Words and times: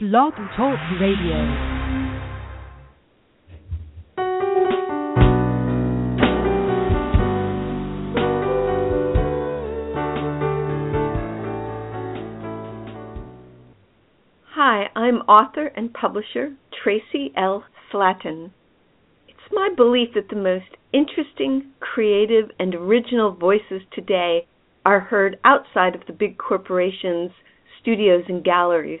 Blog 0.00 0.32
Talk 0.56 0.78
Radio. 0.98 1.36
Hi, 14.46 14.88
I'm 14.96 15.16
author 15.28 15.66
and 15.76 15.92
publisher 15.92 16.54
Traci 16.72 17.32
L. 17.36 17.64
Slatton. 17.92 18.52
It's 19.28 19.38
my 19.52 19.68
belief 19.76 20.14
that 20.14 20.30
the 20.30 20.36
most 20.36 20.64
interesting, 20.94 21.72
creative, 21.78 22.50
and 22.58 22.74
original 22.74 23.32
voices 23.32 23.82
today 23.92 24.46
are 24.86 25.00
heard 25.00 25.38
outside 25.44 25.94
of 25.94 26.06
the 26.06 26.14
big 26.14 26.38
corporations, 26.38 27.32
studios, 27.82 28.24
and 28.28 28.42
galleries. 28.42 29.00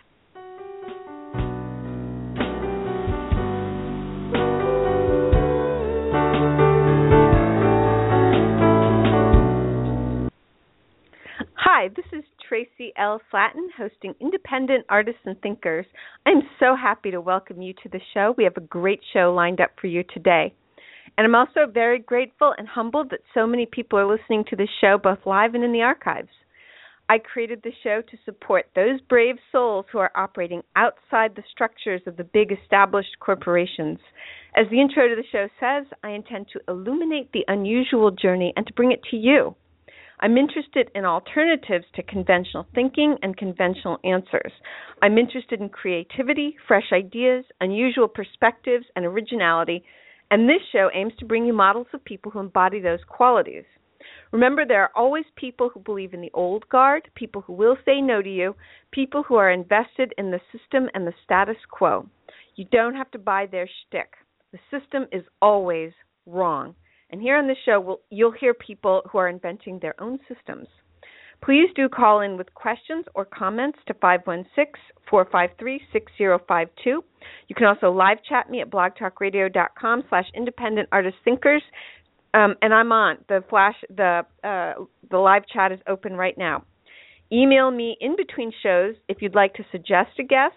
Hi, 11.81 11.87
this 11.95 12.05
is 12.13 12.23
Traci 12.47 12.89
L. 12.95 13.19
Slatton 13.33 13.65
hosting 13.75 14.13
Independent 14.21 14.85
Artists 14.87 15.21
and 15.25 15.35
Thinkers. 15.41 15.87
I'm 16.27 16.43
so 16.59 16.75
happy 16.79 17.09
to 17.09 17.19
welcome 17.19 17.59
you 17.59 17.73
to 17.81 17.89
the 17.89 17.99
show. 18.13 18.35
We 18.37 18.43
have 18.43 18.55
a 18.55 18.61
great 18.61 18.99
show 19.13 19.33
lined 19.33 19.59
up 19.59 19.71
for 19.81 19.87
you 19.87 20.03
today. 20.13 20.53
And 21.17 21.25
I'm 21.25 21.33
also 21.33 21.61
very 21.65 21.97
grateful 21.97 22.53
and 22.55 22.67
humbled 22.67 23.09
that 23.09 23.21
so 23.33 23.47
many 23.47 23.65
people 23.65 23.97
are 23.97 24.05
listening 24.05 24.43
to 24.51 24.55
this 24.55 24.69
show 24.79 24.99
both 25.01 25.25
live 25.25 25.55
and 25.55 25.63
in 25.63 25.73
the 25.73 25.81
archives. 25.81 26.29
I 27.09 27.17
created 27.17 27.61
the 27.63 27.71
show 27.83 28.03
to 28.03 28.17
support 28.25 28.67
those 28.75 29.01
brave 29.09 29.37
souls 29.51 29.87
who 29.91 29.97
are 29.97 30.11
operating 30.15 30.61
outside 30.75 31.35
the 31.35 31.43
structures 31.51 32.01
of 32.05 32.15
the 32.15 32.23
big 32.23 32.51
established 32.51 33.17
corporations. 33.19 33.97
As 34.55 34.67
the 34.69 34.79
intro 34.79 35.07
to 35.07 35.15
the 35.15 35.23
show 35.31 35.47
says, 35.59 35.87
I 36.03 36.11
intend 36.11 36.45
to 36.53 36.61
illuminate 36.67 37.31
the 37.31 37.45
unusual 37.47 38.11
journey 38.11 38.53
and 38.55 38.67
to 38.67 38.73
bring 38.73 38.91
it 38.91 39.01
to 39.09 39.17
you. 39.17 39.55
I'm 40.23 40.37
interested 40.37 40.91
in 40.93 41.03
alternatives 41.03 41.85
to 41.95 42.03
conventional 42.03 42.67
thinking 42.75 43.17
and 43.23 43.35
conventional 43.35 43.97
answers. 44.03 44.51
I'm 45.01 45.17
interested 45.17 45.59
in 45.59 45.69
creativity, 45.69 46.55
fresh 46.67 46.91
ideas, 46.93 47.43
unusual 47.59 48.07
perspectives, 48.07 48.85
and 48.95 49.03
originality, 49.03 49.83
and 50.29 50.47
this 50.47 50.61
show 50.71 50.89
aims 50.93 51.13
to 51.19 51.25
bring 51.25 51.45
you 51.45 51.53
models 51.53 51.87
of 51.93 52.05
people 52.05 52.31
who 52.31 52.39
embody 52.39 52.79
those 52.79 52.99
qualities. 53.07 53.63
Remember, 54.31 54.63
there 54.65 54.83
are 54.83 54.91
always 54.95 55.25
people 55.35 55.69
who 55.69 55.79
believe 55.79 56.13
in 56.13 56.21
the 56.21 56.31
old 56.33 56.69
guard, 56.69 57.09
people 57.15 57.41
who 57.41 57.53
will 57.53 57.77
say 57.83 57.99
no 57.99 58.21
to 58.21 58.29
you, 58.29 58.55
people 58.91 59.23
who 59.23 59.35
are 59.35 59.51
invested 59.51 60.13
in 60.17 60.31
the 60.31 60.39
system 60.51 60.87
and 60.93 61.05
the 61.05 61.13
status 61.23 61.57
quo. 61.69 62.07
You 62.55 62.65
don't 62.71 62.95
have 62.95 63.11
to 63.11 63.19
buy 63.19 63.47
their 63.47 63.67
shtick. 63.67 64.13
The 64.51 64.59
system 64.69 65.07
is 65.11 65.23
always 65.41 65.91
wrong. 66.25 66.75
And 67.11 67.21
here 67.21 67.37
on 67.37 67.47
the 67.47 67.55
show, 67.65 67.79
we'll, 67.79 67.99
you'll 68.09 68.31
hear 68.31 68.53
people 68.53 69.01
who 69.11 69.17
are 69.17 69.27
inventing 69.27 69.79
their 69.79 69.99
own 70.01 70.19
systems. 70.27 70.67
Please 71.43 71.69
do 71.75 71.89
call 71.89 72.21
in 72.21 72.37
with 72.37 72.53
questions 72.53 73.05
or 73.15 73.25
comments 73.25 73.79
to 73.87 73.93
516 73.95 74.65
453 75.09 75.81
6052. 75.91 77.03
You 77.47 77.55
can 77.55 77.65
also 77.65 77.91
live 77.91 78.17
chat 78.27 78.49
me 78.49 78.61
at 78.61 78.69
blogtalkradio.com 78.69 80.03
slash 80.07 80.25
independent 80.35 80.87
artist 80.91 81.17
thinkers. 81.25 81.63
Um, 82.33 82.55
and 82.61 82.73
I'm 82.73 82.91
on. 82.91 83.17
The 83.27 83.43
flash 83.49 83.75
the 83.89 84.21
uh, 84.43 84.85
the 85.09 85.17
live 85.17 85.43
chat 85.51 85.71
is 85.71 85.79
open 85.87 86.13
right 86.13 86.37
now. 86.37 86.63
Email 87.33 87.71
me 87.71 87.97
in 87.99 88.15
between 88.15 88.51
shows 88.63 88.95
if 89.09 89.21
you'd 89.21 89.35
like 89.35 89.53
to 89.55 89.63
suggest 89.71 90.11
a 90.19 90.23
guest 90.23 90.55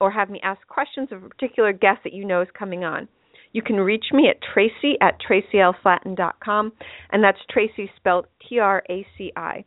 or 0.00 0.10
have 0.10 0.28
me 0.28 0.40
ask 0.42 0.66
questions 0.66 1.08
of 1.12 1.22
a 1.22 1.28
particular 1.28 1.72
guest 1.72 2.00
that 2.04 2.12
you 2.12 2.24
know 2.24 2.42
is 2.42 2.48
coming 2.58 2.84
on. 2.84 3.08
You 3.54 3.62
can 3.62 3.76
reach 3.76 4.06
me 4.12 4.28
at 4.28 4.42
tracy 4.52 4.98
at 5.00 5.16
tracylslatton.com, 5.22 6.72
and 7.12 7.22
that's 7.22 7.38
Traci 7.48 7.88
spelled 7.96 8.26
T 8.46 8.58
R 8.58 8.82
A 8.90 9.06
C 9.16 9.32
I. 9.36 9.64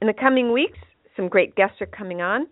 In 0.00 0.06
the 0.06 0.14
coming 0.14 0.52
weeks, 0.52 0.78
some 1.16 1.28
great 1.28 1.56
guests 1.56 1.80
are 1.80 1.86
coming 1.86 2.22
on. 2.22 2.46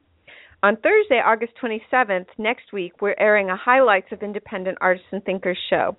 On 0.65 0.75
Thursday, 0.75 1.22
August 1.25 1.53
27th, 1.62 2.27
next 2.37 2.72
week, 2.72 2.94
we're 3.00 3.15
airing 3.16 3.49
a 3.49 3.56
Highlights 3.56 4.10
of 4.10 4.25
Independent 4.25 4.77
Artists 4.81 5.06
and 5.12 5.22
Thinkers 5.25 5.59
show. 5.71 5.97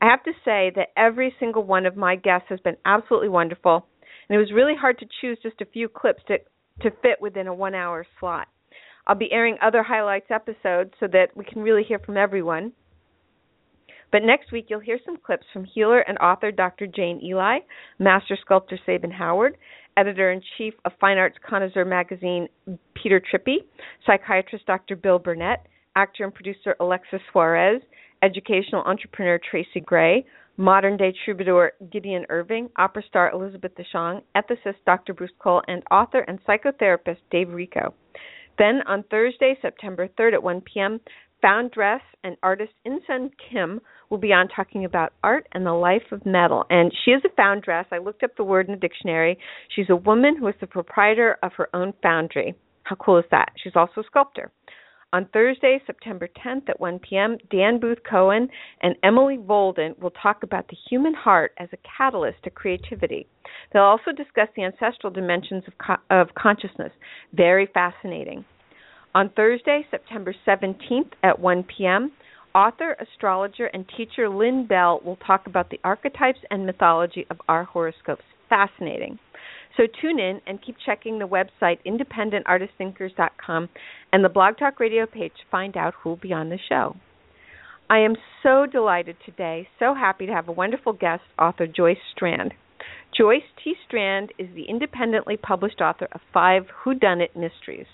I 0.00 0.06
have 0.06 0.22
to 0.22 0.32
say 0.46 0.72
that 0.76 0.92
every 0.96 1.34
single 1.38 1.64
one 1.64 1.84
of 1.84 1.96
my 1.96 2.16
guests 2.16 2.46
has 2.48 2.60
been 2.60 2.78
absolutely 2.86 3.28
wonderful, 3.28 3.86
and 4.28 4.36
it 4.36 4.38
was 4.38 4.50
really 4.50 4.74
hard 4.74 4.98
to 5.00 5.06
choose 5.20 5.38
just 5.42 5.60
a 5.60 5.66
few 5.66 5.90
clips 5.90 6.22
to, 6.28 6.38
to 6.80 6.96
fit 7.02 7.20
within 7.20 7.48
a 7.48 7.54
one 7.54 7.74
hour 7.74 8.06
slot. 8.18 8.48
I'll 9.06 9.14
be 9.14 9.30
airing 9.30 9.58
other 9.60 9.82
highlights 9.82 10.30
episodes 10.30 10.92
so 10.98 11.06
that 11.12 11.36
we 11.36 11.44
can 11.44 11.60
really 11.60 11.84
hear 11.84 11.98
from 11.98 12.16
everyone. 12.16 12.72
But 14.12 14.22
next 14.22 14.52
week, 14.52 14.66
you'll 14.68 14.80
hear 14.80 14.98
some 15.04 15.16
clips 15.16 15.46
from 15.52 15.64
healer 15.64 16.00
and 16.00 16.16
author 16.18 16.50
Dr. 16.50 16.86
Jane 16.86 17.20
Eli, 17.22 17.58
master 17.98 18.36
sculptor 18.40 18.78
Sabin 18.86 19.10
Howard, 19.10 19.56
editor 19.96 20.30
in 20.32 20.40
chief 20.56 20.74
of 20.84 20.92
Fine 21.00 21.18
Arts 21.18 21.36
Connoisseur 21.48 21.84
magazine 21.84 22.48
Peter 22.94 23.20
Trippi, 23.20 23.58
psychiatrist 24.06 24.66
Dr. 24.66 24.96
Bill 24.96 25.18
Burnett, 25.18 25.66
actor 25.96 26.24
and 26.24 26.34
producer 26.34 26.76
Alexis 26.80 27.20
Suarez, 27.32 27.82
educational 28.22 28.82
entrepreneur 28.82 29.40
Tracy 29.50 29.80
Gray, 29.80 30.24
modern 30.56 30.96
day 30.96 31.14
troubadour 31.24 31.72
Gideon 31.92 32.24
Irving, 32.28 32.68
opera 32.76 33.02
star 33.08 33.30
Elizabeth 33.30 33.72
DeShong, 33.76 34.22
ethicist 34.36 34.76
Dr. 34.84 35.14
Bruce 35.14 35.30
Cole, 35.38 35.62
and 35.68 35.82
author 35.90 36.20
and 36.20 36.38
psychotherapist 36.44 37.18
Dave 37.30 37.48
Richo. 37.48 37.92
Then 38.58 38.80
on 38.86 39.04
Thursday, 39.10 39.56
September 39.60 40.08
3rd 40.18 40.34
at 40.34 40.42
1 40.42 40.62
p.m., 40.62 41.00
foundress 41.42 42.00
and 42.24 42.36
artist 42.42 42.72
Insun 42.86 43.30
Kim 43.50 43.80
will 44.10 44.18
be 44.18 44.32
on 44.32 44.48
talking 44.48 44.84
about 44.84 45.12
art 45.22 45.46
and 45.52 45.64
the 45.64 45.72
life 45.72 46.12
of 46.12 46.24
metal. 46.26 46.64
And 46.70 46.92
she 47.04 47.12
is 47.12 47.22
a 47.24 47.34
foundress. 47.36 47.86
I 47.90 47.98
looked 47.98 48.22
up 48.22 48.36
the 48.36 48.44
word 48.44 48.66
in 48.66 48.74
the 48.74 48.80
dictionary. 48.80 49.38
She's 49.74 49.90
a 49.90 49.96
woman 49.96 50.36
who 50.36 50.46
is 50.48 50.54
the 50.60 50.66
proprietor 50.66 51.38
of 51.42 51.52
her 51.56 51.68
own 51.74 51.92
foundry. 52.02 52.54
How 52.84 52.96
cool 52.96 53.18
is 53.18 53.24
that? 53.30 53.52
She's 53.62 53.74
also 53.74 54.00
a 54.00 54.04
sculptor. 54.04 54.50
On 55.12 55.26
Thursday, 55.32 55.80
September 55.86 56.28
10th 56.44 56.68
at 56.68 56.80
1 56.80 56.98
p.m., 56.98 57.38
Dan 57.50 57.78
Booth 57.78 57.98
Cohen 58.08 58.48
and 58.82 58.96
Emily 59.02 59.38
Volden 59.38 59.98
will 60.00 60.10
talk 60.10 60.42
about 60.42 60.68
the 60.68 60.76
human 60.90 61.14
heart 61.14 61.52
as 61.58 61.68
a 61.72 61.78
catalyst 61.96 62.42
to 62.42 62.50
creativity. 62.50 63.26
They'll 63.72 63.82
also 63.82 64.12
discuss 64.12 64.48
the 64.56 64.64
ancestral 64.64 65.12
dimensions 65.12 65.64
of, 65.66 65.74
co- 65.78 66.14
of 66.14 66.34
consciousness. 66.34 66.92
Very 67.32 67.68
fascinating. 67.72 68.44
On 69.14 69.30
Thursday, 69.30 69.86
September 69.90 70.34
17th 70.46 71.12
at 71.22 71.38
1 71.38 71.64
p.m., 71.64 72.12
author, 72.56 72.96
astrologer, 72.98 73.66
and 73.66 73.84
teacher 73.96 74.30
Lynn 74.30 74.66
Bell 74.66 75.00
will 75.04 75.16
talk 75.16 75.46
about 75.46 75.68
the 75.68 75.78
archetypes 75.84 76.38
and 76.50 76.64
mythology 76.64 77.26
of 77.30 77.36
our 77.48 77.64
horoscopes. 77.64 78.24
Fascinating. 78.48 79.18
So 79.76 79.82
tune 80.00 80.18
in 80.18 80.40
and 80.46 80.64
keep 80.64 80.76
checking 80.84 81.18
the 81.18 81.28
website 81.28 81.78
independentartistthinkers.com 81.86 83.68
and 84.10 84.24
the 84.24 84.30
Blog 84.30 84.56
Talk 84.56 84.80
Radio 84.80 85.04
page 85.04 85.32
to 85.32 85.50
find 85.50 85.76
out 85.76 85.92
who 86.02 86.08
will 86.08 86.16
be 86.16 86.32
on 86.32 86.48
the 86.48 86.58
show. 86.66 86.96
I 87.90 87.98
am 87.98 88.14
so 88.42 88.64
delighted 88.64 89.16
today, 89.26 89.68
so 89.78 89.94
happy 89.94 90.24
to 90.26 90.32
have 90.32 90.48
a 90.48 90.52
wonderful 90.52 90.94
guest, 90.94 91.22
author 91.38 91.66
Joyce 91.66 91.98
Strand. 92.14 92.54
Joyce 93.16 93.42
T. 93.62 93.74
Strand 93.86 94.32
is 94.38 94.48
the 94.54 94.64
independently 94.64 95.36
published 95.36 95.80
author 95.82 96.08
of 96.12 96.20
five 96.32 96.62
whodunit 96.84 97.36
mysteries. 97.36 97.86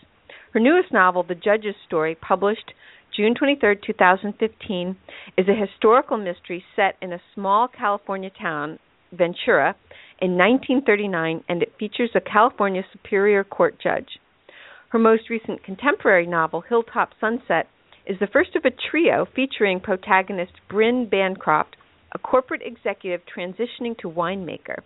Her 0.53 0.61
newest 0.61 0.93
novel, 0.93 1.25
The 1.25 1.35
Judge's 1.35 1.75
Story, 1.87 2.15
published 2.15 2.73
June 3.15 3.35
23, 3.35 3.77
2015, 3.87 4.97
is 5.37 5.47
a 5.47 5.55
historical 5.55 6.17
mystery 6.17 6.65
set 6.75 6.97
in 7.03 7.13
a 7.13 7.21
small 7.35 7.69
California 7.69 8.31
town, 8.41 8.79
Ventura, 9.13 9.77
in 10.19 10.39
1939, 10.39 11.45
and 11.47 11.63
it 11.63 11.75
features 11.79 12.09
a 12.15 12.21
California 12.23 12.83
Superior 12.91 13.45
Court 13.45 13.77
judge. 13.83 14.19
Her 14.89 14.99
most 14.99 15.29
recent 15.29 15.63
contemporary 15.63 16.27
novel, 16.27 16.63
Hilltop 16.67 17.11
Sunset, 17.21 17.67
is 18.07 18.19
the 18.19 18.27
first 18.33 18.57
of 18.57 18.65
a 18.65 18.71
trio 18.91 19.27
featuring 19.37 19.81
protagonist 19.81 20.53
Bryn 20.71 21.07
Bancroft, 21.07 21.77
a 22.15 22.19
corporate 22.19 22.63
executive 22.65 23.21
transitioning 23.27 23.97
to 23.99 24.09
winemaker. 24.09 24.79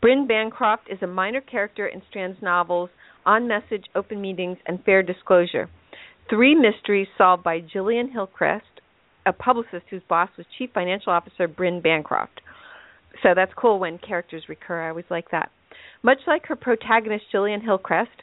Bryn 0.00 0.26
Bancroft 0.26 0.88
is 0.90 1.02
a 1.02 1.06
minor 1.06 1.40
character 1.40 1.86
in 1.86 2.02
Strand's 2.10 2.42
novels 2.42 2.90
On 3.24 3.46
Message, 3.46 3.84
Open 3.94 4.20
Meetings, 4.20 4.58
and 4.66 4.82
Fair 4.84 5.04
Disclosure. 5.04 5.68
Three 6.30 6.54
mysteries 6.54 7.08
solved 7.18 7.42
by 7.42 7.58
Gillian 7.58 8.08
Hillcrest, 8.08 8.64
a 9.26 9.32
publicist 9.32 9.86
whose 9.90 10.02
boss 10.08 10.28
was 10.38 10.46
Chief 10.56 10.70
Financial 10.72 11.12
Officer 11.12 11.48
Bryn 11.48 11.80
Bancroft. 11.80 12.40
So 13.20 13.30
that's 13.34 13.52
cool 13.56 13.80
when 13.80 13.98
characters 13.98 14.44
recur. 14.48 14.80
I 14.80 14.90
always 14.90 15.06
like 15.10 15.32
that. 15.32 15.50
Much 16.04 16.18
like 16.28 16.46
her 16.46 16.54
protagonist 16.54 17.24
Gillian 17.32 17.60
Hillcrest, 17.60 18.22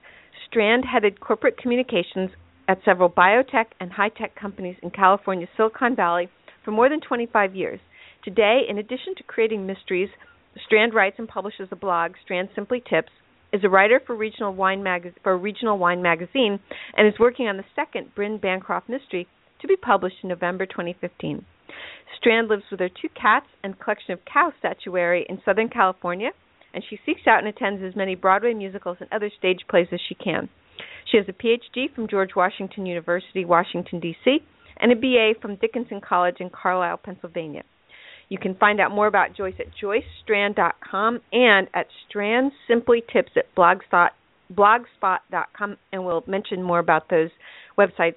Strand 0.50 0.86
headed 0.86 1.20
corporate 1.20 1.58
communications 1.58 2.30
at 2.70 2.80
several 2.86 3.10
biotech 3.10 3.66
and 3.82 3.92
high 3.92 4.10
tech 4.10 4.34
companies 4.36 4.78
in 4.82 4.90
California's 4.90 5.50
Silicon 5.58 5.94
Valley 5.94 6.30
for 6.64 6.72
more 6.72 6.88
than 6.88 7.02
25 7.02 7.56
years. 7.56 7.82
Today, 8.24 8.62
in 8.70 8.78
addition 8.78 9.16
to 9.18 9.24
creating 9.24 9.68
mysteries, 9.68 10.10
Strand 10.66 10.94
writes 10.94 11.18
and 11.20 11.28
publishes 11.28 11.68
a 11.72 11.76
blog, 11.76 12.14
Strand 12.24 12.48
Simply 12.56 12.82
Tips, 12.90 13.12
is 13.54 13.64
a 13.64 13.70
writer 13.70 14.02
for 14.06 14.16
regional 14.16 14.54
wine 14.54 14.84
mag- 14.84 15.14
for 15.24 15.38
regional 15.38 15.78
wine 15.78 16.02
magazine, 16.02 16.60
and 16.96 17.08
is 17.08 17.20
working 17.20 17.48
on 17.48 17.58
the 17.58 17.64
second 17.76 18.14
Bryn 18.16 18.38
Bancroft 18.38 18.90
mystery 18.90 19.28
to 19.62 19.68
be 19.68 19.76
published 19.76 20.18
in 20.24 20.30
November 20.30 20.66
2015. 20.66 21.46
Strand 22.18 22.48
lives 22.48 22.64
with 22.72 22.80
her 22.80 22.90
two 22.90 23.10
cats 23.10 23.48
and 23.64 23.80
collection 23.80 24.14
of 24.14 24.20
cow 24.32 24.52
statuary 24.60 25.26
in 25.30 25.42
Southern 25.46 25.70
California, 25.70 26.30
and 26.74 26.84
she 26.90 27.00
seeks 27.06 27.28
out 27.28 27.40
and 27.40 27.48
attends 27.48 27.82
as 27.84 27.96
many 27.96 28.16
Broadway 28.16 28.54
musicals 28.54 28.98
and 29.00 29.12
other 29.12 29.32
stage 29.38 29.60
plays 29.70 29.88
as 29.92 30.00
she 30.08 30.16
can. 30.16 30.50
She 31.12 31.18
has 31.18 31.28
a 31.30 31.34
PhD 31.34 31.94
from 31.94 32.08
George 32.08 32.36
Washington 32.36 32.86
University, 32.86 33.46
Washington, 33.46 34.00
D.C., 34.00 34.40
and 34.80 34.92
a 34.92 34.96
BA 34.96 35.40
from 35.42 35.56
Dickinson 35.56 36.02
College 36.02 36.38
in 36.40 36.50
Carlisle, 36.50 36.98
Pennsylvania. 36.98 37.64
You 38.30 38.38
can 38.38 38.56
find 38.56 38.80
out 38.80 38.92
more 38.92 39.08
about 39.08 39.36
Joyce 39.36 39.56
at 39.60 39.68
joycestrand.com 39.82 41.20
and 41.32 41.68
at 41.74 41.88
Strand 42.08 42.52
Simply 42.68 43.02
Tips 43.12 43.32
at 43.38 43.46
blogspot, 43.56 44.10
blogspot.com, 44.54 45.78
and 45.92 46.06
we'll 46.06 46.24
mention 46.28 46.62
more 46.62 46.80
about 46.80 47.10
those 47.10 47.30
websites 47.78 48.16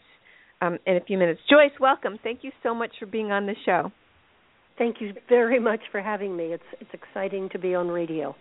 um, 0.60 0.78
in 0.86 0.96
a 0.96 1.00
few 1.00 1.16
minutes. 1.16 1.40
Joyce, 1.48 1.78
welcome. 1.80 2.18
Thank 2.22 2.40
you 2.42 2.50
so 2.62 2.74
much 2.74 2.90
for 2.98 3.06
being 3.06 3.30
on 3.30 3.46
the 3.46 3.54
show. 3.64 3.92
Thank 4.78 4.96
you 5.00 5.12
very 5.28 5.60
much 5.60 5.80
for 5.92 6.00
having 6.00 6.36
me. 6.36 6.46
It's 6.46 6.62
it's 6.80 6.90
exciting 6.94 7.50
to 7.52 7.58
be 7.58 7.74
on 7.74 7.88
radio. 7.88 8.34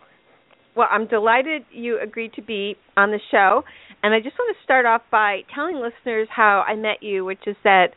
Well, 0.75 0.87
I'm 0.89 1.07
delighted 1.07 1.63
you 1.71 1.99
agreed 2.01 2.33
to 2.33 2.41
be 2.41 2.77
on 2.95 3.11
the 3.11 3.19
show, 3.29 3.63
and 4.01 4.13
I 4.13 4.19
just 4.19 4.37
want 4.39 4.55
to 4.55 4.63
start 4.63 4.85
off 4.85 5.01
by 5.11 5.41
telling 5.53 5.75
listeners 5.75 6.29
how 6.33 6.63
I 6.65 6.75
met 6.75 7.01
you, 7.03 7.25
which 7.25 7.41
is 7.45 7.57
that 7.63 7.87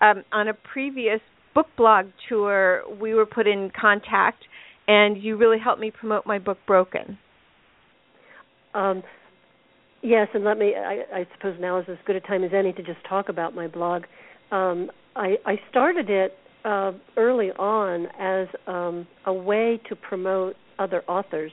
um, 0.00 0.24
on 0.32 0.48
a 0.48 0.54
previous 0.54 1.20
book 1.54 1.66
blog 1.76 2.06
tour, 2.28 2.82
we 3.00 3.14
were 3.14 3.26
put 3.26 3.46
in 3.46 3.70
contact, 3.78 4.44
and 4.88 5.22
you 5.22 5.36
really 5.36 5.58
helped 5.58 5.80
me 5.80 5.90
promote 5.90 6.26
my 6.26 6.38
book, 6.38 6.58
Broken. 6.66 7.18
Um, 8.74 9.02
yes, 10.02 10.28
and 10.34 10.44
let 10.44 10.58
me. 10.58 10.74
I, 10.76 11.02
I 11.20 11.26
suppose 11.34 11.56
now 11.60 11.78
is 11.78 11.86
as 11.88 11.96
good 12.06 12.16
a 12.16 12.20
time 12.20 12.44
as 12.44 12.50
any 12.52 12.72
to 12.72 12.82
just 12.82 12.98
talk 13.08 13.28
about 13.28 13.54
my 13.54 13.68
blog. 13.68 14.02
Um, 14.50 14.90
I, 15.16 15.36
I 15.46 15.56
started 15.70 16.10
it 16.10 16.32
uh, 16.64 16.92
early 17.16 17.50
on 17.52 18.06
as 18.18 18.48
um, 18.66 19.06
a 19.26 19.32
way 19.32 19.80
to 19.88 19.96
promote 19.96 20.56
other 20.78 21.02
authors, 21.06 21.52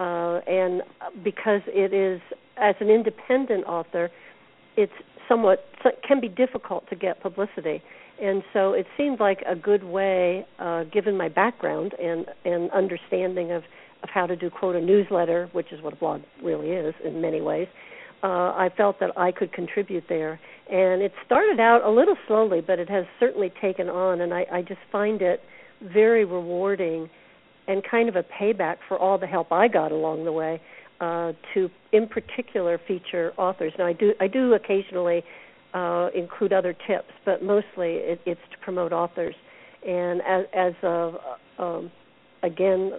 uh, 0.00 0.40
and 0.46 0.82
because 1.22 1.60
it 1.66 1.92
is 1.92 2.20
as 2.56 2.74
an 2.80 2.88
independent 2.88 3.66
author, 3.66 4.10
it's 4.76 4.92
somewhat 5.28 5.64
can 6.06 6.20
be 6.20 6.28
difficult 6.28 6.88
to 6.88 6.96
get 6.96 7.20
publicity 7.20 7.82
and 8.20 8.42
so 8.52 8.72
it 8.72 8.86
seemed 8.96 9.20
like 9.20 9.42
a 9.46 9.54
good 9.54 9.84
way, 9.84 10.46
uh, 10.58 10.84
given 10.84 11.16
my 11.16 11.28
background 11.28 11.94
and 12.00 12.26
and 12.44 12.70
understanding 12.70 13.52
of 13.52 13.62
of 14.02 14.08
how 14.10 14.26
to 14.26 14.36
do 14.36 14.50
quote 14.50 14.76
a 14.76 14.80
newsletter, 14.80 15.48
which 15.52 15.72
is 15.72 15.82
what 15.82 15.92
a 15.92 15.96
blog 15.96 16.22
really 16.42 16.70
is 16.70 16.94
in 17.04 17.20
many 17.20 17.40
ways. 17.40 17.68
Uh, 18.22 18.52
I 18.56 18.70
felt 18.76 18.98
that 19.00 19.10
I 19.16 19.30
could 19.30 19.52
contribute 19.52 20.04
there, 20.08 20.40
and 20.70 21.02
it 21.02 21.12
started 21.24 21.60
out 21.60 21.82
a 21.84 21.90
little 21.90 22.16
slowly, 22.26 22.60
but 22.60 22.78
it 22.78 22.88
has 22.88 23.04
certainly 23.20 23.52
taken 23.60 23.88
on, 23.88 24.22
and 24.22 24.32
I, 24.32 24.46
I 24.50 24.62
just 24.62 24.80
find 24.90 25.20
it 25.20 25.40
very 25.92 26.24
rewarding 26.24 27.08
and 27.68 27.82
kind 27.88 28.08
of 28.08 28.16
a 28.16 28.22
payback 28.22 28.76
for 28.88 28.98
all 28.98 29.18
the 29.18 29.26
help 29.26 29.52
I 29.52 29.68
got 29.68 29.92
along 29.92 30.24
the 30.24 30.32
way 30.32 30.60
uh, 31.00 31.32
to, 31.52 31.68
in 31.92 32.08
particular, 32.08 32.80
feature 32.88 33.32
authors. 33.36 33.72
Now, 33.78 33.86
I 33.86 33.92
do 33.92 34.12
I 34.20 34.28
do 34.28 34.54
occasionally 34.54 35.22
uh, 35.74 36.08
include 36.14 36.52
other 36.52 36.74
tips, 36.86 37.12
but 37.24 37.42
mostly 37.42 37.96
it, 37.96 38.20
it's 38.26 38.40
to 38.50 38.58
promote 38.62 38.92
authors. 38.92 39.34
And 39.86 40.20
as, 40.22 40.44
as 40.54 40.72
of 40.82 41.14
um, 41.58 41.90
again, 42.42 42.92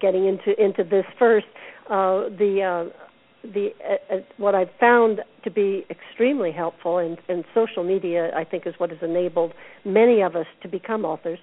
getting 0.00 0.26
into 0.26 0.60
into 0.62 0.84
this 0.84 1.04
first, 1.18 1.46
uh, 1.86 2.30
the 2.38 2.62
uh, 2.62 3.48
the 3.52 3.70
uh, 3.88 4.14
uh, 4.14 4.18
what 4.38 4.54
I've 4.54 4.70
found 4.80 5.20
to 5.44 5.50
be 5.50 5.84
extremely 5.90 6.50
helpful, 6.50 6.98
and, 6.98 7.18
and 7.28 7.44
social 7.54 7.84
media 7.84 8.30
I 8.34 8.44
think 8.44 8.66
is 8.66 8.74
what 8.78 8.90
has 8.90 8.98
enabled 9.02 9.52
many 9.84 10.22
of 10.22 10.34
us 10.36 10.46
to 10.62 10.68
become 10.68 11.04
authors, 11.04 11.38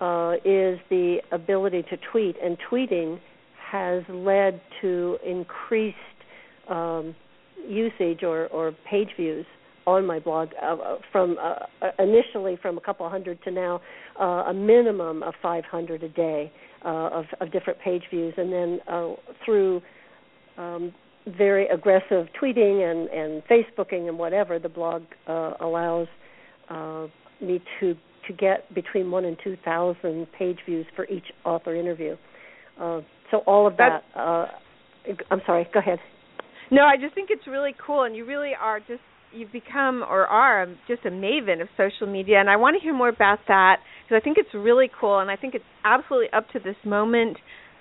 uh, 0.00 0.34
is 0.44 0.78
the 0.88 1.18
ability 1.32 1.82
to 1.90 1.96
tweet, 2.10 2.36
and 2.42 2.56
tweeting 2.70 3.18
has 3.70 4.02
led 4.08 4.60
to 4.80 5.18
increased 5.24 5.96
um, 6.68 7.14
usage 7.68 8.22
or, 8.22 8.46
or 8.48 8.72
page 8.88 9.10
views 9.16 9.46
on 9.86 10.06
my 10.06 10.18
blog 10.18 10.50
uh, 10.62 10.74
uh, 10.74 10.98
from 11.12 11.36
uh, 11.38 11.54
uh, 11.84 11.90
initially 11.98 12.58
from 12.60 12.78
a 12.78 12.80
couple 12.80 13.08
hundred 13.08 13.42
to 13.44 13.50
now 13.50 13.80
uh, 14.20 14.44
a 14.48 14.54
minimum 14.54 15.22
of 15.22 15.34
500 15.42 16.02
a 16.02 16.08
day 16.08 16.52
uh, 16.84 16.88
of, 16.88 17.24
of 17.40 17.52
different 17.52 17.78
page 17.80 18.02
views, 18.10 18.34
and 18.36 18.52
then 18.52 18.78
through 19.44 19.80
um, 20.58 20.92
very 21.36 21.68
aggressive 21.68 22.26
tweeting 22.40 22.90
and, 22.90 23.08
and 23.10 23.42
Facebooking 23.44 24.08
and 24.08 24.18
whatever, 24.18 24.58
the 24.58 24.68
blog 24.68 25.02
allows 25.60 26.08
me 27.40 27.60
to 27.80 27.94
to 28.28 28.34
get 28.34 28.72
between 28.74 29.10
one 29.10 29.24
and 29.24 29.36
two 29.42 29.56
thousand 29.64 30.26
page 30.38 30.58
views 30.66 30.86
for 30.94 31.06
each 31.06 31.26
author 31.44 31.74
interview. 31.74 32.16
so 32.78 33.38
all 33.46 33.66
of 33.66 33.76
that. 33.76 34.04
I'm 35.30 35.40
sorry. 35.46 35.66
Go 35.72 35.80
ahead. 35.80 35.98
No, 36.70 36.82
I 36.82 36.96
just 36.96 37.14
think 37.14 37.30
it's 37.30 37.46
really 37.48 37.74
cool, 37.84 38.04
and 38.04 38.14
you 38.14 38.24
really 38.24 38.52
are 38.58 38.78
just 38.78 39.00
you've 39.32 39.52
become 39.52 40.02
or 40.02 40.26
are 40.26 40.66
just 40.88 41.04
a 41.04 41.10
maven 41.10 41.60
of 41.62 41.68
social 41.76 42.06
media, 42.06 42.40
and 42.40 42.50
I 42.50 42.56
want 42.56 42.76
to 42.76 42.82
hear 42.82 42.94
more 42.94 43.08
about 43.08 43.38
that 43.48 43.76
because 44.04 44.20
I 44.20 44.24
think 44.24 44.38
it's 44.38 44.54
really 44.54 44.90
cool, 45.00 45.18
and 45.18 45.30
I 45.30 45.36
think 45.36 45.54
it's 45.54 45.64
absolutely 45.84 46.28
up 46.32 46.48
to 46.52 46.58
this 46.58 46.76
moment 46.84 47.36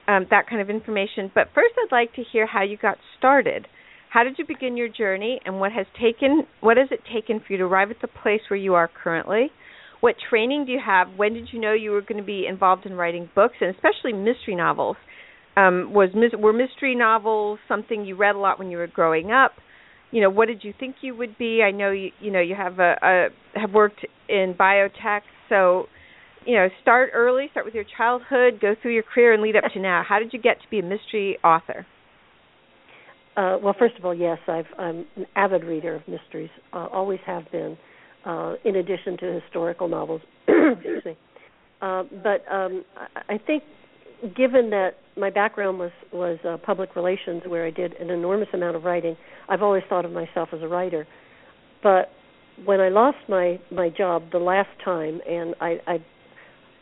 um, 0.07 0.25
that 0.31 0.49
kind 0.49 0.61
of 0.61 0.69
information. 0.69 1.31
But 1.33 1.47
first, 1.53 1.75
I'd 1.77 1.91
like 1.95 2.13
to 2.15 2.23
hear 2.31 2.47
how 2.47 2.63
you 2.63 2.77
got 2.77 2.97
started. 3.17 3.67
How 4.09 4.23
did 4.23 4.35
you 4.39 4.45
begin 4.47 4.75
your 4.75 4.89
journey, 4.89 5.39
and 5.45 5.59
what 5.59 5.71
has 5.71 5.85
taken 6.01 6.47
what 6.61 6.77
has 6.77 6.87
it 6.91 7.01
taken 7.13 7.39
for 7.39 7.53
you 7.53 7.59
to 7.59 7.65
arrive 7.65 7.91
at 7.91 8.01
the 8.01 8.07
place 8.07 8.41
where 8.49 8.57
you 8.57 8.73
are 8.73 8.89
currently? 9.03 9.51
What 10.01 10.15
training 10.29 10.65
do 10.65 10.71
you 10.71 10.79
have? 10.83 11.09
When 11.17 11.33
did 11.33 11.49
you 11.51 11.59
know 11.59 11.73
you 11.73 11.91
were 11.91 12.01
going 12.01 12.17
to 12.17 12.23
be 12.23 12.45
involved 12.47 12.85
in 12.85 12.93
writing 12.93 13.29
books, 13.35 13.55
and 13.61 13.75
especially 13.75 14.13
mystery 14.13 14.55
novels? 14.55 14.97
Um, 15.57 15.93
was 15.93 16.09
were 16.37 16.53
mystery 16.53 16.95
novels 16.95 17.59
something 17.67 18.05
you 18.05 18.15
read 18.15 18.35
a 18.35 18.39
lot 18.39 18.59
when 18.59 18.71
you 18.71 18.77
were 18.77 18.87
growing 18.87 19.31
up? 19.31 19.51
You 20.11 20.21
know 20.21 20.29
what 20.29 20.47
did 20.47 20.63
you 20.63 20.73
think 20.79 20.97
you 21.01 21.15
would 21.15 21.37
be? 21.37 21.61
I 21.63 21.71
know 21.71 21.91
you 21.91 22.11
you 22.19 22.31
know 22.31 22.41
you 22.41 22.55
have 22.55 22.79
a, 22.79 22.95
a 23.01 23.59
have 23.59 23.71
worked 23.71 24.05
in 24.27 24.55
biotech 24.59 25.21
so 25.49 25.85
you 26.45 26.55
know 26.55 26.67
start 26.81 27.11
early 27.13 27.47
start 27.51 27.65
with 27.65 27.75
your 27.75 27.85
childhood 27.97 28.59
go 28.61 28.75
through 28.81 28.93
your 28.93 29.03
career 29.03 29.33
and 29.33 29.41
lead 29.41 29.55
up 29.55 29.65
to 29.73 29.79
now. 29.81 30.03
How 30.07 30.19
did 30.19 30.33
you 30.33 30.39
get 30.39 30.61
to 30.61 30.67
be 30.69 30.79
a 30.79 30.83
mystery 30.83 31.37
author? 31.43 31.85
Uh, 33.37 33.57
well 33.61 33.75
first 33.77 33.95
of 33.97 34.05
all 34.05 34.13
yes 34.13 34.39
i've 34.47 34.65
i'm 34.77 35.05
an 35.15 35.25
avid 35.35 35.63
reader 35.63 35.95
of 35.95 36.01
mysteries 36.07 36.49
uh, 36.73 36.87
always 36.91 37.19
have 37.25 37.49
been 37.51 37.77
uh, 38.25 38.55
in 38.65 38.77
addition 38.77 39.17
to 39.17 39.39
historical 39.41 39.87
novels 39.87 40.21
excuse 40.47 41.05
me. 41.05 41.17
Uh, 41.81 42.03
but 42.23 42.43
um, 42.51 42.83
I, 42.97 43.35
I 43.35 43.37
think 43.37 43.63
given 44.35 44.69
that 44.71 44.91
my 45.17 45.29
background 45.29 45.79
was 45.79 45.91
was 46.11 46.39
uh, 46.47 46.57
public 46.57 46.95
relations, 46.95 47.43
where 47.47 47.65
I 47.65 47.71
did 47.71 47.93
an 47.93 48.09
enormous 48.09 48.49
amount 48.53 48.75
of 48.75 48.83
writing, 48.83 49.15
I've 49.47 49.61
always 49.61 49.83
thought 49.89 50.05
of 50.05 50.11
myself 50.11 50.49
as 50.53 50.61
a 50.61 50.67
writer. 50.67 51.07
But 51.83 52.09
when 52.65 52.79
I 52.79 52.89
lost 52.89 53.17
my 53.27 53.59
my 53.71 53.89
job 53.89 54.23
the 54.31 54.39
last 54.39 54.69
time, 54.83 55.21
and 55.27 55.55
I, 55.61 55.79
I 55.87 56.03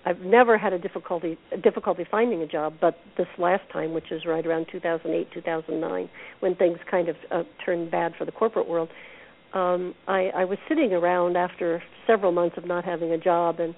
I've 0.05 0.19
never 0.19 0.57
had 0.57 0.73
a 0.73 0.79
difficulty 0.79 1.37
a 1.51 1.57
difficulty 1.57 2.05
finding 2.09 2.41
a 2.41 2.47
job, 2.47 2.75
but 2.79 2.97
this 3.17 3.27
last 3.37 3.63
time, 3.71 3.93
which 3.93 4.11
is 4.11 4.25
right 4.25 4.45
around 4.45 4.67
2008 4.71 5.27
2009, 5.33 6.09
when 6.39 6.55
things 6.55 6.77
kind 6.89 7.09
of 7.09 7.15
uh, 7.31 7.43
turned 7.65 7.91
bad 7.91 8.13
for 8.17 8.25
the 8.25 8.31
corporate 8.31 8.67
world, 8.67 8.89
um, 9.53 9.93
I, 10.07 10.29
I 10.35 10.45
was 10.45 10.57
sitting 10.67 10.93
around 10.93 11.37
after 11.37 11.81
several 12.05 12.31
months 12.31 12.57
of 12.57 12.65
not 12.65 12.85
having 12.85 13.11
a 13.11 13.17
job 13.17 13.59
and 13.59 13.75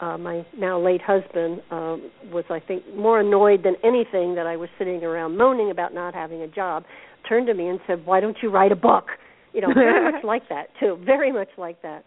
uh, 0.00 0.18
my 0.18 0.46
now 0.56 0.80
late 0.80 1.00
husband 1.02 1.60
um, 1.70 2.10
was, 2.32 2.44
I 2.50 2.60
think, 2.60 2.82
more 2.94 3.20
annoyed 3.20 3.62
than 3.64 3.74
anything 3.84 4.34
that 4.36 4.46
I 4.46 4.56
was 4.56 4.68
sitting 4.78 5.02
around 5.02 5.36
moaning 5.36 5.70
about 5.70 5.94
not 5.94 6.14
having 6.14 6.42
a 6.42 6.48
job. 6.48 6.84
Turned 7.28 7.46
to 7.48 7.54
me 7.54 7.68
and 7.68 7.80
said, 7.86 8.06
"Why 8.06 8.20
don't 8.20 8.36
you 8.42 8.50
write 8.50 8.72
a 8.72 8.76
book?" 8.76 9.06
You 9.52 9.62
know, 9.62 9.72
very 9.74 10.12
much 10.12 10.24
like 10.24 10.48
that 10.48 10.68
too. 10.78 10.98
Very 11.04 11.32
much 11.32 11.48
like 11.56 11.82
that. 11.82 12.04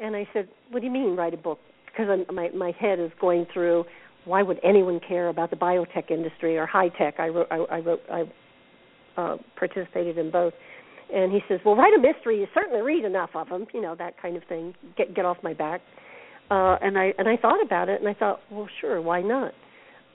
And 0.00 0.16
I 0.16 0.26
said, 0.32 0.48
"What 0.70 0.80
do 0.80 0.86
you 0.86 0.92
mean 0.92 1.16
write 1.16 1.34
a 1.34 1.38
book?" 1.38 1.58
Because 1.86 2.06
I'm, 2.10 2.34
my 2.34 2.48
my 2.50 2.72
head 2.78 2.98
is 2.98 3.10
going 3.20 3.46
through 3.52 3.84
why 4.26 4.42
would 4.42 4.58
anyone 4.62 5.00
care 5.06 5.28
about 5.28 5.50
the 5.50 5.56
biotech 5.56 6.10
industry 6.10 6.58
or 6.58 6.66
high 6.66 6.88
tech? 6.88 7.14
I 7.18 7.28
wrote 7.28 7.46
I, 7.50 7.56
I 7.56 7.78
wrote 7.78 8.00
I 8.10 8.24
uh, 9.16 9.36
participated 9.56 10.18
in 10.18 10.30
both. 10.30 10.52
And 11.14 11.32
he 11.32 11.38
says, 11.48 11.60
"Well, 11.64 11.76
write 11.76 11.94
a 11.94 12.00
mystery. 12.00 12.40
You 12.40 12.46
certainly 12.52 12.82
read 12.82 13.04
enough 13.04 13.30
of 13.34 13.48
them, 13.48 13.66
you 13.72 13.80
know 13.80 13.94
that 13.94 14.20
kind 14.20 14.36
of 14.36 14.42
thing. 14.44 14.74
Get 14.98 15.14
get 15.14 15.24
off 15.24 15.36
my 15.42 15.54
back." 15.54 15.80
Uh, 16.50 16.76
and 16.80 16.96
I 16.96 17.12
and 17.18 17.28
I 17.28 17.36
thought 17.36 17.62
about 17.64 17.88
it, 17.88 18.00
and 18.00 18.08
I 18.08 18.14
thought, 18.14 18.40
well, 18.50 18.68
sure, 18.80 19.00
why 19.00 19.22
not? 19.22 19.52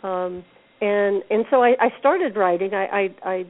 Um, 0.03 0.43
and 0.79 1.23
and 1.29 1.45
so 1.49 1.63
I, 1.63 1.75
I 1.79 1.89
started 1.99 2.35
writing. 2.35 2.73
I 2.73 2.85
I 2.85 3.15
I, 3.23 3.45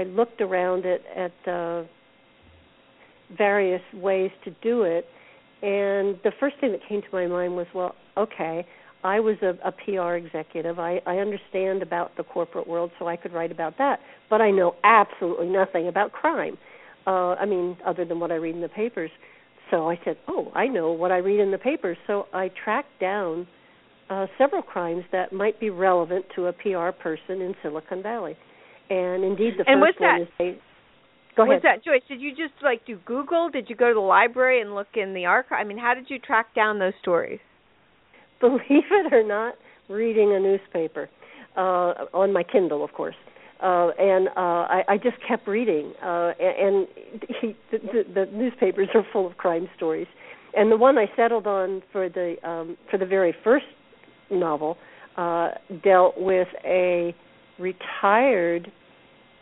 I 0.00 0.02
looked 0.04 0.40
around 0.40 0.84
at 0.84 1.00
at 1.16 1.52
uh, 1.52 1.84
various 3.36 3.82
ways 3.94 4.30
to 4.44 4.50
do 4.62 4.82
it, 4.82 5.06
and 5.62 6.18
the 6.24 6.32
first 6.38 6.56
thing 6.60 6.72
that 6.72 6.80
came 6.86 7.00
to 7.00 7.08
my 7.12 7.26
mind 7.26 7.56
was, 7.56 7.66
well, 7.74 7.94
okay, 8.16 8.66
I 9.02 9.20
was 9.20 9.36
a, 9.42 9.56
a 9.64 9.72
PR 9.72 10.14
executive. 10.14 10.78
I, 10.78 11.00
I 11.06 11.18
understand 11.18 11.82
about 11.82 12.16
the 12.16 12.24
corporate 12.24 12.66
world, 12.66 12.90
so 12.98 13.06
I 13.06 13.16
could 13.16 13.32
write 13.32 13.52
about 13.52 13.78
that. 13.78 14.00
But 14.28 14.40
I 14.40 14.50
know 14.50 14.74
absolutely 14.84 15.48
nothing 15.48 15.88
about 15.88 16.12
crime. 16.12 16.58
Uh, 17.06 17.34
I 17.34 17.46
mean, 17.46 17.76
other 17.86 18.04
than 18.04 18.20
what 18.20 18.32
I 18.32 18.34
read 18.34 18.54
in 18.54 18.60
the 18.60 18.68
papers. 18.68 19.10
So 19.70 19.88
I 19.88 19.98
said, 20.04 20.16
"Oh, 20.28 20.50
I 20.54 20.66
know 20.66 20.92
what 20.92 21.10
I 21.10 21.18
read 21.18 21.40
in 21.40 21.50
the 21.50 21.58
papers." 21.58 21.96
So 22.06 22.26
I 22.32 22.50
tracked 22.64 23.00
down 23.00 23.46
uh, 24.08 24.26
several 24.38 24.62
crimes 24.62 25.04
that 25.12 25.32
might 25.32 25.58
be 25.58 25.70
relevant 25.70 26.24
to 26.36 26.46
a 26.46 26.52
PR 26.52 26.90
person 26.90 27.40
in 27.40 27.54
Silicon 27.62 28.02
Valley. 28.02 28.36
And 28.88 29.24
indeed, 29.24 29.54
the 29.58 29.64
and 29.66 29.80
first 29.80 30.00
one 30.00 30.22
is 30.22 30.28
they. 30.38 30.58
Go 31.36 31.42
ahead. 31.42 31.56
Was 31.56 31.62
that 31.64 31.84
Joyce? 31.84 32.02
Did 32.08 32.20
you 32.20 32.30
just 32.30 32.54
like 32.62 32.86
do 32.86 32.98
Google? 33.04 33.50
Did 33.50 33.68
you 33.68 33.76
go 33.76 33.88
to 33.88 33.94
the 33.94 34.00
library 34.00 34.60
and 34.60 34.74
look 34.74 34.86
in 34.94 35.12
the 35.12 35.26
archive? 35.26 35.58
I 35.60 35.64
mean, 35.64 35.78
how 35.78 35.94
did 35.94 36.08
you 36.08 36.18
track 36.18 36.54
down 36.54 36.78
those 36.78 36.94
stories? 37.02 37.40
Believe 38.40 38.62
it 38.68 39.12
or 39.12 39.26
not, 39.26 39.54
reading 39.88 40.34
a 40.34 40.40
newspaper 40.40 41.08
uh, 41.56 42.06
on 42.14 42.32
my 42.32 42.42
Kindle, 42.42 42.84
of 42.84 42.92
course. 42.92 43.14
Uh, 43.62 43.88
and 43.98 44.28
uh, 44.28 44.32
I, 44.36 44.82
I 44.88 44.96
just 44.98 45.16
kept 45.26 45.48
reading, 45.48 45.94
uh, 46.02 46.32
and 46.38 46.86
he, 47.40 47.56
the, 47.70 47.78
the, 47.78 48.04
the 48.14 48.30
newspapers 48.32 48.88
are 48.94 49.06
full 49.12 49.26
of 49.26 49.36
crime 49.38 49.68
stories. 49.76 50.06
And 50.54 50.70
the 50.70 50.76
one 50.76 50.98
I 50.98 51.06
settled 51.16 51.46
on 51.46 51.82
for 51.92 52.08
the 52.08 52.36
um, 52.48 52.76
for 52.90 52.98
the 52.98 53.06
very 53.06 53.34
first 53.44 53.66
novel 54.30 54.78
uh, 55.16 55.50
dealt 55.82 56.18
with 56.18 56.48
a 56.64 57.14
retired 57.58 58.70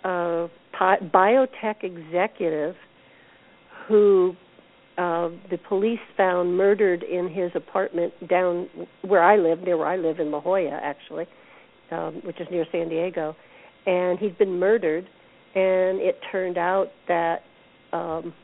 uh, 0.04 0.48
biotech 0.80 1.82
executive 1.82 2.74
who 3.86 4.36
uh, 4.96 5.28
the 5.50 5.58
police 5.68 5.98
found 6.16 6.56
murdered 6.56 7.02
in 7.02 7.28
his 7.28 7.50
apartment 7.54 8.12
down 8.28 8.68
where 9.02 9.22
I 9.22 9.36
live, 9.36 9.60
near 9.60 9.76
where 9.76 9.88
I 9.88 9.96
live 9.96 10.20
in 10.20 10.30
La 10.30 10.40
Jolla, 10.40 10.78
actually, 10.82 11.26
um, 11.90 12.22
which 12.24 12.40
is 12.40 12.46
near 12.50 12.64
San 12.70 12.88
Diego, 12.88 13.34
and 13.86 14.18
he'd 14.18 14.38
been 14.38 14.58
murdered. 14.58 15.06
And 15.54 16.00
it 16.00 16.18
turned 16.32 16.58
out 16.58 16.88
that 17.06 17.42
um, 17.92 18.34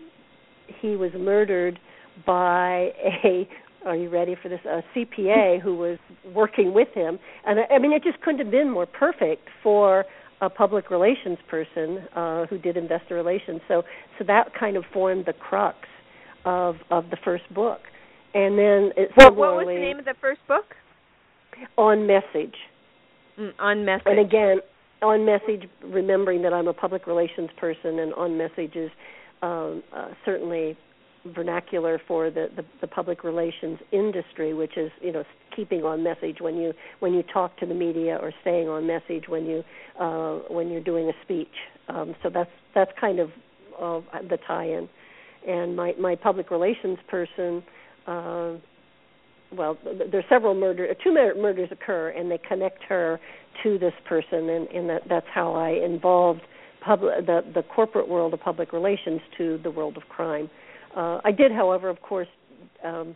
he 0.80 0.96
was 0.96 1.10
murdered 1.16 1.78
by 2.26 2.90
a 3.24 3.48
are 3.86 3.96
you 3.96 4.10
ready 4.10 4.36
for 4.42 4.48
this? 4.48 4.60
A 4.66 4.82
CPA 4.94 5.60
who 5.62 5.74
was 5.76 5.98
working 6.34 6.74
with 6.74 6.88
him, 6.94 7.18
and 7.46 7.60
I, 7.60 7.74
I 7.74 7.78
mean, 7.78 7.92
it 7.92 8.02
just 8.04 8.20
couldn't 8.20 8.40
have 8.40 8.50
been 8.50 8.70
more 8.70 8.86
perfect 8.86 9.48
for 9.62 10.04
a 10.40 10.48
public 10.48 10.90
relations 10.90 11.38
person 11.48 11.98
uh, 12.14 12.46
who 12.46 12.58
did 12.58 12.76
investor 12.76 13.14
relations. 13.14 13.60
So, 13.68 13.82
so 14.18 14.24
that 14.26 14.54
kind 14.58 14.76
of 14.76 14.84
formed 14.92 15.26
the 15.26 15.32
crux 15.32 15.78
of 16.44 16.76
of 16.90 17.10
the 17.10 17.16
first 17.24 17.44
book. 17.54 17.80
And 18.32 18.58
then 18.58 18.92
it 18.96 19.10
well, 19.16 19.34
what 19.34 19.56
was 19.56 19.66
the 19.66 19.80
name 19.80 19.98
of 19.98 20.04
the 20.04 20.14
first 20.20 20.40
book? 20.46 20.64
On 21.76 22.06
message. 22.06 22.54
Mm, 23.38 23.52
on 23.58 23.84
message. 23.84 24.06
And 24.06 24.18
again, 24.18 24.58
on 25.02 25.24
message, 25.24 25.68
remembering 25.82 26.42
that 26.42 26.52
I'm 26.52 26.68
a 26.68 26.74
public 26.74 27.06
relations 27.06 27.50
person, 27.56 27.98
and 27.98 28.12
on 28.14 28.36
message 28.36 28.76
is 28.76 28.90
um, 29.42 29.82
uh, 29.94 30.08
certainly 30.24 30.76
vernacular 31.26 32.00
for 32.08 32.30
the, 32.30 32.48
the, 32.56 32.64
the 32.80 32.86
public 32.86 33.24
relations 33.24 33.78
industry, 33.92 34.54
which 34.54 34.76
is 34.76 34.90
you 35.00 35.12
know 35.12 35.24
keeping 35.54 35.82
on 35.82 36.02
message 36.02 36.36
when 36.40 36.56
you 36.56 36.72
when 37.00 37.12
you 37.12 37.22
talk 37.22 37.56
to 37.58 37.66
the 37.66 37.74
media 37.74 38.18
or 38.20 38.32
staying 38.40 38.68
on 38.68 38.86
message 38.86 39.24
when 39.28 39.46
you 39.46 39.62
uh, 39.98 40.36
when 40.48 40.70
you're 40.70 40.82
doing 40.82 41.08
a 41.08 41.12
speech. 41.22 41.48
Um, 41.88 42.14
so 42.22 42.30
that's 42.30 42.50
that's 42.74 42.92
kind 43.00 43.18
of 43.18 43.30
uh, 43.80 44.00
the 44.28 44.38
tie-in. 44.46 44.88
And 45.46 45.76
my 45.76 45.92
my 45.98 46.14
public 46.16 46.50
relations 46.50 46.98
person. 47.08 47.62
Uh, 48.06 48.52
well, 49.52 49.76
there's 50.12 50.24
several 50.28 50.54
murders. 50.54 50.96
Two 51.02 51.12
murders 51.12 51.70
occur, 51.72 52.10
and 52.10 52.30
they 52.30 52.38
connect 52.38 52.84
her 52.84 53.18
to 53.62 53.78
this 53.78 53.94
person, 54.08 54.48
and, 54.48 54.68
and 54.68 54.90
that, 54.90 55.02
that's 55.08 55.26
how 55.32 55.54
I 55.54 55.70
involved 55.70 56.42
public, 56.84 57.26
the 57.26 57.40
the 57.54 57.62
corporate 57.62 58.08
world 58.08 58.34
of 58.34 58.40
public 58.40 58.72
relations 58.72 59.20
to 59.38 59.58
the 59.62 59.70
world 59.70 59.96
of 59.96 60.04
crime. 60.08 60.50
Uh, 60.96 61.20
I 61.24 61.30
did, 61.30 61.52
however, 61.52 61.88
of 61.88 62.00
course, 62.02 62.28
um, 62.84 63.14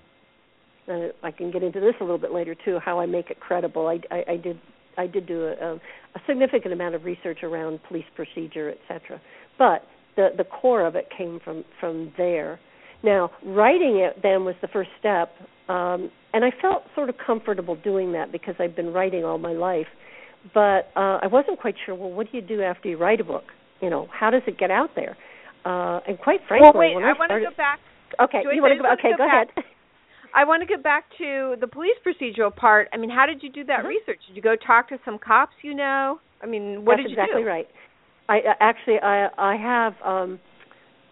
uh, 0.89 1.09
I 1.23 1.31
can 1.31 1.51
get 1.51 1.63
into 1.63 1.81
this 1.81 1.95
a 2.01 2.05
little 2.05 2.19
bit 2.19 2.33
later 2.33 2.55
too. 2.55 2.79
How 2.85 3.01
I 3.01 3.07
make 3.07 3.31
it 3.31 3.41
credible. 3.41 3.87
I, 3.87 4.01
I, 4.15 4.33
I 4.33 4.37
did 4.37 4.59
I 4.97 5.07
did 5.07 5.27
do 5.27 5.47
a, 5.47 5.75
a 5.75 6.21
significant 6.27 6.73
amount 6.73 6.95
of 6.95 7.05
research 7.05 7.39
around 7.43 7.81
police 7.89 8.05
procedure, 8.15 8.71
etc. 8.71 9.21
But 9.59 9.83
the 10.17 10.29
the 10.37 10.45
core 10.45 10.87
of 10.87 10.95
it 10.95 11.09
came 11.17 11.41
from 11.45 11.65
from 11.81 12.13
there. 12.17 12.61
Now, 13.03 13.31
writing 13.45 13.99
it 13.99 14.23
then 14.23 14.45
was 14.45 14.55
the 14.63 14.69
first 14.69 14.89
step, 14.99 15.31
um, 15.69 16.11
and 16.33 16.43
I 16.43 16.51
felt 16.63 16.85
sort 16.95 17.11
of 17.11 17.17
comfortable 17.25 17.77
doing 17.77 18.13
that 18.13 18.33
because 18.33 18.55
I've 18.59 18.75
been 18.75 18.95
writing 18.95 19.25
all 19.25 19.37
my 19.37 19.53
life. 19.53 19.87
But 20.53 20.91
uh, 20.97 21.19
I 21.23 21.27
wasn't 21.31 21.59
quite 21.59 21.75
sure. 21.87 21.95
Well, 21.95 22.11
what 22.11 22.31
do 22.31 22.37
you 22.37 22.43
do 22.43 22.63
after 22.63 22.89
you 22.89 22.99
write 22.99 23.21
a 23.21 23.25
book? 23.25 23.45
You 23.81 23.91
know, 23.91 24.09
how 24.13 24.31
does 24.31 24.43
it 24.47 24.59
get 24.59 24.71
out 24.71 24.91
there? 24.95 25.17
Uh, 25.65 26.01
and 26.07 26.19
quite 26.19 26.41
frankly, 26.47 26.71
well, 26.73 26.79
wait, 26.79 26.95
when 26.95 27.05
I, 27.05 27.11
I 27.11 27.13
want 27.19 27.31
to 27.31 27.41
go 27.41 27.57
back. 27.57 27.81
Okay, 28.21 28.43
you 28.53 28.61
want 28.63 28.77
to 28.77 28.83
go? 28.83 28.93
Okay, 28.93 29.17
go, 29.17 29.25
go 29.25 29.27
ahead. 29.27 29.49
I 30.35 30.45
want 30.45 30.63
to 30.63 30.67
get 30.67 30.83
back 30.83 31.05
to 31.19 31.55
the 31.61 31.67
police 31.67 31.97
procedural 32.05 32.55
part. 32.55 32.89
I 32.93 32.97
mean, 32.97 33.09
how 33.09 33.25
did 33.25 33.43
you 33.43 33.51
do 33.51 33.65
that 33.65 33.79
mm-hmm. 33.79 33.89
research? 33.89 34.21
Did 34.27 34.37
you 34.37 34.43
go 34.43 34.57
talk 34.57 34.89
to 34.89 34.99
some 35.05 35.19
cops 35.19 35.55
you 35.63 35.75
know? 35.75 36.19
I 36.43 36.47
mean, 36.47 36.85
what 36.85 36.97
That's 36.97 37.09
did 37.09 37.17
you 37.17 37.23
exactly 37.23 37.43
do? 37.43 37.49
right. 37.49 37.69
I 38.29 38.39
uh, 38.39 38.55
actually 38.61 38.99
I 39.03 39.29
I 39.39 39.57
have 39.57 39.95
um 40.05 40.39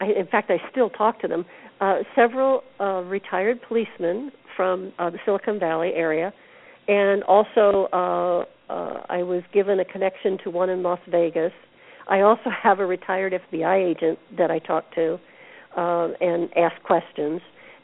I 0.01 0.07
in 0.07 0.27
fact 0.27 0.51
I 0.51 0.59
still 0.71 0.91
talk 0.91 1.21
to 1.21 1.29
them. 1.29 1.45
Uh 1.81 1.99
several 2.17 2.63
uh 2.81 3.03
retired 3.03 3.61
policemen 3.67 4.33
from 4.57 4.93
uh, 4.99 5.11
the 5.11 5.19
Silicon 5.25 5.59
Valley 5.59 5.93
area 5.95 6.33
and 6.89 7.23
also 7.25 7.87
uh 7.93 8.45
uh 8.73 8.95
I 9.19 9.23
was 9.23 9.43
given 9.53 9.81
a 9.81 9.85
connection 9.85 10.39
to 10.45 10.51
one 10.51 10.71
in 10.71 10.83
Las 10.83 11.01
Vegas 11.09 11.53
I 12.09 12.21
also 12.21 12.51
have 12.63 12.81
a 12.81 12.87
retired 12.87 13.33
FBI 13.51 13.91
agent 13.91 14.19
that 14.37 14.51
I 14.51 14.59
talk 14.59 14.95
to 14.95 15.19
uh, 15.77 16.09
and 16.21 16.51
ask 16.57 16.81
questions. 16.83 17.41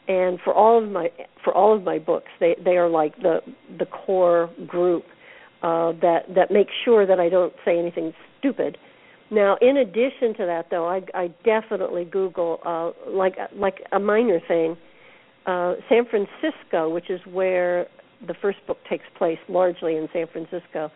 And 0.07 0.39
for 0.43 0.53
all 0.53 0.83
of 0.83 0.89
my 0.89 1.11
for 1.43 1.53
all 1.53 1.75
of 1.75 1.83
my 1.83 1.99
books, 1.99 2.29
they 2.39 2.55
they 2.63 2.77
are 2.77 2.89
like 2.89 3.15
the 3.17 3.41
the 3.77 3.85
core 3.85 4.49
group 4.65 5.03
uh, 5.61 5.91
that 6.01 6.21
that 6.33 6.49
makes 6.49 6.71
sure 6.83 7.05
that 7.05 7.19
I 7.19 7.29
don't 7.29 7.53
say 7.63 7.77
anything 7.77 8.13
stupid. 8.39 8.77
Now, 9.31 9.57
in 9.61 9.77
addition 9.77 10.33
to 10.37 10.45
that, 10.47 10.71
though, 10.71 10.87
I, 10.87 11.01
I 11.13 11.27
definitely 11.45 12.05
Google 12.05 12.59
uh, 12.65 12.91
like 13.07 13.35
like 13.55 13.83
a 13.91 13.99
minor 13.99 14.39
thing. 14.47 14.77
Uh, 15.45 15.75
San 15.87 16.05
Francisco, 16.05 16.89
which 16.89 17.11
is 17.11 17.21
where 17.31 17.87
the 18.25 18.35
first 18.41 18.59
book 18.67 18.77
takes 18.89 19.05
place, 19.17 19.39
largely 19.47 19.95
in 19.95 20.07
San 20.13 20.27
Francisco 20.31 20.91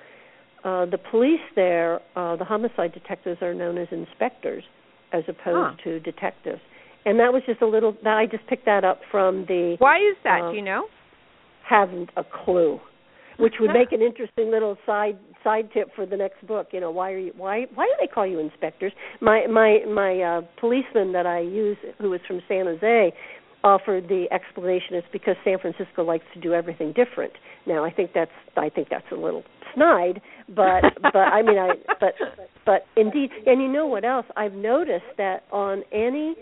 uh, 0.63 0.85
the 0.85 0.97
police 0.97 1.41
there, 1.55 1.99
uh, 2.15 2.35
the 2.35 2.45
homicide 2.45 2.93
detectives 2.93 3.41
are 3.41 3.53
known 3.53 3.77
as 3.77 3.87
inspectors 3.91 4.63
as 5.11 5.23
opposed 5.27 5.79
huh. 5.79 5.83
to 5.83 5.99
detectives. 5.99 6.61
And 7.05 7.19
that 7.19 7.33
was 7.33 7.43
just 7.45 7.61
a 7.61 7.67
little. 7.67 7.97
That 8.03 8.15
I 8.17 8.25
just 8.25 8.47
picked 8.47 8.65
that 8.65 8.85
up 8.85 9.01
from 9.11 9.45
the. 9.47 9.75
Why 9.79 9.97
is 9.97 10.15
that? 10.23 10.41
Uh, 10.41 10.51
Do 10.51 10.55
you 10.55 10.61
know? 10.63 10.87
Haven't 11.67 12.09
a 12.15 12.23
clue. 12.23 12.79
Which 13.39 13.55
would 13.59 13.71
make 13.71 13.91
an 13.91 14.01
interesting 14.01 14.51
little 14.51 14.77
side 14.85 15.17
side 15.43 15.69
tip 15.73 15.89
for 15.95 16.05
the 16.05 16.15
next 16.15 16.47
book. 16.47 16.67
You 16.71 16.79
know, 16.79 16.91
why 16.91 17.11
are 17.11 17.17
you 17.17 17.33
why 17.35 17.65
why 17.75 17.85
do 17.85 17.93
they 17.99 18.07
call 18.07 18.25
you 18.25 18.39
inspectors? 18.39 18.93
My 19.19 19.47
my 19.47 19.79
my 19.85 20.21
uh 20.21 20.41
policeman 20.61 21.11
that 21.11 21.25
I 21.25 21.41
use 21.41 21.77
who 21.99 22.11
was 22.11 22.21
from 22.25 22.41
San 22.47 22.67
Jose 22.67 23.13
offered 23.63 24.07
the 24.09 24.25
explanation 24.31 24.95
is 24.95 25.03
because 25.11 25.35
San 25.43 25.57
Francisco 25.59 26.03
likes 26.03 26.25
to 26.33 26.41
do 26.41 26.53
everything 26.53 26.93
different. 26.93 27.33
Now 27.65 27.83
I 27.83 27.91
think 27.91 28.11
that's 28.13 28.31
I 28.57 28.69
think 28.69 28.89
that's 28.89 29.05
a 29.11 29.15
little 29.15 29.43
snide, 29.73 30.21
but 30.49 30.83
but 31.01 31.17
I 31.17 31.41
mean 31.41 31.57
I 31.57 31.71
but 31.99 32.13
but 32.65 32.85
indeed, 32.95 33.29
and 33.45 33.61
you 33.61 33.67
know 33.67 33.87
what 33.87 34.05
else? 34.05 34.25
I've 34.35 34.53
noticed 34.53 35.05
that 35.17 35.43
on 35.51 35.83
any 35.91 36.35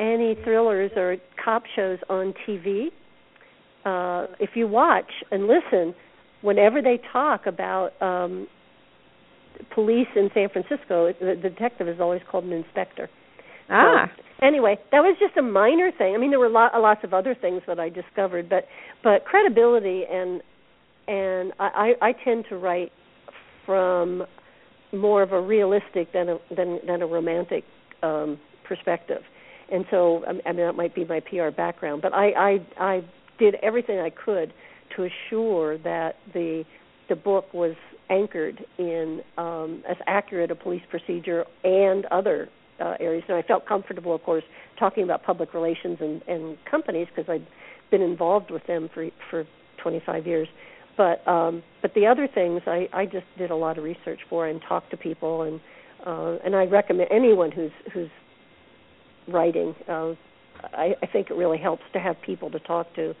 any 0.00 0.36
thrillers 0.42 0.90
or 0.96 1.16
cop 1.42 1.62
shows 1.76 1.98
on 2.08 2.34
TV, 2.46 2.88
uh, 3.84 4.32
if 4.40 4.50
you 4.54 4.66
watch 4.66 5.10
and 5.30 5.46
listen, 5.46 5.94
whenever 6.40 6.82
they 6.82 7.00
talk 7.12 7.46
about 7.46 7.90
um, 8.02 8.48
police 9.74 10.08
in 10.16 10.28
San 10.34 10.48
Francisco, 10.48 11.12
the 11.20 11.36
detective 11.40 11.88
is 11.88 12.00
always 12.00 12.20
called 12.30 12.44
an 12.44 12.52
inspector. 12.52 13.08
Ah. 13.70 14.10
So, 14.14 14.46
anyway, 14.46 14.78
that 14.90 15.00
was 15.00 15.16
just 15.20 15.36
a 15.36 15.42
minor 15.42 15.90
thing. 15.96 16.14
I 16.14 16.18
mean, 16.18 16.30
there 16.30 16.38
were 16.38 16.48
lot, 16.48 16.72
lots 16.80 17.04
of 17.04 17.14
other 17.14 17.34
things 17.34 17.62
that 17.66 17.78
I 17.78 17.88
discovered, 17.88 18.48
but 18.48 18.66
but 19.02 19.24
credibility 19.24 20.04
and 20.10 20.42
and 21.08 21.52
I, 21.58 21.92
I 22.00 22.12
tend 22.24 22.44
to 22.48 22.56
write 22.56 22.92
from 23.66 24.24
more 24.92 25.22
of 25.22 25.32
a 25.32 25.40
realistic 25.40 26.12
than 26.12 26.28
a 26.28 26.38
than 26.54 26.80
than 26.86 27.02
a 27.02 27.06
romantic 27.06 27.64
um, 28.02 28.38
perspective, 28.66 29.22
and 29.70 29.84
so 29.90 30.24
I 30.26 30.32
mean 30.32 30.56
that 30.66 30.74
might 30.74 30.94
be 30.94 31.04
my 31.04 31.20
PR 31.20 31.50
background, 31.50 32.02
but 32.02 32.12
I 32.12 32.30
I, 32.30 32.66
I 32.78 33.04
did 33.38 33.56
everything 33.62 33.98
I 33.98 34.10
could 34.10 34.52
to 34.96 35.08
assure 35.08 35.78
that 35.78 36.16
the 36.34 36.64
the 37.08 37.16
book 37.16 37.52
was 37.52 37.74
anchored 38.10 38.64
in 38.78 39.22
um, 39.38 39.82
as 39.88 39.96
accurate 40.06 40.50
a 40.50 40.54
police 40.54 40.82
procedure 40.90 41.44
and 41.64 42.04
other 42.06 42.48
uh, 42.82 42.94
areas. 43.00 43.24
And 43.28 43.36
I 43.36 43.42
felt 43.42 43.66
comfortable, 43.66 44.14
of 44.14 44.22
course, 44.22 44.44
talking 44.78 45.04
about 45.04 45.22
public 45.22 45.54
relations 45.54 45.98
and, 46.00 46.22
and 46.28 46.58
companies 46.70 47.06
because 47.14 47.30
I'd 47.30 47.46
been 47.90 48.02
involved 48.02 48.50
with 48.50 48.66
them 48.66 48.88
for 48.92 49.08
for 49.30 49.44
25 49.82 50.26
years. 50.26 50.48
But 50.96 51.26
um, 51.28 51.62
but 51.80 51.94
the 51.94 52.06
other 52.06 52.28
things 52.32 52.62
I, 52.66 52.88
I 52.92 53.06
just 53.06 53.26
did 53.38 53.50
a 53.50 53.56
lot 53.56 53.78
of 53.78 53.84
research 53.84 54.20
for 54.28 54.46
and 54.46 54.60
talked 54.68 54.90
to 54.90 54.96
people 54.96 55.42
and 55.42 55.60
uh, 56.06 56.44
and 56.44 56.56
I 56.56 56.64
recommend 56.64 57.08
anyone 57.12 57.52
who's 57.52 57.70
who's 57.92 58.10
writing. 59.28 59.74
Uh, 59.88 60.12
I, 60.74 60.94
I 61.02 61.06
think 61.06 61.30
it 61.30 61.34
really 61.34 61.58
helps 61.58 61.82
to 61.92 62.00
have 62.00 62.16
people 62.24 62.50
to 62.50 62.58
talk 62.60 62.92
to 62.96 63.14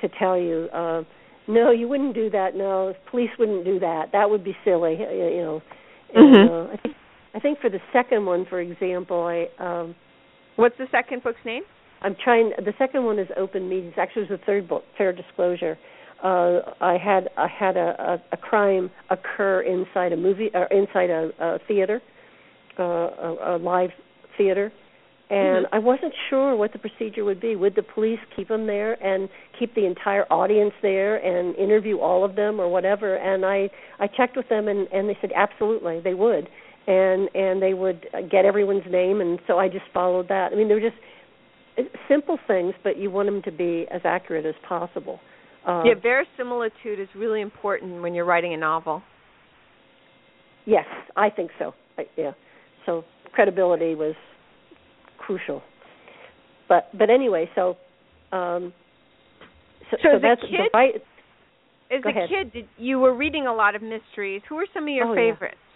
to 0.00 0.08
tell 0.18 0.38
you. 0.38 0.68
Uh, 0.72 1.02
no, 1.48 1.70
you 1.70 1.88
wouldn't 1.88 2.14
do 2.14 2.28
that. 2.30 2.54
No, 2.54 2.94
police 3.10 3.30
wouldn't 3.38 3.64
do 3.64 3.78
that. 3.80 4.12
That 4.12 4.28
would 4.30 4.44
be 4.44 4.56
silly. 4.64 4.92
You 4.92 5.42
know. 5.42 5.62
And, 6.14 6.34
mm-hmm. 6.34 6.52
uh, 6.52 6.74
I 6.74 6.76
think 6.76 6.94
I 7.38 7.40
think 7.40 7.60
for 7.60 7.70
the 7.70 7.78
second 7.92 8.26
one, 8.26 8.46
for 8.50 8.60
example, 8.60 9.22
I 9.22 9.46
um 9.62 9.94
What's 10.56 10.76
the 10.76 10.88
second 10.90 11.22
book's 11.22 11.44
name? 11.44 11.62
I'm 12.02 12.16
trying 12.24 12.50
the 12.58 12.72
second 12.78 13.04
one 13.04 13.20
is 13.20 13.28
Open 13.36 13.68
Meetings. 13.68 13.94
Actually 13.96 14.22
it 14.22 14.30
was 14.30 14.40
the 14.40 14.44
third 14.44 14.68
book, 14.68 14.82
Fair 14.96 15.12
Disclosure. 15.12 15.78
Uh 16.20 16.74
I 16.80 16.98
had 16.98 17.28
I 17.36 17.46
had 17.46 17.76
a, 17.76 17.94
a, 18.12 18.22
a 18.32 18.36
crime 18.36 18.90
occur 19.10 19.60
inside 19.60 20.12
a 20.12 20.16
movie 20.16 20.50
or 20.52 20.64
inside 20.66 21.10
a, 21.10 21.30
a 21.38 21.58
theater, 21.68 22.02
uh 22.76 22.82
a, 22.82 23.36
a 23.50 23.58
live 23.58 23.90
theater 24.36 24.72
and 25.30 25.66
mm-hmm. 25.66 25.74
I 25.74 25.78
wasn't 25.78 26.14
sure 26.30 26.56
what 26.56 26.72
the 26.72 26.78
procedure 26.78 27.24
would 27.24 27.40
be. 27.40 27.54
Would 27.54 27.74
the 27.76 27.82
police 27.82 28.18
keep 28.34 28.48
them 28.48 28.66
there 28.66 28.94
and 29.04 29.28
keep 29.58 29.74
the 29.74 29.84
entire 29.84 30.24
audience 30.32 30.72
there 30.80 31.16
and 31.16 31.54
interview 31.56 31.98
all 31.98 32.24
of 32.24 32.34
them 32.34 32.58
or 32.58 32.68
whatever? 32.68 33.16
And 33.16 33.44
I 33.44 33.68
I 34.00 34.06
checked 34.06 34.36
with 34.36 34.48
them 34.48 34.68
and 34.68 34.88
and 34.88 35.08
they 35.08 35.18
said 35.20 35.30
absolutely 35.36 36.00
they 36.00 36.14
would, 36.14 36.48
and 36.88 37.28
and 37.34 37.62
they 37.62 37.74
would 37.74 38.06
get 38.30 38.44
everyone's 38.44 38.90
name 38.90 39.20
and 39.20 39.38
so 39.46 39.58
I 39.58 39.68
just 39.68 39.84
followed 39.92 40.28
that. 40.28 40.50
I 40.52 40.56
mean 40.56 40.66
they 40.68 40.74
were 40.74 40.80
just 40.80 40.96
simple 42.08 42.38
things, 42.48 42.74
but 42.82 42.96
you 42.96 43.10
want 43.10 43.28
them 43.28 43.42
to 43.42 43.52
be 43.52 43.86
as 43.92 44.00
accurate 44.04 44.46
as 44.46 44.54
possible. 44.68 45.20
Uh, 45.66 45.82
yeah, 45.84 45.94
verisimilitude 46.00 46.98
is 46.98 47.08
really 47.14 47.40
important 47.40 48.02
when 48.02 48.14
you're 48.14 48.24
writing 48.24 48.54
a 48.54 48.56
novel. 48.56 49.02
Yes, 50.64 50.86
I 51.16 51.30
think 51.30 51.50
so. 51.58 51.74
I, 51.98 52.04
yeah, 52.16 52.32
so 52.86 53.04
credibility 53.32 53.94
was 53.94 54.14
crucial. 55.18 55.62
But 56.68 56.88
but 56.98 57.10
anyway, 57.10 57.50
so 57.54 57.76
um, 58.32 58.72
so, 59.90 59.96
so, 60.02 60.08
so 60.14 60.18
that's 60.22 60.40
kid, 60.40 60.50
the 60.50 60.70
right. 60.72 60.94
As 61.90 62.02
Go 62.02 62.10
a 62.10 62.12
ahead. 62.12 62.28
kid, 62.28 62.52
did, 62.52 62.68
you 62.76 62.98
were 62.98 63.14
reading 63.14 63.46
a 63.46 63.54
lot 63.54 63.74
of 63.74 63.82
mysteries. 63.82 64.42
Who 64.48 64.56
were 64.56 64.66
some 64.74 64.84
of 64.84 64.90
your 64.90 65.08
oh, 65.08 65.14
favorites? 65.14 65.56
Yeah. 65.56 65.67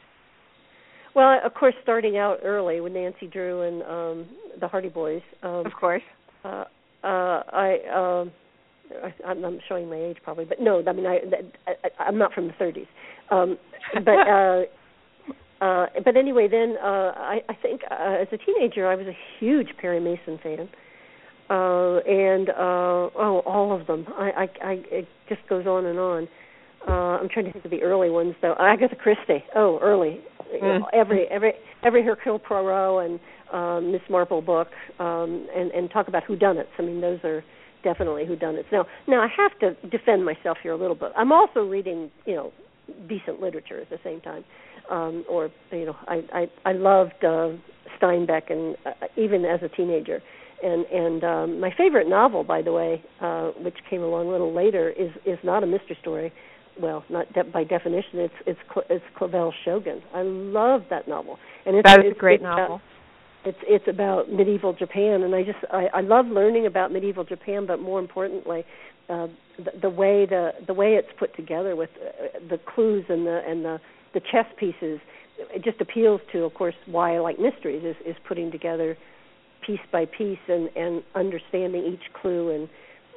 Well, 1.15 1.41
of 1.45 1.55
course, 1.55 1.75
starting 1.83 2.17
out 2.17 2.39
early 2.43 2.81
with 2.81 2.93
Nancy 2.93 3.27
Drew 3.27 3.63
and 3.63 3.83
um 3.83 4.37
the 4.61 4.69
Hardy 4.69 4.89
Boys. 4.89 5.23
Um, 5.43 5.67
of 5.67 5.73
course. 5.79 6.03
Uh, 6.45 6.65
uh, 7.05 7.43
I, 7.53 7.79
um, 7.95 8.33
I 9.03 9.29
I'm 9.29 9.59
showing 9.69 9.89
my 9.89 9.97
age 9.97 10.19
probably, 10.23 10.45
but 10.45 10.61
no, 10.61 10.83
I 10.87 10.93
mean 10.93 11.07
I, 11.07 11.21
I 11.67 12.05
I'm 12.05 12.19
not 12.19 12.33
from 12.33 12.49
the 12.49 12.55
30s. 12.55 12.87
Um, 13.31 13.59
but 14.05 14.11
uh 14.29 14.63
uh, 15.63 15.87
but 16.05 16.17
anyway, 16.17 16.49
then 16.51 16.75
uh, 16.83 17.13
I, 17.17 17.41
I 17.49 17.55
think 17.63 17.83
uh, 17.89 18.17
as 18.21 18.27
a 18.33 18.37
teenager, 18.37 18.89
I 18.89 18.97
was 18.97 19.07
a 19.07 19.17
huge 19.39 19.69
Perry 19.81 20.01
Mason 20.01 20.41
fan, 20.43 20.69
uh, 21.49 21.99
and 21.99 22.49
uh, 22.51 23.15
oh, 23.15 23.43
all 23.47 23.79
of 23.79 23.87
them. 23.87 24.07
I, 24.09 24.31
I, 24.63 24.67
I, 24.67 24.73
it 24.91 25.09
just 25.29 25.43
goes 25.49 25.65
on 25.67 25.87
and 25.87 26.01
on. 26.01 26.27
Uh, 26.89 27.19
I'm 27.21 27.29
trying 27.29 27.47
to 27.47 27.53
think 27.53 27.65
of 27.65 27.71
the 27.71 27.83
early 27.83 28.11
ones 28.11 28.35
though. 28.43 28.55
Agatha 28.61 28.97
Christie. 28.97 29.45
Oh, 29.55 29.79
early. 29.83 30.21
Mm. 30.63 30.83
Every 30.93 31.27
every 31.29 31.53
every 31.83 32.05
Hercule 32.05 32.39
Poirot 32.39 33.11
and 33.11 33.21
um, 33.53 33.93
Miss 33.93 34.03
Marple 34.11 34.43
book, 34.43 34.69
um, 34.99 35.47
and 35.57 35.71
and 35.71 35.91
talk 35.91 36.09
about 36.09 36.25
whodunits. 36.25 36.67
I 36.79 36.83
mean, 36.83 37.01
those 37.01 37.21
are 37.25 37.43
definitely 37.83 38.25
whodunits. 38.25 38.71
Now, 38.71 38.87
now 39.09 39.23
I 39.23 39.29
have 39.37 39.59
to 39.61 39.89
defend 39.89 40.25
myself 40.25 40.59
here 40.63 40.73
a 40.73 40.77
little 40.77 40.95
bit. 40.95 41.13
I'm 41.17 41.33
also 41.33 41.61
reading, 41.61 42.11
you 42.27 42.35
know, 42.35 42.53
decent 43.09 43.41
literature 43.41 43.81
at 43.81 43.89
the 43.89 43.99
same 44.05 44.21
time 44.21 44.45
um, 44.91 45.25
or 45.29 45.51
you 45.71 45.87
know, 45.87 45.97
I 46.07 46.23
I, 46.33 46.71
I 46.71 46.73
loved 46.73 47.25
uh, 47.25 47.51
Steinbeck, 48.01 48.51
and 48.51 48.77
uh, 48.87 49.07
even 49.17 49.45
as 49.45 49.61
a 49.63 49.69
teenager. 49.69 50.23
And 50.63 50.87
and 50.87 51.25
um, 51.25 51.61
my 51.61 51.71
favorite 51.77 52.09
novel, 52.09 52.45
by 52.45 52.63
the 52.63 52.73
way, 52.73 53.03
uh, 53.21 53.51
which 53.59 53.77
came 53.89 54.03
along 54.03 54.29
a 54.29 54.31
little 54.31 54.55
later, 54.55 54.91
is 54.91 55.11
is 55.27 55.39
not 55.43 55.63
a 55.63 55.67
mystery 55.67 55.97
story. 56.01 56.33
Well, 56.81 57.05
not 57.11 57.33
de- 57.33 57.45
by 57.45 57.65
definition, 57.65 58.19
it's 58.21 58.35
it's 58.47 58.61
Cl- 58.73 58.87
it's 58.89 59.05
Clavell's 59.19 59.55
Shogun. 59.65 60.03
I 60.15 60.23
love 60.23 60.83
that 60.91 61.07
novel, 61.07 61.39
and 61.67 61.77
it's 61.77 61.89
that 61.89 62.01
is 62.01 62.07
it's, 62.09 62.17
a 62.17 62.21
great 62.21 62.37
it's 62.37 62.43
novel. 62.45 62.77
About, 62.77 62.81
it's 63.45 63.59
it's 63.63 63.89
about 63.89 64.33
medieval 64.33 64.73
Japan, 64.73 65.23
and 65.23 65.35
I 65.35 65.43
just 65.43 65.59
I, 65.71 65.89
I 65.93 66.01
love 66.01 66.27
learning 66.27 66.67
about 66.67 66.93
medieval 66.93 67.25
Japan, 67.25 67.67
but 67.67 67.81
more 67.81 68.01
importantly, 68.01 68.65
uh, 69.09 69.27
the, 69.59 69.73
the 69.83 69.91
way 69.91 70.27
the 70.27 70.53
the 70.67 70.75
way 70.75 70.95
it's 70.95 71.09
put 71.19 71.35
together 71.37 71.77
with 71.77 71.91
uh, 72.01 72.39
the 72.49 72.59
clues 72.75 73.05
and 73.09 73.27
the 73.27 73.43
and 73.47 73.65
the 73.65 73.79
the 74.15 74.21
chess 74.21 74.47
pieces 74.59 75.01
it 75.39 75.65
just 75.65 75.81
appeals 75.81 76.21
to 76.33 76.45
of 76.45 76.55
course 76.55 76.75
why 76.87 77.17
I 77.17 77.19
like 77.19 77.39
mysteries 77.39 77.83
is 77.85 77.97
is 78.07 78.17
putting 78.27 78.51
together 78.51 78.97
piece 79.67 79.81
by 79.91 80.07
piece 80.07 80.39
and 80.49 80.69
and 80.77 81.03
understanding 81.15 81.85
each 81.85 82.13
clue 82.21 82.51
and 82.51 82.69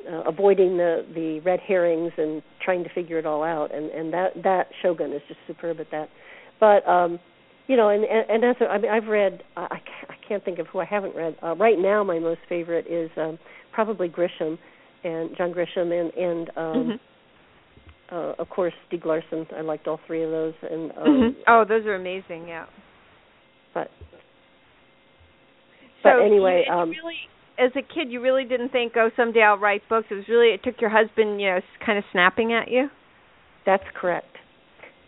uh, 0.10 0.24
avoiding 0.30 0.78
the 0.78 1.06
the 1.14 1.40
red 1.42 1.60
herrings 1.60 2.12
and 2.18 2.42
trying 2.64 2.84
to 2.84 2.90
figure 2.94 3.18
it 3.18 3.26
all 3.26 3.44
out 3.44 3.74
and 3.74 3.90
and 3.92 4.14
that 4.14 4.32
that 4.44 4.68
shogun 4.82 5.12
is 5.14 5.22
just 5.28 5.40
superb 5.48 5.80
at 5.80 5.88
that 5.92 6.10
but 6.60 6.88
um 6.88 7.20
you 7.68 7.76
know 7.76 7.90
and 7.90 8.04
and, 8.04 8.30
and 8.30 8.46
as 8.46 8.56
a, 8.62 8.66
I 8.66 8.78
mean 8.78 8.92
I've 8.92 9.08
read 9.08 9.44
I 9.58 9.68
can't, 9.68 10.10
I 10.10 10.28
can't 10.28 10.46
think 10.46 10.60
of 10.60 10.68
who 10.68 10.80
I 10.80 10.86
haven't 10.86 11.16
read 11.16 11.36
uh, 11.44 11.56
right 11.56 11.78
now 11.78 12.04
my 12.04 12.20
most 12.20 12.42
favorite 12.48 12.88
is 12.88 13.10
um 13.18 13.40
probably 13.72 14.10
Grisham 14.10 14.58
and 15.04 15.36
John 15.38 15.54
Grisham 15.54 15.92
and 15.92 16.14
and 16.14 16.50
um 16.50 16.56
mm-hmm 16.56 16.96
uh, 18.12 18.34
of 18.38 18.50
course, 18.50 18.74
Stieg 18.90 19.06
Larsson. 19.06 19.48
I 19.56 19.62
liked 19.62 19.88
all 19.88 20.00
three 20.06 20.24
of 20.24 20.32
those, 20.32 20.54
and 20.62 20.92
um, 20.92 20.98
mm-hmm. 20.98 21.40
oh, 21.48 21.66
those 21.68 21.86
are 21.86 21.96
amazing. 21.96 22.48
Yeah. 22.48 22.66
But 23.74 23.90
so 26.04 26.10
but 26.18 26.26
anyway, 26.26 26.66
you, 26.68 26.74
um, 26.74 26.90
really, 26.90 27.16
as 27.58 27.72
a 27.76 27.82
kid, 27.82 28.12
you 28.12 28.22
really 28.22 28.44
didn't 28.44 28.70
think, 28.70 28.94
oh, 28.96 29.10
someday 29.16 29.42
I'll 29.42 29.58
write 29.58 29.88
books. 29.88 30.08
It 30.12 30.16
was 30.16 30.26
really 30.28 30.50
it 30.50 30.64
took 30.64 30.82
your 30.82 30.90
husband, 30.90 31.40
you 31.40 31.48
know, 31.48 31.60
kind 31.86 31.98
of 31.98 32.04
snapping 32.12 32.54
at 32.54 32.70
you. 32.70 32.90
That's 33.66 33.84
correct. 34.00 34.36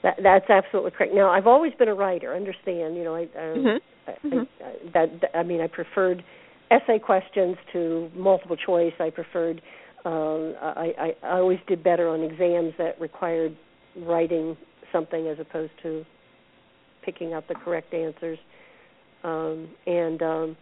That 0.03 0.17
that's 0.21 0.49
absolutely 0.49 0.91
correct. 0.91 1.13
Now, 1.13 1.29
I've 1.29 1.47
always 1.47 1.73
been 1.77 1.89
a 1.89 1.95
writer. 1.95 2.35
Understand? 2.35 2.95
You 2.95 3.03
know, 3.03 3.15
I, 3.15 3.21
I, 3.21 3.25
mm-hmm. 3.25 4.09
I, 4.09 4.27
mm-hmm. 4.27 4.63
I 4.63 4.91
that 4.93 5.37
I 5.37 5.43
mean, 5.43 5.61
I 5.61 5.67
preferred 5.67 6.23
essay 6.71 6.99
questions 6.99 7.57
to 7.73 8.09
multiple 8.15 8.57
choice. 8.57 8.93
I 8.99 9.09
preferred 9.09 9.61
um, 10.05 10.55
I, 10.61 10.93
I, 10.97 11.27
I 11.27 11.39
always 11.39 11.59
did 11.67 11.83
better 11.83 12.07
on 12.07 12.21
exams 12.21 12.73
that 12.77 12.99
required 12.99 13.57
writing 13.97 14.55
something 14.91 15.27
as 15.27 15.37
opposed 15.39 15.73
to 15.83 16.05
picking 17.03 17.33
out 17.33 17.47
the 17.47 17.55
correct 17.55 17.93
answers. 17.93 18.37
Um, 19.23 19.69
and 19.85 20.21
um, 20.21 20.57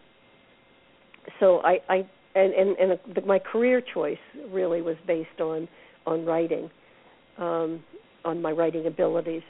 so 1.40 1.62
I, 1.64 1.78
I 1.90 1.96
and 2.36 2.54
and, 2.54 2.78
and 2.78 3.16
the, 3.16 3.22
my 3.22 3.40
career 3.40 3.82
choice 3.82 4.18
really 4.52 4.82
was 4.82 4.96
based 5.08 5.40
on 5.40 5.68
on 6.06 6.26
writing, 6.26 6.70
um, 7.38 7.84
on 8.24 8.42
my 8.42 8.52
writing 8.52 8.86
abilities. 8.88 9.44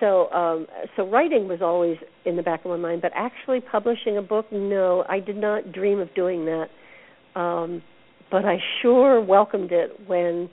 So 0.00 0.30
um, 0.30 0.66
so 0.96 1.08
writing 1.08 1.48
was 1.48 1.60
always 1.62 1.96
in 2.24 2.36
the 2.36 2.42
back 2.42 2.64
of 2.64 2.70
my 2.70 2.76
mind, 2.76 3.02
but 3.02 3.12
actually 3.14 3.60
publishing 3.60 4.16
a 4.16 4.22
book, 4.22 4.46
no, 4.52 5.04
I 5.08 5.20
did 5.20 5.36
not 5.36 5.72
dream 5.72 5.98
of 5.98 6.14
doing 6.14 6.44
that. 6.46 6.66
Um, 7.34 7.82
but 8.30 8.44
I 8.44 8.58
sure 8.82 9.20
welcomed 9.20 9.72
it 9.72 9.90
when 10.06 10.48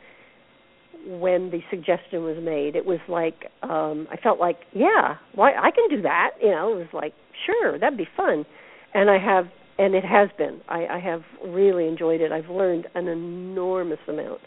when 1.07 1.51
the 1.51 1.59
suggestion 1.69 2.23
was 2.23 2.37
made. 2.41 2.75
It 2.75 2.85
was 2.85 2.99
like 3.07 3.51
um 3.61 4.07
I 4.11 4.17
felt 4.17 4.39
like, 4.39 4.57
yeah, 4.73 5.15
why 5.35 5.53
I 5.53 5.71
can 5.71 5.89
do 5.89 6.01
that, 6.03 6.31
you 6.41 6.49
know, 6.49 6.73
it 6.73 6.77
was 6.77 6.93
like, 6.93 7.13
sure, 7.45 7.77
that'd 7.77 7.97
be 7.97 8.07
fun. 8.17 8.45
And 8.93 9.09
I 9.09 9.19
have 9.19 9.45
and 9.77 9.93
it 9.93 10.05
has 10.05 10.29
been. 10.37 10.61
I, 10.69 10.85
I 10.85 10.99
have 10.99 11.21
really 11.45 11.87
enjoyed 11.87 12.21
it. 12.21 12.31
I've 12.31 12.49
learned 12.49 12.87
an 12.95 13.07
enormous 13.07 13.99
amount. 14.07 14.41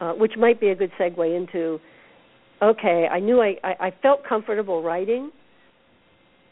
Uh, 0.00 0.12
which 0.12 0.34
might 0.38 0.60
be 0.60 0.68
a 0.68 0.76
good 0.76 0.92
segue 0.98 1.36
into 1.36 1.80
okay, 2.62 3.08
I 3.10 3.18
knew 3.18 3.40
I, 3.40 3.56
I, 3.64 3.86
I 3.86 3.94
felt 4.00 4.20
comfortable 4.28 4.80
writing, 4.80 5.32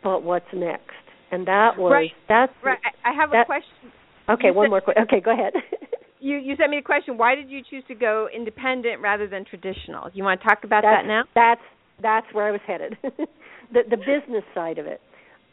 but 0.02 0.24
what's 0.24 0.46
next? 0.52 0.90
and 1.30 1.46
that 1.46 1.76
was 1.76 1.90
right. 1.92 2.10
that's 2.28 2.52
right. 2.62 2.78
I 3.04 3.12
have 3.12 3.30
that, 3.30 3.42
a 3.42 3.46
question. 3.46 3.92
Okay, 4.28 4.48
you 4.48 4.54
one 4.54 4.66
said, 4.66 4.70
more 4.70 4.80
question. 4.80 5.02
Okay, 5.04 5.20
go 5.20 5.32
ahead. 5.32 5.52
you 6.20 6.36
you 6.36 6.56
sent 6.56 6.70
me 6.70 6.78
a 6.78 6.82
question. 6.82 7.18
Why 7.18 7.34
did 7.34 7.50
you 7.50 7.60
choose 7.68 7.84
to 7.88 7.94
go 7.94 8.28
independent 8.34 9.00
rather 9.00 9.26
than 9.26 9.44
traditional? 9.44 10.10
You 10.12 10.24
want 10.24 10.40
to 10.40 10.46
talk 10.46 10.64
about 10.64 10.82
that's, 10.82 11.02
that 11.02 11.06
now? 11.06 11.24
That's 11.34 11.60
that's 12.02 12.26
where 12.32 12.46
I 12.46 12.50
was 12.50 12.60
headed. 12.66 12.96
the 13.02 13.80
the 13.88 13.96
business 13.96 14.44
side 14.54 14.78
of 14.78 14.86
it. 14.86 15.00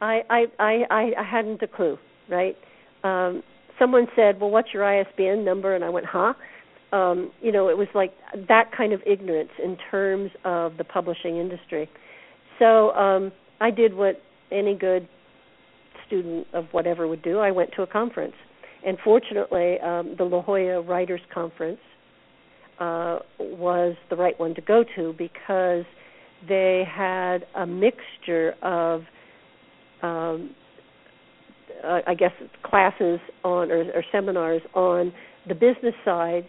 I 0.02 0.22
I 0.30 0.46
I 0.60 1.12
I 1.18 1.24
hadn't 1.24 1.62
a 1.62 1.68
clue, 1.68 1.98
right? 2.30 2.56
Um 3.04 3.44
someone 3.80 4.08
said, 4.16 4.40
"Well, 4.40 4.50
what's 4.50 4.74
your 4.74 4.84
ISBN 4.84 5.44
number?" 5.44 5.76
and 5.76 5.84
I 5.84 5.90
went, 5.90 6.06
"Huh?" 6.06 6.34
Um, 6.92 7.32
you 7.42 7.52
know, 7.52 7.70
it 7.70 7.78
was 7.78 7.88
like 7.96 8.14
that 8.48 8.72
kind 8.72 8.94
of 8.94 9.02
ignorance 9.06 9.50
in 9.64 9.78
terms 9.90 10.30
of 10.46 10.78
the 10.78 10.84
publishing 10.84 11.38
industry. 11.38 11.90
So 12.60 12.92
um, 12.92 13.32
I 13.60 13.72
did 13.72 13.96
what 13.96 14.22
any 14.52 14.76
good 14.76 15.08
student 16.06 16.46
of 16.54 16.66
whatever 16.72 17.08
would 17.08 17.24
do. 17.24 17.40
I 17.40 17.50
went 17.50 17.72
to 17.78 17.82
a 17.82 17.88
conference, 17.88 18.36
and 18.86 18.98
fortunately, 19.04 19.80
um, 19.80 20.16
the 20.18 20.24
La 20.24 20.44
Jolla 20.44 20.82
Writers 20.82 21.22
Conference 21.34 21.80
uh, 22.80 23.20
was 23.40 23.96
the 24.12 24.16
right 24.16 24.40
one 24.40 24.54
to 24.54 24.62
go 24.62 24.84
to 24.96 25.16
because 25.18 25.86
they 26.48 26.84
had 26.88 27.46
a 27.56 27.66
mixture 27.66 28.54
of 28.62 29.02
um, 30.04 30.52
uh, 31.84 32.00
I 32.08 32.14
guess 32.14 32.32
classes 32.64 33.20
on 33.44 33.72
or, 33.72 33.84
or 33.94 34.04
seminars 34.12 34.62
on 34.74 35.14
the 35.48 35.56
business 35.56 35.96
side 36.06 36.46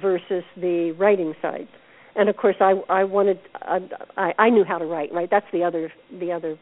versus 0.00 0.44
the 0.56 0.92
writing 0.98 1.34
side. 1.40 1.68
And 2.16 2.28
of 2.28 2.36
course, 2.36 2.56
I 2.60 2.74
I 2.88 3.04
wanted 3.04 3.38
I 3.62 4.32
I 4.38 4.50
knew 4.50 4.64
how 4.64 4.78
to 4.78 4.86
write. 4.86 5.12
Right, 5.12 5.28
that's 5.30 5.46
the 5.52 5.64
other 5.64 5.92
the 6.20 6.32
other 6.32 6.58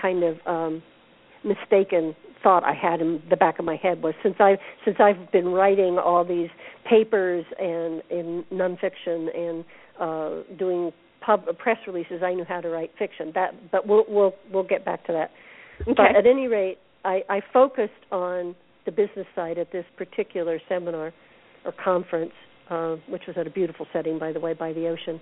kind 0.00 0.22
of 0.22 0.36
um, 0.46 0.82
mistaken 1.44 2.14
thought 2.42 2.62
I 2.64 2.74
had 2.74 3.00
in 3.00 3.22
the 3.30 3.36
back 3.36 3.58
of 3.58 3.64
my 3.64 3.76
head 3.76 4.02
was 4.02 4.14
since 4.22 4.36
I 4.38 4.56
since 4.84 4.96
I've 5.00 5.30
been 5.32 5.48
writing 5.48 5.98
all 5.98 6.24
these 6.24 6.50
papers 6.88 7.44
and 7.58 8.02
in 8.10 8.44
nonfiction 8.52 9.36
and 9.36 9.64
uh, 9.98 10.56
doing 10.58 10.92
pub 11.24 11.46
press 11.58 11.78
releases, 11.86 12.22
I 12.22 12.34
knew 12.34 12.44
how 12.44 12.60
to 12.60 12.68
write 12.68 12.92
fiction. 12.98 13.32
That, 13.34 13.70
but 13.72 13.86
we'll 13.86 14.04
we'll 14.08 14.34
we'll 14.52 14.64
get 14.64 14.84
back 14.84 15.06
to 15.06 15.12
that. 15.12 15.30
Okay. 15.82 15.92
But 15.96 16.16
at 16.16 16.26
any 16.26 16.46
rate, 16.46 16.78
I, 17.04 17.22
I 17.28 17.40
focused 17.52 17.92
on 18.10 18.54
the 18.86 18.92
business 18.92 19.26
side 19.34 19.58
at 19.58 19.72
this 19.72 19.84
particular 19.96 20.60
seminar 20.68 21.12
or 21.64 21.72
conference, 21.82 22.32
uh, 22.70 22.96
which 23.08 23.22
was 23.26 23.36
at 23.38 23.46
a 23.46 23.50
beautiful 23.50 23.86
setting, 23.92 24.18
by 24.18 24.32
the 24.32 24.40
way, 24.40 24.54
by 24.54 24.72
the 24.72 24.86
ocean. 24.88 25.20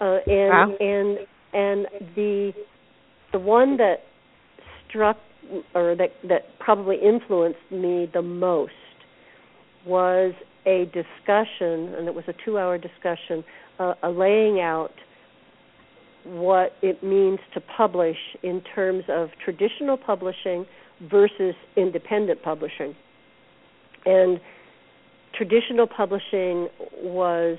Uh, 0.00 0.18
and 0.26 0.50
wow. 0.50 0.76
and 0.78 1.18
and 1.52 1.86
the 2.14 2.52
the 3.32 3.38
one 3.38 3.76
that 3.76 3.96
struck 4.88 5.16
or 5.74 5.94
that 5.96 6.10
that 6.28 6.58
probably 6.58 6.96
influenced 6.96 7.58
me 7.70 8.10
the 8.12 8.22
most 8.22 8.72
was 9.86 10.34
a 10.66 10.84
discussion, 10.86 11.94
and 11.94 12.08
it 12.08 12.14
was 12.14 12.24
a 12.26 12.34
two-hour 12.44 12.76
discussion, 12.76 13.44
uh, 13.78 13.94
a 14.02 14.10
laying 14.10 14.60
out 14.60 14.90
what 16.26 16.72
it 16.82 17.02
means 17.02 17.38
to 17.54 17.60
publish 17.60 18.16
in 18.42 18.62
terms 18.74 19.04
of 19.08 19.28
traditional 19.44 19.96
publishing 19.96 20.66
versus 21.10 21.54
independent 21.76 22.42
publishing. 22.42 22.94
And 24.04 24.40
traditional 25.34 25.86
publishing 25.86 26.68
was, 27.02 27.58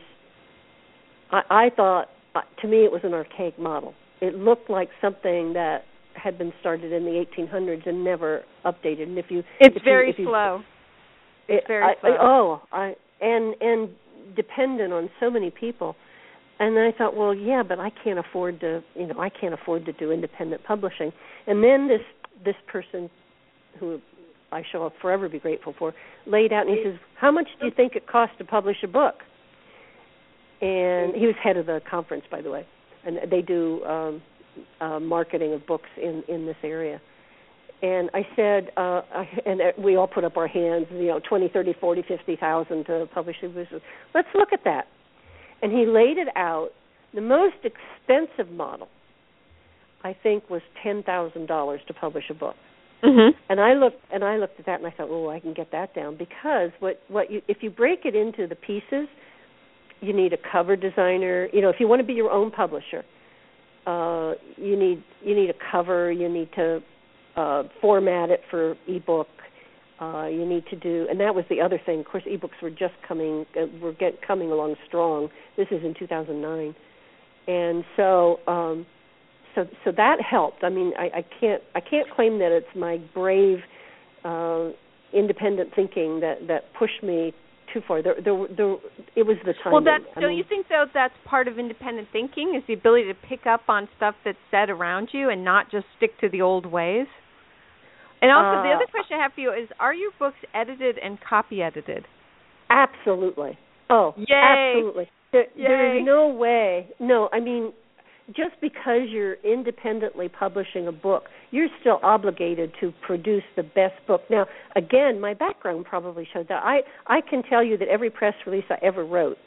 I, 1.32 1.42
I 1.50 1.70
thought, 1.76 2.10
uh, 2.36 2.42
to 2.62 2.68
me, 2.68 2.78
it 2.84 2.92
was 2.92 3.02
an 3.04 3.14
archaic 3.14 3.58
model. 3.60 3.94
It 4.22 4.36
looked 4.36 4.70
like 4.70 4.90
something 5.02 5.54
that 5.54 5.84
had 6.16 6.38
been 6.38 6.52
started 6.60 6.92
in 6.92 7.06
the 7.06 7.26
1800s 7.38 7.88
and 7.88 8.04
never 8.04 8.44
updated. 8.66 9.04
And 9.04 9.18
if 9.18 9.26
you, 9.30 9.44
it's 9.60 9.76
if 9.76 9.84
very 9.84 10.14
you, 10.18 10.26
slow. 10.26 10.62
It's 11.48 11.66
very 11.68 11.84
I, 11.84 11.94
slow. 12.02 12.18
oh, 12.20 12.62
I 12.72 12.96
and 13.22 13.56
and 13.62 13.90
dependent 14.36 14.94
on 14.94 15.10
so 15.20 15.30
many 15.30 15.52
people. 15.52 15.96
And 16.60 16.78
I 16.80 16.91
thought, 16.98 17.15
well, 17.15 17.36
yeah, 17.36 17.62
but 17.62 17.80
I 17.80 17.91
can't 18.04 18.17
afford 18.17 18.60
to, 18.62 18.84
you 18.96 19.08
know, 19.08 19.20
I 19.20 19.30
can't 19.30 19.54
afford 19.54 19.86
to 19.86 19.93
do 19.93 20.12
independent 20.12 20.63
publishing. 20.63 21.12
And 21.46 21.63
then 21.63 21.88
this 21.88 22.02
this 22.43 22.56
person, 22.67 23.10
who 23.80 24.00
I 24.52 24.63
shall 24.72 24.91
forever 25.02 25.30
be 25.30 25.39
grateful 25.39 25.76
for, 25.78 25.93
laid 26.26 26.54
out 26.54 26.67
and 26.67 26.78
he 26.78 26.84
says, 26.84 27.00
"How 27.20 27.32
much 27.32 27.48
do 27.60 27.65
you 27.67 27.72
think 27.76 27.96
it 27.96 28.08
costs 28.08 28.36
to 28.39 28.46
publish 28.46 28.78
a 28.84 28.88
book?" 28.88 29.15
And 30.62 31.15
he 31.15 31.28
was 31.28 31.36
head 31.43 31.58
of 31.58 31.67
the 31.67 31.82
conference, 31.89 32.24
by 32.32 32.41
the 32.41 32.50
way, 32.50 32.65
and 33.06 33.20
they 33.32 33.41
do 33.41 33.84
um, 33.86 34.22
uh, 34.82 35.00
marketing 35.00 35.54
of 35.54 35.65
books 35.67 35.89
in 36.02 36.24
in 36.28 36.48
this 36.48 36.58
area. 36.63 37.00
And 37.84 38.10
I 38.15 38.28
said, 38.36 38.72
uh, 38.76 39.02
I, 39.13 39.30
and 39.46 39.62
we 39.78 39.98
all 39.98 40.08
put 40.08 40.24
up 40.24 40.36
our 40.36 40.48
hands, 40.48 40.88
you 40.89 41.06
know, 41.10 41.20
twenty, 41.30 41.48
thirty, 41.48 41.74
forty, 41.80 42.02
fifty 42.08 42.36
thousand 42.36 42.86
to 42.86 43.08
publish 43.13 43.36
a 43.43 43.50
book. 43.50 43.67
Let's 44.15 44.28
look 44.34 44.50
at 44.52 44.63
that. 44.63 44.88
And 45.62 45.72
he 45.72 45.86
laid 45.86 46.17
it 46.17 46.28
out. 46.36 46.70
The 47.13 47.22
most 47.22 47.56
expensive 47.63 48.54
model, 48.54 48.89
I 50.04 50.15
think, 50.22 50.50
was 50.50 50.62
ten 50.84 51.04
thousand 51.04 51.48
dollars 51.48 51.82
to 51.88 51.93
publish 51.93 52.26
a 52.30 52.34
book. 52.34 52.56
Mm-hmm. 53.04 53.38
And 53.50 53.60
I 53.60 53.74
looked 53.74 54.02
and 54.12 54.24
I 54.24 54.38
looked 54.38 54.60
at 54.60 54.65
that 54.65 54.80
and 54.80 54.88
I 54.88 54.91
thought, 54.91 55.10
oh, 55.10 55.30
I 55.30 55.39
can 55.39 55.54
get 55.54 55.72
that 55.72 55.93
down 55.93 56.17
because 56.17 56.72
what 56.80 57.02
what 57.08 57.32
you 57.32 57.41
if 57.48 57.58
you 57.62 57.70
break 57.70 58.02
it 58.06 58.15
into 58.15 58.48
the 58.48 58.56
pieces, 58.56 59.08
you 60.02 60.13
need 60.13 60.34
a 60.34 60.38
cover 60.52 60.76
designer. 60.76 61.48
You 61.54 61.62
know, 61.62 61.70
if 61.70 61.78
you 61.80 61.88
want 61.88 62.02
to 62.02 62.06
be 62.06 62.13
your 62.13 62.32
own 62.32 62.52
publisher, 62.52 63.04
uh, 63.86 64.34
you 64.58 64.78
need 64.78 65.04
you 65.24 65.36
need 65.36 65.50
a 65.50 65.72
cover. 65.72 66.12
You 66.12 66.28
need 66.28 66.50
to 66.56 66.82
uh, 67.36 67.63
format 67.82 68.30
it 68.32 68.41
for 68.50 68.76
ebook. 68.88 69.28
Uh, 70.00 70.28
you 70.28 70.46
need 70.46 70.64
to 70.70 70.76
do, 70.76 71.08
and 71.10 71.20
that 71.20 71.34
was 71.34 71.44
the 71.50 71.60
other 71.60 71.82
thing. 71.84 72.02
Of 72.02 72.06
course, 72.06 72.24
ebooks 72.28 72.62
were 72.62 72.70
just 72.70 72.94
coming 73.08 73.46
uh, 73.60 73.66
were 73.82 73.94
get 73.94 74.22
coming 74.26 74.52
along 74.52 74.76
strong. 74.88 75.30
This 75.58 75.68
is 75.72 75.84
in 75.84 75.96
2009, 75.98 76.76
and 77.48 77.84
so 77.96 78.38
um, 78.48 78.86
so 79.56 79.66
so 79.84 79.92
that 79.98 80.18
helped. 80.22 80.64
I 80.64 80.70
mean, 80.70 80.94
I, 81.00 81.20
I 81.20 81.26
can't 81.40 81.64
I 81.74 81.80
can't 81.80 82.08
claim 82.16 82.38
that 82.40 82.52
it's 82.52 82.76
my 82.76 83.00
brave, 83.16 83.58
uh, 84.24 84.70
independent 85.14 85.72
thinking 85.76 86.20
that 86.20 86.48
that 86.48 86.74
pushed 86.78 87.02
me 87.02 87.34
too 87.74 87.82
far. 87.88 88.04
There, 88.04 88.16
there, 88.24 88.48
there, 88.56 88.76
it 89.16 89.24
was 89.24 89.38
the 89.46 89.54
time. 89.64 89.74
Well, 89.74 89.84
that 89.84 90.00
I 90.16 90.20
don't 90.20 90.30
mean, 90.30 90.38
you 90.38 90.44
think 90.48 90.68
though 90.70 90.86
that's 90.94 91.14
part 91.26 91.48
of 91.48 91.58
independent 91.58 92.10
thinking 92.12 92.54
is 92.56 92.64
the 92.68 92.74
ability 92.74 93.08
to 93.08 93.16
pick 93.28 93.46
up 93.48 93.62
on 93.68 93.90
stuff 93.98 94.16
that's 94.24 94.38
said 94.52 94.70
around 94.70 95.10
you 95.12 95.30
and 95.30 95.44
not 95.44 95.72
just 95.72 95.86
stick 95.98 96.20
to 96.22 96.30
the 96.30 96.42
old 96.42 96.66
ways? 96.66 97.08
And 98.22 98.32
also, 98.32 98.60
uh, 98.60 98.64
the 98.64 98.74
other 98.76 98.90
question 98.90 99.18
I 99.20 99.24
have 99.24 99.34
for 99.34 99.42
you 99.42 99.52
is: 99.52 99.70
Are 99.80 99.94
your 99.94 100.12
books 100.18 100.38
edited 100.54 100.98
and 100.98 101.18
copy 101.22 101.62
edited? 101.62 102.06
Absolutely. 102.70 103.58
Oh, 103.90 104.14
Yay. 104.18 104.74
absolutely. 104.76 105.10
There, 105.32 105.46
there 105.56 105.98
is 105.98 106.06
no 106.06 106.28
way. 106.30 106.90
No, 107.00 107.30
I 107.32 107.40
mean, 107.40 107.72
just 108.28 108.60
because 108.62 109.08
you're 109.10 109.36
independently 109.44 110.28
publishing 110.30 110.88
a 110.88 110.92
book, 110.92 111.24
you're 111.52 111.70
still 111.80 112.00
obligated 112.04 112.72
to 112.82 112.92
produce 113.06 113.44
the 113.56 113.64
best 113.64 113.96
book. 114.06 114.22
Now, 114.30 114.48
again, 114.76 115.22
my 115.22 115.34
background 115.34 115.86
probably 115.86 116.28
showed 116.34 116.48
that. 116.50 116.64
I 116.64 116.80
I 117.08 117.22
can 117.22 117.44
tell 117.44 117.64
you 117.64 117.78
that 117.78 117.88
every 117.88 118.10
press 118.10 118.34
release 118.46 118.66
I 118.70 118.78
ever 118.84 119.06
wrote 119.06 119.38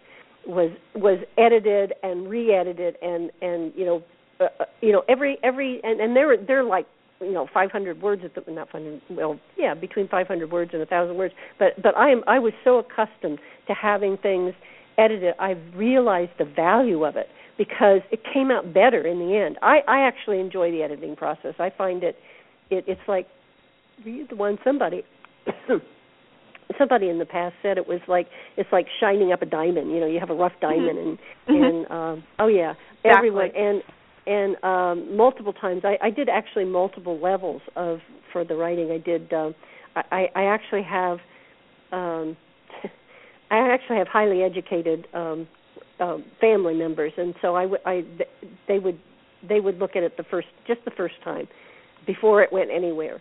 was 0.46 0.70
was 0.94 1.18
edited 1.36 1.92
and 2.02 2.28
re-edited 2.28 2.96
and 3.02 3.30
and 3.42 3.72
you 3.76 3.84
know 3.84 4.02
uh, 4.40 4.44
uh, 4.60 4.64
you 4.80 4.92
know 4.92 5.02
every 5.08 5.38
every 5.42 5.80
and 5.82 6.00
and 6.00 6.16
they're 6.16 6.36
they're 6.46 6.64
like 6.64 6.86
you 7.20 7.32
know 7.32 7.46
500 7.52 8.00
words 8.00 8.22
at 8.24 8.34
the 8.34 8.50
not 8.50 8.70
500 8.70 9.00
well 9.10 9.38
yeah 9.56 9.74
between 9.74 10.08
500 10.08 10.50
words 10.50 10.70
and 10.72 10.82
a 10.82 10.86
thousand 10.86 11.16
words. 11.16 11.34
But 11.58 11.80
but 11.82 11.96
I 11.96 12.10
am 12.10 12.22
I 12.26 12.38
was 12.38 12.52
so 12.64 12.78
accustomed 12.78 13.38
to 13.66 13.74
having 13.74 14.16
things 14.16 14.54
edited 14.98 15.34
I've 15.38 15.60
realized 15.74 16.32
the 16.38 16.44
value 16.44 17.04
of 17.04 17.16
it 17.16 17.26
because 17.58 18.00
it 18.10 18.20
came 18.32 18.50
out 18.50 18.72
better 18.72 19.06
in 19.06 19.18
the 19.18 19.36
end. 19.36 19.58
I 19.62 19.80
I 19.86 20.00
actually 20.06 20.40
enjoy 20.40 20.70
the 20.70 20.82
editing 20.82 21.14
process. 21.16 21.54
I 21.58 21.70
find 21.76 22.02
it 22.02 22.16
it 22.70 22.84
it's 22.86 23.00
like 23.06 23.26
the 24.04 24.24
one 24.34 24.58
somebody 24.64 25.02
somebody 26.78 27.08
in 27.08 27.18
the 27.18 27.26
past 27.26 27.54
said 27.62 27.76
it 27.76 27.86
was 27.86 28.00
like 28.08 28.28
it's 28.56 28.70
like 28.72 28.86
shining 28.98 29.32
up 29.32 29.42
a 29.42 29.46
diamond. 29.46 29.90
You 29.90 30.00
know 30.00 30.06
you 30.06 30.20
have 30.20 30.30
a 30.30 30.34
rough 30.34 30.52
diamond 30.60 30.98
and 30.98 31.18
Mhm. 31.48 31.68
and 31.68 31.90
um 31.90 32.24
oh 32.38 32.46
yeah 32.46 32.74
Exactly. 33.04 33.10
everyone 33.16 33.50
and 33.56 33.82
and 34.30 34.56
um 34.64 35.16
multiple 35.16 35.52
times. 35.52 35.82
I 35.84 35.98
i 36.00 36.10
did 36.10 36.28
actually 36.28 36.64
multiple 36.64 37.18
levels 37.20 37.62
of 37.76 37.98
for 38.32 38.44
the 38.44 38.54
writing. 38.54 38.90
I 38.90 38.98
did 38.98 39.32
um 39.32 39.54
i 39.96 40.28
i 40.34 40.44
actually 40.44 40.84
have 40.84 41.18
um 41.92 42.36
i 43.50 43.58
actually 43.58 43.96
have 43.96 44.08
highly 44.08 44.42
educated 44.42 45.06
um 45.12 45.48
um 45.98 46.24
family 46.40 46.74
members. 46.74 47.12
And 47.16 47.34
so 47.42 47.56
i 47.56 47.66
would 47.66 47.80
i 47.84 48.04
they 48.68 48.78
would 48.78 48.98
they 49.46 49.60
would 49.60 49.78
look 49.78 49.96
at 49.96 50.02
it 50.04 50.16
the 50.16 50.24
first 50.24 50.48
just 50.66 50.84
the 50.84 50.92
first 50.92 51.16
time 51.24 51.48
before 52.06 52.42
it 52.42 52.52
went 52.52 52.70
anywhere. 52.70 53.20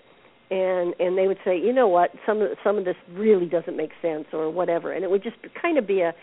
And 0.52 0.93
and 1.00 1.17
they 1.17 1.28
would 1.28 1.39
say 1.43 1.58
you 1.60 1.74
know 1.74 1.88
what? 1.88 2.12
Some 2.26 2.41
of 2.41 2.50
some 2.63 2.78
of 2.78 2.86
this 2.86 2.98
really 3.13 3.48
doesn't 3.48 3.76
make 3.76 3.91
sense 4.02 4.26
or 4.32 4.52
whatever. 4.52 4.93
And 4.93 5.04
it 5.04 5.10
would 5.10 5.24
just 5.24 5.38
kind 5.60 5.78
of 5.80 5.88
be 5.88 6.02
a 6.02 6.13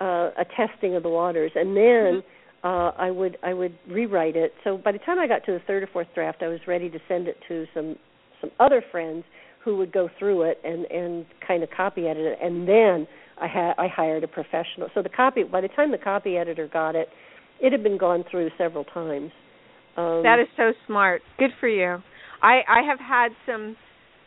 uh, 0.00 0.30
a 0.36 0.44
testing 0.56 0.96
of 0.96 1.04
the 1.04 1.08
waters. 1.08 1.52
And 1.54 1.76
then 1.76 2.22
uh, 2.64 2.92
I 2.96 3.10
would 3.10 3.36
I 3.42 3.52
would 3.52 3.76
rewrite 3.88 4.36
it. 4.36 4.52
So 4.64 4.78
by 4.78 4.92
the 4.92 4.98
time 4.98 5.18
I 5.18 5.28
got 5.28 5.44
to 5.44 5.52
the 5.52 5.60
third 5.66 5.82
or 5.82 5.88
fourth 5.92 6.08
draft, 6.14 6.42
I 6.42 6.48
was 6.48 6.60
ready 6.66 6.88
to 6.88 6.98
send 7.06 7.28
it 7.28 7.36
to 7.48 7.66
some 7.74 7.96
some 8.40 8.50
other 8.58 8.82
friends 8.90 9.24
who 9.62 9.76
would 9.76 9.92
go 9.92 10.08
through 10.18 10.42
it 10.42 10.58
and 10.64 10.86
and 10.86 11.26
kind 11.46 11.62
of 11.62 11.68
copy 11.70 12.06
edit 12.06 12.24
it, 12.24 12.38
and 12.42 12.66
then 12.66 13.06
I 13.40 13.46
had 13.46 13.74
I 13.76 13.86
hired 13.86 14.24
a 14.24 14.28
professional. 14.28 14.88
So 14.94 15.02
the 15.02 15.10
copy 15.10 15.42
by 15.42 15.60
the 15.60 15.68
time 15.68 15.90
the 15.90 15.98
copy 15.98 16.38
editor 16.38 16.66
got 16.66 16.96
it, 16.96 17.08
it 17.60 17.70
had 17.70 17.82
been 17.82 17.98
gone 17.98 18.24
through 18.30 18.50
several 18.56 18.84
times. 18.84 19.30
Um, 19.96 20.22
that 20.24 20.38
is 20.40 20.48
so 20.56 20.72
smart. 20.86 21.20
Good 21.38 21.50
for 21.60 21.68
you. 21.68 21.98
I 22.42 22.62
I 22.66 22.82
have 22.88 22.98
had 22.98 23.28
some 23.46 23.76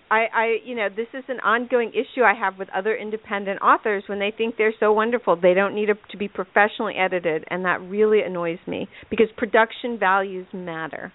I, 0.09 0.25
I 0.33 0.57
you 0.63 0.75
know 0.75 0.87
this 0.89 1.07
is 1.13 1.23
an 1.27 1.39
ongoing 1.41 1.91
issue 1.91 2.23
I 2.23 2.33
have 2.33 2.57
with 2.57 2.69
other 2.73 2.95
independent 2.95 3.61
authors 3.61 4.03
when 4.07 4.19
they 4.19 4.33
think 4.35 4.55
they're 4.57 4.73
so 4.79 4.93
wonderful 4.93 5.35
they 5.35 5.53
don't 5.53 5.75
need 5.75 5.89
a, 5.89 5.95
to 6.11 6.17
be 6.17 6.27
professionally 6.27 6.95
edited 6.97 7.43
and 7.49 7.65
that 7.65 7.81
really 7.81 8.21
annoys 8.21 8.59
me 8.67 8.87
because 9.09 9.27
production 9.35 9.99
values 9.99 10.47
matter. 10.53 11.11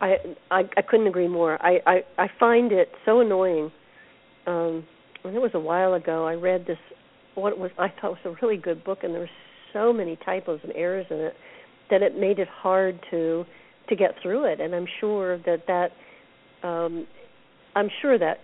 I 0.00 0.16
I, 0.50 0.62
I 0.76 0.82
couldn't 0.82 1.06
agree 1.06 1.28
more. 1.28 1.60
I, 1.64 1.78
I 1.86 1.96
I 2.18 2.26
find 2.38 2.72
it 2.72 2.88
so 3.04 3.20
annoying. 3.20 3.70
Um, 4.46 4.84
and 5.24 5.34
it 5.34 5.40
was 5.40 5.52
a 5.54 5.60
while 5.60 5.94
ago. 5.94 6.26
I 6.26 6.34
read 6.34 6.66
this 6.66 6.78
what 7.34 7.58
was 7.58 7.70
I 7.78 7.88
thought 7.88 8.12
was 8.12 8.18
a 8.24 8.44
really 8.44 8.56
good 8.56 8.84
book, 8.84 9.00
and 9.02 9.12
there 9.12 9.20
were 9.20 9.30
so 9.72 9.92
many 9.92 10.18
typos 10.24 10.60
and 10.62 10.72
errors 10.74 11.06
in 11.10 11.18
it 11.18 11.34
that 11.90 12.02
it 12.02 12.18
made 12.18 12.38
it 12.38 12.48
hard 12.48 12.98
to 13.10 13.44
to 13.88 13.96
get 13.96 14.12
through 14.22 14.44
it. 14.52 14.60
And 14.60 14.74
I'm 14.74 14.86
sure 15.00 15.38
that 15.38 15.62
that 15.68 15.88
um, 16.66 17.06
I'm 17.74 17.88
sure 18.02 18.18
that 18.18 18.38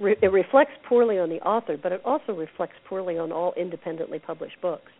re- 0.00 0.16
it 0.20 0.32
reflects 0.32 0.72
poorly 0.88 1.18
on 1.18 1.28
the 1.28 1.40
author, 1.40 1.76
but 1.80 1.92
it 1.92 2.00
also 2.04 2.32
reflects 2.32 2.76
poorly 2.88 3.18
on 3.18 3.32
all 3.32 3.52
independently 3.56 4.18
published 4.18 4.60
books. 4.60 4.90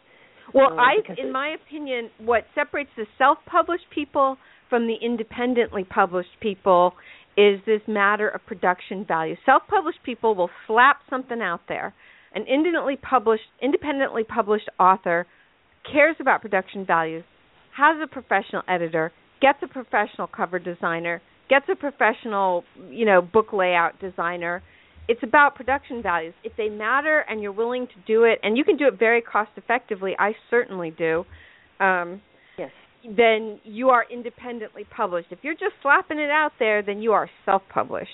Well, 0.54 0.72
uh, 0.72 0.76
I, 0.76 0.92
in 1.18 1.28
it, 1.28 1.32
my 1.32 1.54
opinion, 1.54 2.10
what 2.18 2.44
separates 2.54 2.90
the 2.96 3.06
self-published 3.18 3.84
people 3.94 4.36
from 4.68 4.86
the 4.86 4.96
independently 5.02 5.84
published 5.84 6.40
people 6.40 6.92
is 7.36 7.60
this 7.66 7.80
matter 7.88 8.28
of 8.28 8.44
production 8.46 9.04
value. 9.06 9.36
Self-published 9.46 10.02
people 10.04 10.34
will 10.34 10.50
slap 10.66 10.98
something 11.08 11.40
out 11.40 11.60
there. 11.68 11.94
An 12.34 12.42
independently 12.42 12.96
published, 12.96 13.44
independently 13.62 14.24
published 14.24 14.68
author 14.78 15.26
cares 15.90 16.16
about 16.20 16.42
production 16.42 16.84
values, 16.86 17.24
has 17.76 17.96
a 18.02 18.06
professional 18.06 18.62
editor, 18.68 19.12
gets 19.40 19.58
a 19.62 19.66
professional 19.66 20.26
cover 20.26 20.58
designer, 20.58 21.20
gets 21.52 21.66
a 21.70 21.76
professional, 21.76 22.64
you 22.88 23.04
know, 23.04 23.20
book 23.20 23.52
layout 23.52 24.00
designer. 24.00 24.62
It's 25.06 25.22
about 25.22 25.54
production 25.54 26.02
values. 26.02 26.32
If 26.44 26.52
they 26.56 26.70
matter 26.70 27.26
and 27.28 27.42
you're 27.42 27.52
willing 27.52 27.86
to 27.88 27.92
do 28.06 28.24
it, 28.24 28.38
and 28.42 28.56
you 28.56 28.64
can 28.64 28.78
do 28.78 28.86
it 28.86 28.98
very 28.98 29.20
cost 29.20 29.50
effectively, 29.56 30.12
I 30.18 30.32
certainly 30.48 30.94
do. 30.96 31.26
Um, 31.78 32.22
yes. 32.56 32.70
Then 33.04 33.60
you 33.64 33.90
are 33.90 34.06
independently 34.10 34.84
published. 34.96 35.28
If 35.30 35.40
you're 35.42 35.52
just 35.52 35.74
slapping 35.82 36.18
it 36.18 36.30
out 36.30 36.52
there, 36.58 36.82
then 36.82 37.02
you 37.02 37.12
are 37.12 37.28
self-published. 37.44 38.08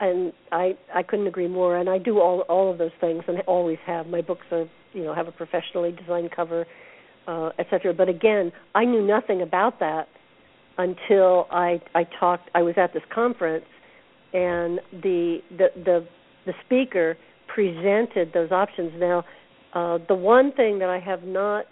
And 0.00 0.32
I 0.50 0.78
I 0.94 1.02
couldn't 1.02 1.26
agree 1.26 1.48
more. 1.48 1.76
And 1.76 1.90
I 1.90 1.98
do 1.98 2.18
all 2.18 2.40
all 2.48 2.72
of 2.72 2.78
those 2.78 2.96
things, 2.98 3.24
and 3.28 3.36
I 3.36 3.40
always 3.42 3.76
have. 3.84 4.06
My 4.06 4.22
books 4.22 4.46
are 4.50 4.64
you 4.94 5.04
know 5.04 5.12
have 5.14 5.28
a 5.28 5.32
professionally 5.32 5.92
designed 5.92 6.30
cover, 6.34 6.64
uh, 7.26 7.50
etc. 7.58 7.92
But 7.92 8.08
again, 8.08 8.52
I 8.74 8.86
knew 8.86 9.06
nothing 9.06 9.42
about 9.42 9.80
that 9.80 10.08
until 10.80 11.46
I 11.50 11.80
I 11.94 12.04
talked. 12.18 12.50
I 12.54 12.62
was 12.62 12.74
at 12.76 12.92
this 12.92 13.02
conference, 13.14 13.66
and 14.32 14.80
the 14.92 15.38
the 15.50 15.68
the, 15.76 16.06
the 16.46 16.52
speaker 16.64 17.16
presented 17.54 18.32
those 18.32 18.50
options. 18.50 18.92
Now, 18.96 19.24
uh, 19.74 19.98
the 20.08 20.14
one 20.14 20.52
thing 20.52 20.78
that 20.78 20.88
I 20.88 20.98
have 20.98 21.22
not 21.24 21.66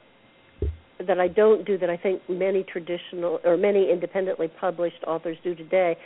that 1.06 1.18
I 1.20 1.28
don't 1.28 1.64
do 1.64 1.78
that 1.78 1.88
I 1.88 1.96
think 1.96 2.22
many 2.28 2.64
traditional 2.64 3.40
or 3.44 3.56
many 3.56 3.90
independently 3.90 4.48
published 4.48 5.02
authors 5.06 5.36
do 5.44 5.54
today 5.54 5.96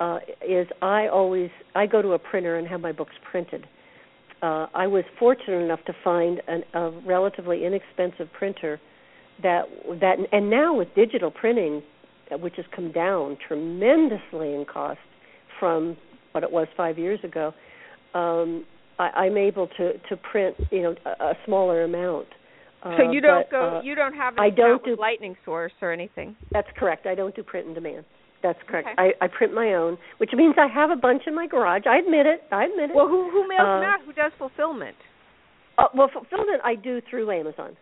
uh, 0.00 0.18
is 0.46 0.66
I 0.80 1.08
always 1.08 1.50
I 1.74 1.86
go 1.86 2.00
to 2.00 2.12
a 2.12 2.18
printer 2.18 2.56
and 2.58 2.66
have 2.68 2.80
my 2.80 2.92
books 2.92 3.14
printed. 3.30 3.66
Uh, 4.42 4.66
I 4.74 4.86
was 4.86 5.04
fortunate 5.18 5.64
enough 5.64 5.84
to 5.86 5.94
find 6.04 6.42
an, 6.46 6.62
a 6.74 6.90
relatively 7.04 7.64
inexpensive 7.64 8.28
printer 8.32 8.80
that 9.42 9.64
that 10.00 10.16
and 10.32 10.48
now 10.48 10.74
with 10.74 10.88
digital 10.94 11.30
printing 11.30 11.82
which 12.32 12.54
has 12.56 12.66
come 12.74 12.92
down 12.92 13.36
tremendously 13.46 14.54
in 14.54 14.64
cost 14.70 14.98
from 15.60 15.96
what 16.32 16.44
it 16.44 16.50
was 16.50 16.66
five 16.76 16.98
years 16.98 17.20
ago, 17.24 17.52
um, 18.14 18.64
I, 18.98 19.08
I'm 19.10 19.36
able 19.36 19.68
to 19.78 19.92
to 20.08 20.16
print 20.16 20.56
you 20.70 20.82
know 20.82 20.94
a, 21.04 21.24
a 21.24 21.34
smaller 21.44 21.84
amount. 21.84 22.28
Uh, 22.82 22.96
so 22.98 23.10
you 23.10 23.20
don't 23.20 23.46
but, 23.46 23.50
go, 23.50 23.76
uh, 23.78 23.82
you 23.82 23.94
don't 23.94 24.14
have 24.14 24.38
I 24.38 24.50
don't 24.50 24.84
do, 24.84 24.96
Lightning 24.98 25.36
Source 25.44 25.72
or 25.80 25.92
anything. 25.92 26.36
That's 26.52 26.68
correct. 26.76 27.06
I 27.06 27.14
don't 27.14 27.34
do 27.34 27.42
print 27.42 27.66
and 27.66 27.74
demand. 27.74 28.04
That's 28.42 28.58
correct. 28.68 28.88
Okay. 28.92 29.14
I, 29.20 29.24
I 29.24 29.28
print 29.28 29.54
my 29.54 29.74
own, 29.74 29.98
which 30.18 30.30
means 30.34 30.54
I 30.58 30.68
have 30.72 30.90
a 30.90 30.96
bunch 30.96 31.22
in 31.26 31.34
my 31.34 31.46
garage. 31.46 31.82
I 31.88 31.96
admit 31.98 32.26
it. 32.26 32.42
I 32.52 32.66
admit 32.66 32.90
it. 32.90 32.96
Well, 32.96 33.08
who 33.08 33.30
who 33.30 33.48
mails 33.48 33.66
uh, 33.66 33.80
them 33.80 33.84
out? 33.84 34.00
Who 34.04 34.12
does 34.12 34.32
fulfillment? 34.38 34.96
Uh, 35.78 35.88
well, 35.94 36.10
fulfillment 36.12 36.60
I 36.64 36.74
do 36.74 37.00
through 37.10 37.30
Amazon. 37.30 37.76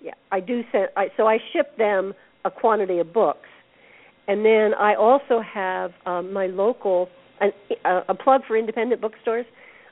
Yeah, 0.00 0.14
I 0.32 0.40
do 0.40 0.62
send. 0.72 0.88
I, 0.96 1.06
so 1.16 1.26
I 1.26 1.38
ship 1.52 1.76
them 1.78 2.14
a 2.44 2.50
quantity 2.50 2.98
of 2.98 3.12
books, 3.12 3.48
and 4.28 4.44
then 4.44 4.72
I 4.78 4.94
also 4.94 5.40
have 5.40 5.92
um, 6.06 6.32
my 6.32 6.46
local 6.46 7.08
an, 7.40 7.52
uh, 7.84 8.02
a 8.08 8.14
plug 8.14 8.42
for 8.46 8.56
independent 8.56 9.00
bookstores. 9.00 9.46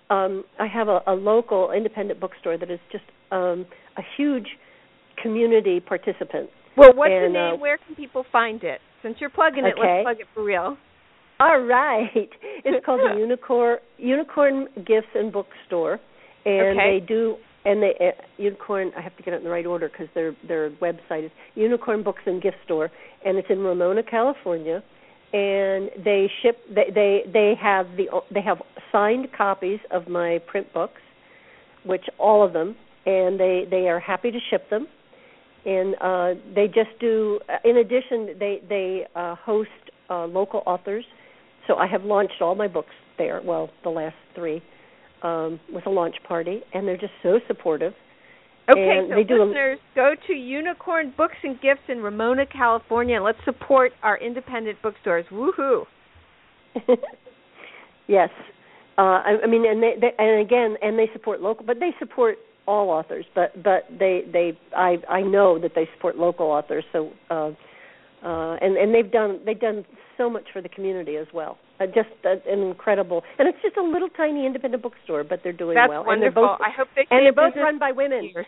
Um, 0.08 0.44
I 0.58 0.66
have 0.66 0.88
a, 0.88 1.00
a 1.06 1.14
local 1.14 1.72
independent 1.72 2.20
bookstore 2.20 2.58
that 2.58 2.70
is 2.70 2.80
just 2.90 3.04
um, 3.30 3.66
a 3.96 4.02
huge 4.16 4.46
community 5.22 5.80
participant. 5.80 6.50
Well, 6.76 6.92
what's 6.94 7.10
and, 7.12 7.34
the 7.34 7.38
name? 7.38 7.54
Uh, 7.54 7.56
Where 7.56 7.78
can 7.78 7.94
people 7.94 8.24
find 8.30 8.62
it? 8.62 8.80
Since 9.02 9.16
you're 9.20 9.30
plugging 9.30 9.64
it, 9.64 9.74
okay. 9.78 10.02
let's 10.04 10.04
plug 10.04 10.20
it 10.20 10.26
for 10.34 10.44
real. 10.44 10.76
All 11.40 11.60
right, 11.60 12.28
it's 12.64 12.84
called 12.84 13.00
the 13.00 13.18
Unicorn 13.18 13.78
Unicorn 13.96 14.68
Gifts 14.76 15.08
and 15.14 15.32
Bookstore, 15.32 15.98
and 16.44 16.78
Okay. 16.78 17.00
they 17.00 17.06
do 17.06 17.36
and 17.64 17.82
they 17.82 17.94
uh, 18.00 18.22
unicorn. 18.38 18.92
I 18.96 19.00
have 19.00 19.16
to 19.16 19.22
get 19.22 19.34
it 19.34 19.38
in 19.38 19.44
the 19.44 19.50
right 19.50 19.66
order 19.66 19.88
because 19.88 20.08
their 20.14 20.34
their 20.46 20.70
website 20.70 21.26
is 21.26 21.30
Unicorn 21.54 22.02
Books 22.02 22.22
and 22.26 22.40
Gift 22.40 22.56
Store, 22.64 22.90
and 23.24 23.36
it's 23.36 23.48
in 23.50 23.58
Ramona, 23.58 24.02
California. 24.02 24.82
And 25.32 25.90
they 26.04 26.28
ship. 26.42 26.58
They 26.74 26.90
they 26.92 27.22
they 27.32 27.54
have 27.60 27.86
the 27.96 28.08
they 28.32 28.42
have 28.42 28.58
signed 28.90 29.28
copies 29.36 29.78
of 29.90 30.08
my 30.08 30.40
print 30.46 30.72
books, 30.72 31.00
which 31.84 32.04
all 32.18 32.44
of 32.44 32.52
them, 32.52 32.74
and 33.06 33.38
they 33.38 33.66
they 33.70 33.88
are 33.88 34.00
happy 34.00 34.30
to 34.30 34.38
ship 34.50 34.68
them. 34.70 34.88
And 35.64 35.94
uh, 36.00 36.40
they 36.54 36.66
just 36.66 36.98
do. 36.98 37.38
In 37.64 37.76
addition, 37.76 38.38
they 38.40 38.60
they 38.68 39.06
uh, 39.14 39.36
host 39.36 39.70
uh, 40.08 40.26
local 40.26 40.62
authors. 40.66 41.04
So 41.68 41.76
I 41.76 41.86
have 41.86 42.02
launched 42.02 42.40
all 42.40 42.56
my 42.56 42.66
books 42.66 42.94
there. 43.16 43.40
Well, 43.44 43.70
the 43.84 43.90
last 43.90 44.16
three 44.34 44.62
um, 45.22 45.60
with 45.72 45.86
a 45.86 45.90
launch 45.90 46.16
party, 46.26 46.60
and 46.72 46.86
they're 46.86 46.96
just 46.96 47.12
so 47.22 47.40
supportive. 47.46 47.92
Okay, 48.70 48.98
And 48.98 49.08
so 49.08 49.14
they 49.16 49.24
do 49.24 49.42
a- 49.42 49.44
listeners, 49.44 49.78
go 49.94 50.14
to 50.26 50.32
Unicorn 50.32 51.12
Books 51.16 51.36
and 51.42 51.60
Gifts 51.60 51.82
in 51.88 51.98
Ramona, 51.98 52.46
California, 52.46 53.16
and 53.16 53.24
let's 53.24 53.38
support 53.44 53.92
our 54.02 54.16
independent 54.18 54.80
bookstores. 54.82 55.24
Woohoo! 55.30 55.86
yes, 58.06 58.28
uh, 58.96 59.00
I, 59.24 59.38
I 59.42 59.46
mean, 59.46 59.66
and 59.66 59.82
they, 59.82 59.94
they 60.00 60.12
and 60.18 60.40
again, 60.40 60.76
and 60.82 60.98
they 60.98 61.08
support 61.12 61.40
local, 61.40 61.66
but 61.66 61.80
they 61.80 61.90
support 61.98 62.38
all 62.66 62.90
authors. 62.90 63.24
But 63.34 63.60
but 63.62 63.86
they 63.98 64.22
they 64.32 64.58
I 64.76 64.98
I 65.08 65.22
know 65.22 65.58
that 65.58 65.72
they 65.74 65.88
support 65.96 66.16
local 66.16 66.46
authors. 66.46 66.84
So 66.92 67.10
uh, 67.30 67.50
uh, 68.24 68.54
and 68.60 68.76
and 68.76 68.94
they've 68.94 69.10
done 69.10 69.40
they've 69.44 69.58
done 69.58 69.84
so 70.20 70.28
much 70.28 70.44
for 70.52 70.60
the 70.60 70.68
community 70.68 71.16
as 71.16 71.26
well. 71.32 71.56
Uh, 71.80 71.86
just 71.86 72.10
uh, 72.26 72.36
an 72.46 72.60
incredible, 72.60 73.22
and 73.38 73.48
it's 73.48 73.56
just 73.62 73.78
a 73.78 73.82
little 73.82 74.10
tiny 74.10 74.44
independent 74.44 74.82
bookstore, 74.82 75.24
but 75.24 75.40
they're 75.42 75.54
doing 75.64 75.74
That's 75.74 75.88
well. 75.88 76.04
wonderful. 76.04 76.12
And 76.12 76.22
they're 76.22 76.30
both 76.30 76.60
I 76.60 76.68
hope 76.76 76.88
they 76.94 77.06
and 77.10 77.24
they're 77.24 77.32
both 77.32 77.56
run 77.56 77.78
by 77.78 77.92
women. 77.92 78.30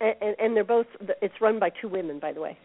and, 0.00 0.14
and 0.22 0.36
and 0.40 0.56
they're 0.56 0.64
both 0.64 0.86
it's 1.20 1.34
run 1.40 1.58
by 1.60 1.70
two 1.80 1.88
women, 1.88 2.18
by 2.18 2.32
the 2.32 2.40
way. 2.40 2.56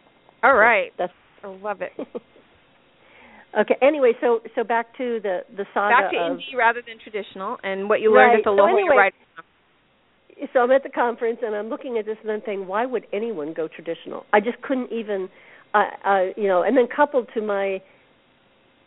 All 0.43 0.55
right, 0.55 0.91
That's 0.97 1.11
I 1.43 1.47
love 1.47 1.81
it. 1.81 1.91
okay. 3.59 3.75
Anyway, 3.81 4.13
so 4.21 4.39
so 4.55 4.63
back 4.63 4.95
to 4.97 5.19
the 5.21 5.39
the 5.57 5.65
saga 5.73 6.03
Back 6.03 6.11
to 6.11 6.17
of 6.17 6.37
indie 6.37 6.55
rather 6.57 6.81
than 6.85 6.97
traditional, 7.03 7.57
and 7.63 7.89
what 7.89 7.99
you 8.01 8.13
learned 8.13 8.29
Right. 8.31 8.39
at 8.39 8.45
the 8.45 8.55
So 8.55 8.65
anyway- 8.65 8.95
writing. 8.95 9.19
so 10.53 10.59
I'm 10.61 10.71
at 10.71 10.83
the 10.83 10.89
conference 10.89 11.39
and 11.45 11.53
I'm 11.55 11.67
looking 11.67 11.97
at 11.97 12.05
this 12.05 12.17
and 12.23 12.31
I'm 12.31 12.41
saying, 12.45 12.65
why 12.65 12.85
would 12.85 13.05
anyone 13.11 13.53
go 13.53 13.67
traditional? 13.67 14.25
I 14.31 14.39
just 14.39 14.61
couldn't 14.61 14.89
even, 14.91 15.27
uh, 15.73 16.25
you 16.37 16.47
know. 16.47 16.63
And 16.63 16.75
then 16.77 16.87
coupled 16.93 17.27
to 17.35 17.41
my 17.41 17.81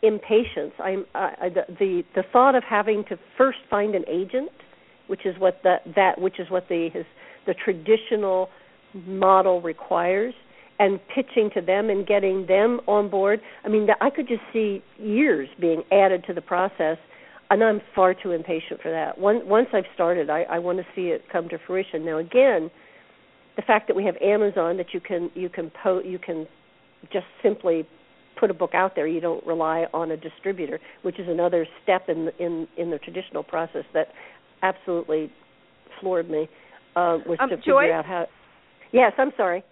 impatience, 0.03 0.73
I'm 0.83 1.05
I- 1.15 1.49
the, 1.55 1.63
the 1.79 2.03
the 2.15 2.23
thought 2.33 2.55
of 2.55 2.65
having 2.65 3.05
to 3.09 3.17
first 3.39 3.59
find 3.71 3.95
an 3.95 4.05
agent, 4.09 4.51
which 5.09 5.27
is 5.27 5.35
what 5.39 5.61
the 5.63 5.77
that 5.97 6.21
which 6.21 6.39
is 6.41 6.51
what 6.51 6.69
the 6.69 6.89
his 6.93 7.05
the 7.47 7.55
traditional 7.55 8.49
model 9.07 9.61
requires, 9.63 10.35
and 10.79 11.01
pitching 11.15 11.51
to 11.55 11.61
them 11.61 11.91
and 11.91 12.07
getting 12.07 12.47
them 12.47 12.81
on 12.87 13.09
board. 13.11 13.41
I 13.65 13.69
mean, 13.69 13.89
I 14.01 14.11
could 14.11 14.29
just 14.29 14.43
see 14.53 14.83
years 14.99 15.49
being 15.61 15.83
added 15.93 16.25
to 16.27 16.35
the 16.35 16.43
process. 16.43 16.99
and 17.51 17.63
I'm 17.63 17.81
far 17.95 18.15
too 18.15 18.33
impatient 18.33 18.81
for 18.83 18.91
that. 18.91 19.19
Once 19.19 19.43
once 19.45 19.69
I've 19.73 19.85
started, 19.95 20.31
I, 20.31 20.43
I 20.45 20.59
want 20.59 20.79
to 20.79 20.85
see 20.95 21.09
it 21.09 21.23
come 21.31 21.49
to 21.51 21.59
fruition. 21.67 22.05
Now 22.05 22.19
again, 22.19 22.71
the 23.57 23.63
fact 23.63 23.89
that 23.89 23.97
we 23.97 24.05
have 24.05 24.17
Amazon 24.23 24.77
that 24.79 24.95
you 24.95 25.01
can 25.01 25.31
you 25.35 25.49
can 25.49 25.71
po- 25.83 26.03
you 26.03 26.19
can 26.19 26.47
just 27.13 27.27
simply 27.43 27.87
put 28.39 28.51
a 28.51 28.55
book 28.55 28.75
out 28.75 28.95
there. 28.95 29.07
You 29.07 29.21
don't 29.21 29.45
rely 29.47 29.87
on 29.93 30.11
a 30.11 30.17
distributor, 30.17 30.81
which 31.03 31.19
is 31.19 31.27
another 31.29 31.67
step 31.83 32.09
in 32.09 32.31
in 32.39 32.67
in 32.77 32.91
the 32.91 32.99
traditional 32.99 33.43
process 33.43 33.85
that 33.95 34.09
absolutely 34.63 35.31
floored 36.01 36.29
me. 36.29 36.49
Uh, 36.95 37.19
was 37.27 37.39
um, 37.41 37.49
to 37.49 37.57
Joy? 37.57 37.83
figure 37.83 37.93
out 37.95 38.05
how. 38.05 38.27
Yes, 38.93 39.13
I'm 39.17 39.33
sorry. 39.37 39.65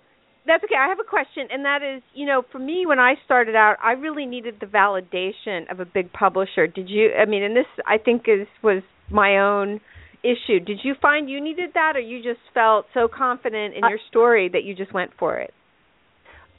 That's 0.46 0.64
okay. 0.64 0.74
I 0.78 0.88
have 0.88 0.98
a 0.98 1.08
question, 1.08 1.48
and 1.50 1.64
that 1.66 1.82
is, 1.82 2.02
you 2.14 2.26
know, 2.26 2.42
for 2.50 2.58
me 2.58 2.86
when 2.86 2.98
I 2.98 3.14
started 3.26 3.54
out, 3.54 3.76
I 3.82 3.92
really 3.92 4.24
needed 4.24 4.54
the 4.58 4.66
validation 4.66 5.70
of 5.70 5.80
a 5.80 5.84
big 5.84 6.12
publisher. 6.12 6.66
Did 6.66 6.88
you? 6.88 7.10
I 7.12 7.26
mean, 7.26 7.42
and 7.42 7.54
this 7.54 7.66
I 7.86 7.98
think 7.98 8.22
is 8.26 8.46
was 8.62 8.82
my 9.10 9.38
own 9.38 9.80
issue. 10.22 10.60
Did 10.60 10.80
you 10.82 10.94
find 11.00 11.28
you 11.28 11.42
needed 11.42 11.70
that, 11.74 11.94
or 11.96 12.00
you 12.00 12.22
just 12.22 12.40
felt 12.54 12.86
so 12.94 13.06
confident 13.06 13.74
in 13.74 13.84
I, 13.84 13.90
your 13.90 13.98
story 14.08 14.48
that 14.48 14.64
you 14.64 14.74
just 14.74 14.94
went 14.94 15.10
for 15.18 15.38
it? 15.38 15.52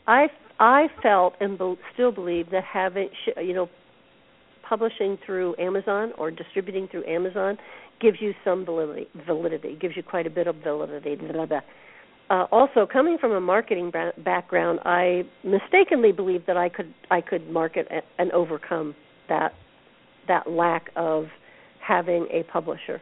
I 0.07 0.27
I 0.62 0.88
felt 1.02 1.34
and 1.41 1.58
be, 1.58 1.76
still 1.93 2.12
believe 2.12 2.52
that 2.52 2.63
having 2.63 3.10
you 3.38 3.54
know 3.54 3.69
publishing 4.67 5.17
through 5.26 5.56
Amazon 5.60 6.13
or 6.17 6.32
distributing 6.32 6.88
through 6.89 7.06
Amazon 7.06 7.58
gives 8.00 8.17
you 8.21 8.34
some 8.45 8.63
validity. 8.63 9.08
Validity 9.28 9.78
gives 9.80 9.97
you 9.97 10.04
quite 10.04 10.26
a 10.26 10.30
bit 10.30 10.47
of 10.47 10.56
validity. 10.63 11.15
Blah, 11.15 11.45
blah 11.45 11.60
uh, 12.30 12.45
also 12.50 12.88
coming 12.91 13.17
from 13.19 13.34
a 13.34 13.41
marketing 13.41 13.91
ba- 13.91 14.13
background, 14.24 14.80
I 14.86 15.24
mistakenly 15.43 16.13
believed 16.13 16.47
that 16.47 16.56
I 16.56 16.69
could 16.69 16.93
I 17.10 17.19
could 17.19 17.50
market 17.50 17.88
a- 17.91 18.21
and 18.21 18.32
overcome 18.32 18.95
that 19.28 19.54
that 20.30 20.50
lack 20.50 20.91
of 20.95 21.26
having 21.86 22.28
a 22.32 22.43
publisher. 22.43 23.02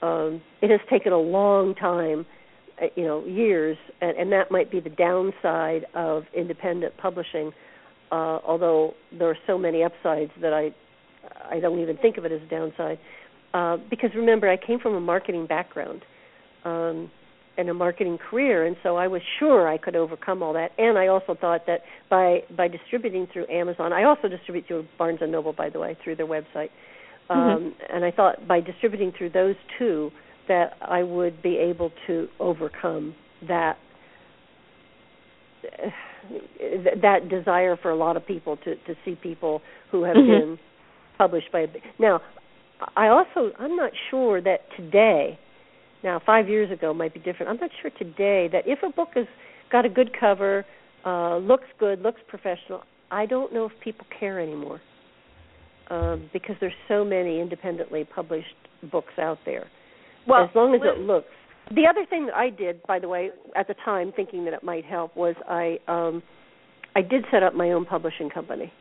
Um, 0.00 0.40
it 0.62 0.70
has 0.70 0.80
taken 0.88 1.12
a 1.12 1.18
long 1.18 1.74
time, 1.74 2.24
you 2.96 3.04
know, 3.04 3.24
years, 3.24 3.76
and, 4.00 4.16
and 4.16 4.32
that 4.32 4.50
might 4.50 4.70
be 4.70 4.80
the 4.80 4.90
downside 4.90 5.86
of 5.94 6.24
independent 6.36 6.96
publishing. 6.96 7.52
Uh, 8.10 8.38
although 8.46 8.94
there 9.16 9.28
are 9.28 9.38
so 9.46 9.56
many 9.56 9.82
upsides 9.82 10.32
that 10.40 10.52
I 10.52 10.74
I 11.50 11.60
don't 11.60 11.78
even 11.78 11.96
think 11.96 12.18
of 12.18 12.24
it 12.24 12.32
as 12.32 12.42
a 12.42 12.46
downside. 12.46 12.98
Uh, 13.54 13.76
because 13.90 14.10
remember, 14.14 14.48
I 14.48 14.56
came 14.56 14.78
from 14.78 14.94
a 14.94 15.00
marketing 15.00 15.46
background. 15.46 16.02
Um, 16.64 17.10
and 17.58 17.68
a 17.68 17.74
marketing 17.74 18.18
career 18.18 18.66
and 18.66 18.76
so 18.82 18.96
I 18.96 19.08
was 19.08 19.20
sure 19.38 19.68
I 19.68 19.76
could 19.76 19.94
overcome 19.94 20.42
all 20.42 20.54
that 20.54 20.70
and 20.78 20.96
I 20.96 21.08
also 21.08 21.36
thought 21.38 21.66
that 21.66 21.80
by 22.08 22.40
by 22.56 22.68
distributing 22.68 23.26
through 23.32 23.46
Amazon 23.50 23.92
I 23.92 24.04
also 24.04 24.28
distribute 24.28 24.66
through 24.66 24.86
Barnes 24.98 25.18
and 25.20 25.30
Noble 25.30 25.52
by 25.52 25.68
the 25.68 25.78
way 25.78 25.96
through 26.02 26.16
their 26.16 26.26
website 26.26 26.70
mm-hmm. 27.28 27.32
um 27.32 27.74
and 27.92 28.04
I 28.04 28.10
thought 28.10 28.48
by 28.48 28.60
distributing 28.60 29.12
through 29.16 29.30
those 29.30 29.56
two 29.78 30.10
that 30.48 30.74
I 30.80 31.02
would 31.02 31.42
be 31.42 31.56
able 31.56 31.90
to 32.06 32.28
overcome 32.40 33.14
that 33.48 33.76
that 37.02 37.28
desire 37.28 37.76
for 37.76 37.90
a 37.90 37.96
lot 37.96 38.16
of 38.16 38.26
people 38.26 38.56
to 38.58 38.74
to 38.76 38.94
see 39.04 39.16
people 39.20 39.60
who 39.90 40.04
have 40.04 40.16
mm-hmm. 40.16 40.30
been 40.30 40.58
published 41.18 41.50
by 41.52 41.60
a 41.60 41.66
now 41.98 42.20
I 42.96 43.08
also 43.08 43.52
I'm 43.58 43.76
not 43.76 43.92
sure 44.10 44.40
that 44.40 44.60
today 44.76 45.38
now 46.02 46.20
five 46.24 46.48
years 46.48 46.70
ago 46.70 46.92
might 46.92 47.14
be 47.14 47.20
different. 47.20 47.50
I'm 47.50 47.58
not 47.58 47.70
sure 47.80 47.90
today 47.98 48.48
that 48.52 48.64
if 48.66 48.80
a 48.82 48.90
book 48.90 49.10
has 49.14 49.26
got 49.70 49.84
a 49.84 49.88
good 49.88 50.10
cover, 50.18 50.64
uh, 51.04 51.38
looks 51.38 51.66
good, 51.78 52.00
looks 52.00 52.20
professional, 52.28 52.82
I 53.10 53.26
don't 53.26 53.52
know 53.52 53.66
if 53.66 53.72
people 53.82 54.06
care 54.18 54.40
anymore 54.40 54.80
um, 55.90 56.28
because 56.32 56.56
there's 56.60 56.72
so 56.88 57.04
many 57.04 57.40
independently 57.40 58.04
published 58.04 58.54
books 58.90 59.12
out 59.18 59.38
there. 59.44 59.66
Well, 60.26 60.44
as 60.44 60.50
long 60.54 60.74
as 60.74 60.80
it 60.84 61.00
looks. 61.00 61.26
The 61.70 61.86
other 61.88 62.04
thing 62.08 62.26
that 62.26 62.34
I 62.34 62.50
did, 62.50 62.82
by 62.84 62.98
the 62.98 63.08
way, 63.08 63.30
at 63.56 63.68
the 63.68 63.74
time, 63.84 64.12
thinking 64.14 64.44
that 64.44 64.54
it 64.54 64.62
might 64.62 64.84
help, 64.84 65.16
was 65.16 65.34
I 65.48 65.78
um, 65.88 66.22
I 66.94 67.02
did 67.02 67.24
set 67.30 67.42
up 67.42 67.54
my 67.54 67.70
own 67.70 67.84
publishing 67.84 68.30
company. 68.30 68.72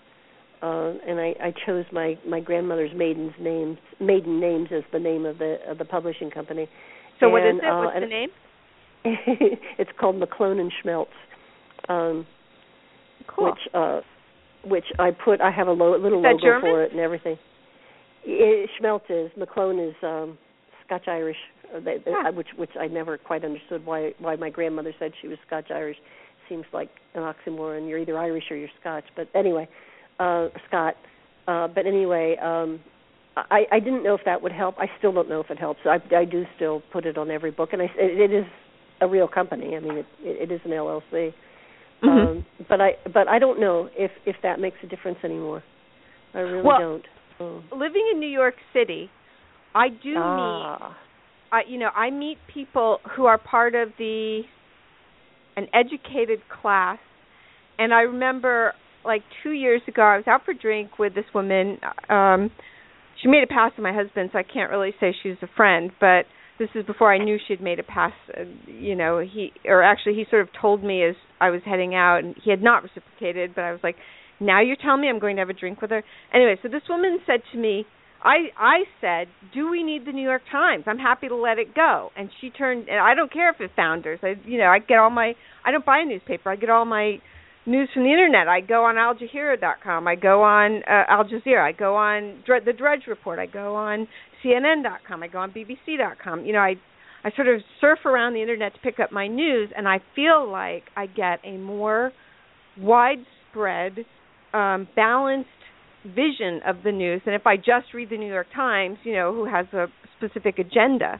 Uh, 0.62 0.94
and 1.08 1.20
I, 1.20 1.34
I 1.42 1.54
chose 1.66 1.86
my 1.92 2.20
my 2.28 2.40
grandmother's 2.40 2.92
maiden's 2.96 3.34
names 3.40 3.80
maiden 4.00 4.40
names 4.40 4.70
as 4.76 4.84
the 4.94 5.00
name 5.00 5.26
of 5.26 5.40
the 5.40 5.58
of 5.68 5.80
the 5.80 5.86
publishing 5.86 6.30
company, 6.30 6.70
so 7.20 7.26
and, 7.26 7.34
what 7.34 7.44
is 7.44 7.56
it? 7.58 7.66
Uh, 7.66 7.80
What's 7.80 8.00
the 8.00 8.06
name? 8.06 8.30
it's 9.80 9.90
called 10.00 10.22
McClone 10.22 10.60
and 10.60 10.72
Schmelz. 10.84 11.08
Um, 11.90 12.28
cool. 13.28 13.46
Which 13.46 13.74
uh, 13.74 14.02
which 14.64 14.86
I 15.00 15.10
put. 15.10 15.42
I 15.42 15.50
have 15.50 15.68
a 15.68 15.72
lo- 15.72 15.98
little 15.98 16.22
logo 16.22 16.38
German? 16.40 16.62
for 16.62 16.84
it 16.84 16.92
and 16.92 17.00
everything. 17.00 17.38
It, 18.24 18.70
Schmelz 18.80 19.02
is 19.10 19.32
McClone 19.36 19.90
is 19.90 19.96
um, 20.04 20.38
Scotch 20.92 21.08
Irish, 21.08 21.38
uh, 21.74 21.80
they, 21.80 21.98
huh. 22.06 22.34
which 22.34 22.50
which 22.58 22.72
I 22.78 22.88
never 22.88 23.18
quite 23.18 23.46
understood 23.46 23.86
why 23.86 24.12
why 24.20 24.36
my 24.36 24.50
grandmother 24.50 24.94
said 25.00 25.14
she 25.22 25.30
was 25.30 25.38
Scotch 25.48 25.72
Irish. 25.72 25.96
Seems 26.50 26.66
like 26.74 26.90
an 27.16 27.22
oxymoron. 27.22 27.88
You're 27.88 28.00
either 28.00 28.18
Irish 28.18 28.44
or 28.52 28.58
you're 28.58 28.70
Scotch. 28.82 29.06
But 29.16 29.30
anyway, 29.34 29.70
uh, 30.20 30.50
Scott. 30.68 30.96
Uh, 31.48 31.70
but 31.70 31.86
anyway, 31.88 32.36
um, 32.42 32.82
I, 33.38 33.64
I 33.72 33.80
didn't 33.80 34.04
know 34.04 34.16
if 34.16 34.22
that 34.26 34.42
would 34.42 34.52
help. 34.52 34.76
I 34.78 34.88
still 34.98 35.14
don't 35.14 35.30
know 35.30 35.40
if 35.40 35.50
it 35.50 35.58
helps. 35.58 35.80
I, 35.86 36.00
I 36.14 36.26
do 36.26 36.44
still 36.58 36.84
put 36.92 37.06
it 37.06 37.18
on 37.18 37.32
every 37.32 37.52
book, 37.52 37.70
and 37.72 37.82
I, 37.82 37.86
it, 37.86 38.32
it 38.32 38.34
is 38.34 38.46
a 39.00 39.08
real 39.08 39.30
company. 39.30 39.76
I 39.76 39.80
mean, 39.80 39.98
it, 39.98 40.06
it 40.20 40.52
is 40.52 40.60
an 40.66 40.72
LLC. 40.72 41.34
Mm-hmm. 42.04 42.08
Um, 42.10 42.46
but 42.68 42.82
I 42.82 42.92
but 43.14 43.30
I 43.30 43.40
don't 43.40 43.62
know 43.62 43.90
if 43.96 44.12
if 44.26 44.36
that 44.44 44.60
makes 44.60 44.78
a 44.84 44.88
difference 44.88 45.20
anymore. 45.24 45.64
I 46.34 46.40
really 46.40 46.64
well, 46.64 46.80
don't. 46.80 47.06
Oh. 47.40 47.64
Living 47.72 48.10
in 48.12 48.20
New 48.20 48.28
York 48.28 48.56
City, 48.74 49.10
I 49.74 49.90
do 49.90 50.16
ah. 50.18 50.78
meet. 50.78 50.96
I 51.52 51.62
you 51.68 51.80
know 51.80 51.90
I 51.90 52.10
meet 52.10 52.38
people 52.54 53.00
who 53.16 53.26
are 53.26 53.38
part 53.38 53.76
of 53.76 53.90
the 53.98 54.42
an 55.58 55.68
educated 55.74 56.40
class, 56.62 57.00
and 57.78 57.94
I 57.94 58.02
remember 58.02 58.74
like 59.04 59.22
two 59.44 59.52
years 59.52 59.82
ago 59.88 60.02
I 60.02 60.18
was 60.18 60.26
out 60.28 60.46
for 60.46 60.54
drink 60.54 60.98
with 61.00 61.14
this 61.16 61.26
woman. 61.34 61.78
Um, 62.10 62.52
she 63.22 63.28
made 63.28 63.44
a 63.44 63.48
pass 63.48 63.72
past 63.72 63.82
my 63.82 63.94
husband, 63.94 64.30
so 64.34 64.40
I 64.40 64.44
can't 64.44 64.72
really 64.72 64.92
say 65.00 65.14
she's 65.22 65.38
a 65.42 65.50
friend, 65.56 65.92
but 66.00 66.24
this 66.58 66.70
is 66.76 66.86
before 66.86 67.14
I 67.14 67.18
knew 67.18 67.38
she'd 67.48 67.62
made 67.62 67.80
a 67.80 67.84
pass. 67.84 68.14
Uh, 68.30 68.44
you 68.68 68.96
know, 68.96 69.20
he 69.20 69.52
or 69.66 69.84
actually 69.84 70.14
he 70.14 70.26
sort 70.30 70.44
of 70.44 70.50
told 70.60 70.84
me 70.84 71.04
as 71.04 71.16
I 71.40 71.50
was 71.50 71.62
heading 71.66 71.96
out, 71.96 72.20
and 72.24 72.36
he 72.44 72.50
had 72.50 72.62
not 72.62 72.84
reciprocated. 72.84 73.56
But 73.56 73.64
I 73.64 73.72
was 73.72 73.82
like, 73.84 73.96
now 74.40 74.62
you're 74.62 74.78
telling 74.78 75.02
me 75.02 75.10
I'm 75.10 75.20
going 75.20 75.36
to 75.36 75.42
have 75.42 75.50
a 75.50 75.54
drink 75.54 75.82
with 75.82 75.92
her. 75.92 76.04
Anyway, 76.34 76.56
so 76.62 76.70
this 76.70 76.84
woman 76.88 77.20
said 77.26 77.42
to 77.52 77.58
me, 77.58 77.86
I 78.24 78.50
I 78.58 78.84
said, 79.00 79.28
do 79.54 79.70
we 79.70 79.84
need 79.84 80.06
the 80.06 80.12
New 80.12 80.24
York 80.24 80.44
Times? 80.52 80.84
I'm 80.88 81.00
happy 81.00 81.28
to 81.28 81.36
let 81.36 81.58
it 81.58 81.74
go. 81.74 82.10
And 82.16 82.30
she 82.40 82.50
turned, 82.50 82.88
and 82.88 83.00
I 83.00 83.16
don't 83.16 83.32
care 83.32 83.50
if 83.50 83.60
it 83.60 83.72
founders. 83.76 84.20
I 84.24 84.36
you 84.46 84.58
know 84.58 84.68
I 84.68 84.80
get 84.80 84.98
all 84.98 85.10
my 85.10 85.34
I 85.66 85.72
don't 85.72 85.86
buy 85.86 86.00
a 86.00 86.06
newspaper. 86.06 86.50
I 86.52 86.56
get 86.56 86.70
all 86.70 86.86
my 86.86 87.18
news 87.66 87.90
from 87.94 88.04
the 88.04 88.12
internet. 88.12 88.48
I 88.48 88.62
go 88.62 88.86
on 88.86 88.96
AlJazeera.com. 88.96 90.08
I 90.08 90.16
go 90.16 90.44
on 90.44 90.84
uh, 90.84 91.04
Al 91.08 91.26
Jazeera. 91.26 91.64
I 91.64 91.72
go 91.72 91.96
on 91.96 92.44
the 92.48 92.74
Drudge 92.74 93.08
Report. 93.08 93.40
I 93.40 93.46
go 93.46 93.76
on 93.76 94.08
CNN.com. 94.44 95.24
I 95.24 95.28
go 95.28 95.40
on 95.40 95.52
BBC.com. 95.52 96.46
You 96.46 96.54
know, 96.54 96.60
I 96.60 96.76
I 97.24 97.32
sort 97.36 97.48
of 97.48 97.62
surf 97.80 98.00
around 98.06 98.34
the 98.34 98.42
internet 98.42 98.74
to 98.74 98.80
pick 98.80 99.00
up 99.00 99.12
my 99.12 99.28
news, 99.28 99.70
and 99.76 99.88
I 99.88 100.00
feel 100.16 100.50
like 100.50 100.84
I 100.96 101.06
get 101.06 101.40
a 101.44 101.58
more 101.58 102.12
widespread, 102.80 104.06
um, 104.54 104.88
balanced 104.96 105.50
vision 106.04 106.62
of 106.66 106.84
the 106.84 106.92
news 106.92 107.22
than 107.26 107.34
if 107.34 107.46
I 107.46 107.58
just 107.58 107.94
read 107.94 108.10
the 108.10 108.18
New 108.18 108.32
York 108.32 108.48
Times. 108.56 108.98
You 109.04 109.14
know, 109.14 109.34
who 109.34 109.46
has 109.46 109.66
a 109.74 109.88
specific 110.18 110.60
agenda, 110.60 111.20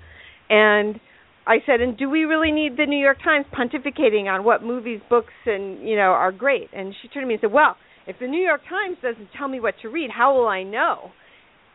and 0.50 1.00
I 1.48 1.58
said, 1.66 1.82
and 1.82 1.98
do 1.98 2.10
we 2.10 2.26
really 2.26 2.52
need 2.52 2.78
the 2.78 2.86
New 2.86 3.00
York 3.00 3.18
Times 3.24 3.46
pontificating 3.52 4.26
on 4.26 4.44
what 4.44 4.64
movies, 4.64 5.02
books, 5.10 5.34
and 5.46 5.88
you 5.88 5.96
know 5.96 6.12
are 6.14 6.32
great? 6.32 6.70
And 6.74 6.94
she 7.02 7.08
turned 7.08 7.24
to 7.24 7.28
me 7.28 7.36
and 7.36 7.42
said, 7.42 7.52
well, 7.52 7.78
if 8.08 8.18
the 8.20 8.28
New 8.28 8.42
York 8.42 8.62
Times 8.70 8.98
doesn't 9.02 9.30
tell 9.38 9.48
me 9.48 9.60
what 9.60 9.76
to 9.82 9.90
read, 9.90 10.12
how 10.12 10.36
will 10.38 10.48
I 10.48 10.64
know? 10.64 11.12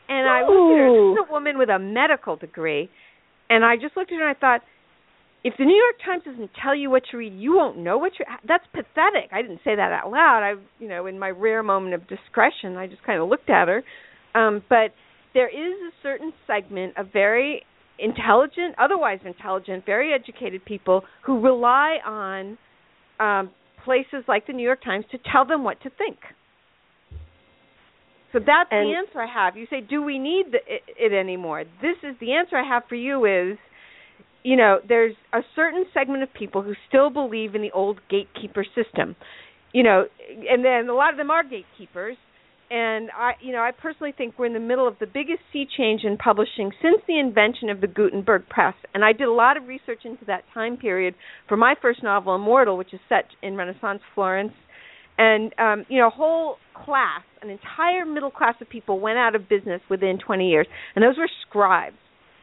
And 0.09 0.29
I 0.29 0.42
looked 0.42 0.73
at 0.73 0.79
her. 0.79 1.12
This 1.14 1.21
is 1.21 1.29
a 1.29 1.33
woman 1.33 1.59
with 1.59 1.69
a 1.69 1.79
medical 1.79 2.37
degree, 2.37 2.88
and 3.51 3.64
I 3.64 3.77
just 3.77 3.97
looked 3.97 4.12
at 4.12 4.19
her 4.19 4.29
and 4.29 4.37
I 4.37 4.38
thought, 4.38 4.61
if 5.47 5.55
the 5.57 5.65
New 5.65 5.77
York 5.77 5.95
Times 6.05 6.25
doesn't 6.25 6.51
tell 6.61 6.75
you 6.75 6.90
what 6.90 7.05
to 7.13 7.17
read, 7.17 7.33
you 7.33 7.55
won't 7.55 7.79
know 7.79 7.99
what 7.99 8.11
you. 8.19 8.25
That's 8.49 8.65
pathetic. 8.73 9.31
I 9.31 9.42
didn't 9.42 9.61
say 9.63 9.77
that 9.77 9.92
out 9.92 10.11
loud. 10.11 10.42
I, 10.42 10.55
you 10.83 10.88
know, 10.88 11.07
in 11.07 11.21
my 11.21 11.29
rare 11.31 11.63
moment 11.63 11.94
of 11.94 12.09
discretion, 12.09 12.77
I 12.77 12.88
just 12.88 13.05
kind 13.05 13.23
of 13.23 13.29
looked 13.29 13.49
at 13.49 13.69
her. 13.69 13.85
Um, 14.35 14.65
but 14.69 14.90
there 15.35 15.49
is 15.49 15.79
a 15.87 15.92
certain 16.03 16.33
segment 16.49 16.99
of 16.99 17.13
very 17.13 17.63
intelligent, 18.01 18.75
otherwise 18.77 19.21
intelligent, 19.25 19.87
very 19.87 20.13
educated 20.13 20.65
people 20.65 21.03
who 21.25 21.40
rely 21.40 21.99
on 22.05 22.59
um, 23.21 23.53
places 23.85 24.25
like 24.27 24.49
the 24.49 24.53
New 24.53 24.65
York 24.65 24.83
Times 24.83 25.05
to 25.13 25.19
tell 25.31 25.47
them 25.47 25.63
what 25.63 25.81
to 25.83 25.90
think. 25.90 26.17
So 28.33 28.40
that's 28.40 28.69
and 28.73 28.90
the 28.90 28.97
answer 28.97 29.21
I 29.21 29.33
have. 29.33 29.57
You 29.57 29.69
say, 29.71 29.81
do 29.81 30.03
we 30.03 30.19
need 30.19 30.47
the, 30.51 30.59
it, 30.67 30.83
it 30.99 31.17
anymore? 31.17 31.63
This 31.81 31.99
is 32.03 32.17
the 32.21 32.33
answer 32.33 32.57
I 32.57 32.69
have 32.69 32.83
for 32.88 32.97
you 32.97 33.27
is, 33.27 33.59
you 34.47 34.55
know, 34.55 34.79
there's 34.88 35.17
a 35.33 35.40
certain 35.57 35.85
segment 35.92 36.23
of 36.23 36.33
people 36.33 36.63
who 36.63 36.75
still 36.88 37.11
believe 37.11 37.57
in 37.57 37.63
the 37.63 37.73
old 37.73 37.99
gatekeeper 38.09 38.65
system. 38.77 39.17
You 39.73 39.83
know, 39.83 40.05
and 40.49 40.65
then 40.65 40.88
a 40.88 40.94
lot 40.94 41.11
of 41.11 41.17
them 41.17 41.33
are 41.33 41.42
gatekeepers, 41.42 42.17
and 42.71 43.11
I, 43.11 43.33
you 43.40 43.51
know, 43.53 43.59
I 43.59 43.73
personally 43.73 44.15
think 44.17 44.38
we're 44.38 44.47
in 44.47 44.55
the 44.55 44.61
middle 44.61 44.87
of 44.87 44.94
the 45.01 45.07
biggest 45.07 45.40
sea 45.53 45.67
change 45.77 46.03
in 46.05 46.17
publishing 46.17 46.71
since 46.81 47.03
the 47.09 47.19
invention 47.19 47.71
of 47.71 47.81
the 47.81 47.88
Gutenberg 47.88 48.49
press. 48.49 48.75
And 48.94 49.05
I 49.05 49.13
did 49.13 49.27
a 49.27 49.33
lot 49.33 49.57
of 49.57 49.67
research 49.67 50.03
into 50.05 50.25
that 50.27 50.44
time 50.55 50.77
period 50.77 51.17
for 51.49 51.57
my 51.57 51.75
first 51.83 52.05
novel, 52.05 52.37
Immortal, 52.37 52.77
which 52.77 52.94
is 52.94 53.01
set 53.09 53.25
in 53.42 53.57
Renaissance 53.57 54.01
Florence. 54.15 54.53
And 55.19 55.53
um, 55.59 55.85
you 55.88 55.99
know, 55.99 56.07
a 56.07 56.11
whole 56.11 56.57
class, 56.73 57.23
an 57.42 57.51
entire 57.51 58.07
middle 58.07 58.31
class 58.31 58.55
of 58.61 58.69
people 58.69 59.01
went 59.01 59.19
out 59.19 59.35
of 59.35 59.49
business 59.49 59.81
within 59.90 60.21
20 60.25 60.49
years, 60.49 60.69
and 60.94 61.03
those 61.03 61.19
were 61.19 61.29
scribes. 61.49 61.97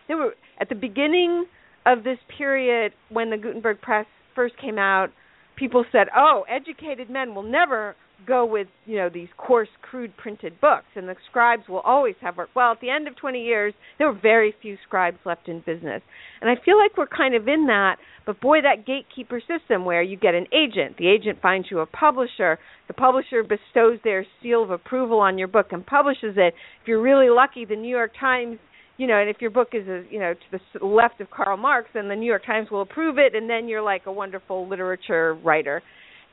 They 0.10 0.16
were 0.16 0.34
at 0.60 0.68
the 0.68 0.76
beginning 0.76 1.46
of 1.86 2.04
this 2.04 2.20
period 2.38 2.94
when 3.10 3.30
the 3.30 3.38
Gutenberg 3.38 3.82
press 3.82 4.06
first 4.36 4.56
came 4.58 4.78
out. 4.78 5.10
People 5.56 5.86
said, 5.92 6.08
"Oh, 6.16 6.46
educated 6.50 7.10
men 7.10 7.36
will 7.36 7.44
never 7.44 7.96
go 8.26 8.46
with 8.46 8.68
you 8.86 8.98
know 8.98 9.10
these 9.10 9.28
coarse 9.38 9.70
crude 9.82 10.16
printed 10.18 10.60
books 10.62 10.86
and 10.96 11.08
the 11.08 11.16
scribes 11.30 11.64
will 11.68 11.82
always 11.82 12.16
have 12.22 12.38
work 12.38 12.50
well 12.56 12.72
at 12.72 12.80
the 12.82 12.90
end 12.90 13.08
of 13.08 13.16
20 13.18 13.44
years 13.44 13.74
there 13.98 14.08
were 14.08 14.20
very 14.22 14.54
few 14.62 14.78
scribes 14.86 15.18
left 15.26 15.48
in 15.48 15.60
business 15.66 16.02
and 16.42 16.50
i 16.50 16.56
feel 16.64 16.78
like 16.78 16.96
we're 16.98 17.08
kind 17.08 17.36
of 17.36 17.48
in 17.48 17.68
that 17.68 17.98
but 18.26 18.40
boy 18.40 18.62
that 18.62 18.86
gatekeeper 18.86 19.42
system 19.42 19.86
where 19.86 20.02
you 20.02 20.18
get 20.18 20.34
an 20.34 20.46
agent 20.54 20.98
the 20.98 21.08
agent 21.08 21.40
finds 21.42 21.68
you 21.70 21.80
a 21.80 21.86
publisher 21.86 22.58
the 22.88 22.94
publisher 22.94 23.44
bestows 23.44 24.00
their 24.04 24.26
seal 24.42 24.64
of 24.64 24.72
approval 24.72 25.20
on 25.20 25.38
your 25.38 25.48
book 25.48 25.68
and 25.72 25.86
publishes 25.86 26.36
it 26.38 26.54
if 26.82 26.88
you're 26.88 27.02
really 27.02 27.30
lucky 27.30 27.66
the 27.66 27.76
new 27.76 27.90
york 27.90 28.12
times 28.20 28.58
you 28.98 29.08
know, 29.08 29.20
and 29.20 29.30
if 29.30 29.38
your 29.42 29.50
book 29.50 29.70
is, 29.74 29.88
a, 29.88 30.04
you 30.10 30.20
know, 30.20 30.34
to 30.34 30.60
the 30.80 30.86
left 30.86 31.20
of 31.22 31.30
Karl 31.32 31.58
Marx, 31.58 31.90
then 31.94 32.08
the 32.10 32.16
New 32.16 32.28
York 32.28 32.46
Times 32.46 32.70
will 32.70 32.82
approve 32.82 33.18
it, 33.18 33.36
and 33.36 33.50
then 33.50 33.68
you're 33.68 33.82
like 33.82 34.06
a 34.06 34.12
wonderful 34.12 34.68
literature 34.68 35.34
writer 35.34 35.82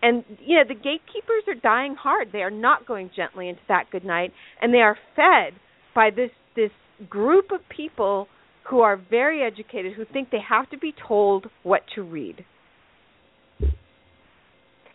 and 0.02 0.24
you 0.38 0.56
know 0.56 0.64
the 0.66 0.74
gatekeepers 0.74 1.44
are 1.46 1.60
dying 1.62 1.94
hard 1.94 2.28
they 2.32 2.38
are 2.38 2.50
not 2.50 2.86
going 2.86 3.10
gently 3.14 3.48
into 3.48 3.60
that 3.68 3.84
good 3.92 4.04
night 4.04 4.32
and 4.60 4.72
they 4.72 4.78
are 4.78 4.96
fed 5.14 5.52
by 5.94 6.08
this 6.10 6.30
this 6.56 6.70
group 7.08 7.50
of 7.52 7.60
people 7.74 8.26
who 8.68 8.80
are 8.80 8.98
very 9.10 9.42
educated 9.42 9.92
who 9.94 10.04
think 10.10 10.30
they 10.30 10.40
have 10.46 10.68
to 10.70 10.78
be 10.78 10.94
told 11.06 11.46
what 11.62 11.82
to 11.94 12.02
read 12.02 12.44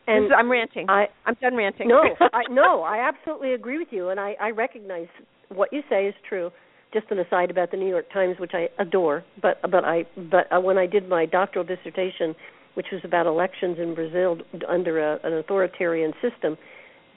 and 0.08 0.32
I'm 0.34 0.52
ranting. 0.52 0.88
I, 0.88 1.08
I'm 1.26 1.36
done 1.42 1.56
ranting. 1.56 1.88
No, 1.88 2.04
I, 2.34 2.42
no, 2.50 2.84
I 2.84 3.08
absolutely 3.08 3.54
agree 3.54 3.80
with 3.80 3.88
you, 3.90 4.10
and 4.10 4.20
I, 4.20 4.36
I 4.40 4.52
recognize 4.52 5.08
what 5.50 5.74
you 5.74 5.82
say 5.90 6.06
is 6.06 6.14
true. 6.30 6.52
Just 6.96 7.12
an 7.12 7.20
aside 7.20 7.52
about 7.52 7.72
the 7.72 7.78
New 7.78 7.90
York 7.90 8.10
Times, 8.14 8.40
which 8.40 8.54
I 8.54 8.70
adore, 8.80 9.26
but 9.42 9.62
but 9.70 9.84
I 9.84 10.06
but 10.32 10.50
uh, 10.50 10.62
when 10.62 10.78
I 10.78 10.86
did 10.86 11.10
my 11.10 11.26
doctoral 11.26 11.66
dissertation 11.66 12.34
which 12.76 12.88
was 12.90 13.02
about 13.04 13.26
elections 13.26 13.78
in 13.80 13.94
Brazil 13.94 14.38
under 14.66 15.00
a, 15.00 15.20
an 15.24 15.34
authoritarian 15.34 16.14
system, 16.22 16.58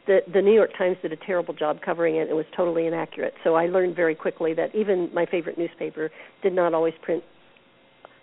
the 0.09 0.18
the 0.35 0.43
New 0.43 0.53
York 0.53 0.70
Times 0.76 0.97
did 1.01 1.12
a 1.12 1.16
terrible 1.16 1.55
job 1.55 1.79
covering 1.81 2.16
it. 2.16 2.29
It 2.29 2.35
was 2.35 2.47
totally 2.57 2.89
inaccurate. 2.89 3.35
So 3.45 3.55
I 3.55 3.66
learned 3.66 3.95
very 3.95 4.16
quickly 4.16 4.53
that 4.55 4.74
even 4.74 5.14
my 5.14 5.26
favorite 5.26 5.57
newspaper 5.57 6.11
did 6.43 6.55
not 6.55 6.74
always 6.74 6.95
print. 7.01 7.22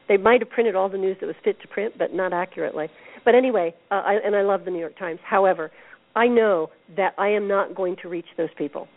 They 0.10 0.18
might 0.18 0.42
have 0.42 0.50
printed 0.50 0.76
all 0.76 0.90
the 0.90 0.98
news 0.98 1.16
that 1.22 1.28
was 1.28 1.38
fit 1.42 1.62
to 1.62 1.70
print, 1.70 1.98
but 1.98 2.14
not 2.14 2.34
accurately. 2.34 2.90
But 3.24 3.34
anyway, 3.34 3.74
uh, 3.92 4.02
I, 4.06 4.16
and 4.26 4.36
I 4.36 4.42
love 4.42 4.66
the 4.66 4.72
New 4.72 4.80
York 4.80 5.00
Times. 5.00 5.22
However, 5.24 5.72
I 6.18 6.28
know 6.28 6.70
that 6.98 7.14
I 7.18 7.30
am 7.30 7.48
not 7.48 7.76
going 7.76 7.96
to 8.02 8.10
reach 8.10 8.28
those 8.36 8.54
people. 8.58 8.90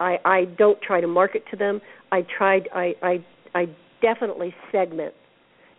I 0.00 0.18
I 0.24 0.44
don't 0.58 0.80
try 0.82 1.00
to 1.00 1.06
market 1.06 1.44
to 1.50 1.56
them. 1.56 1.80
I 2.12 2.22
tried. 2.36 2.68
I 2.74 2.94
I 3.02 3.24
I 3.54 3.66
definitely 4.00 4.54
segment 4.72 5.14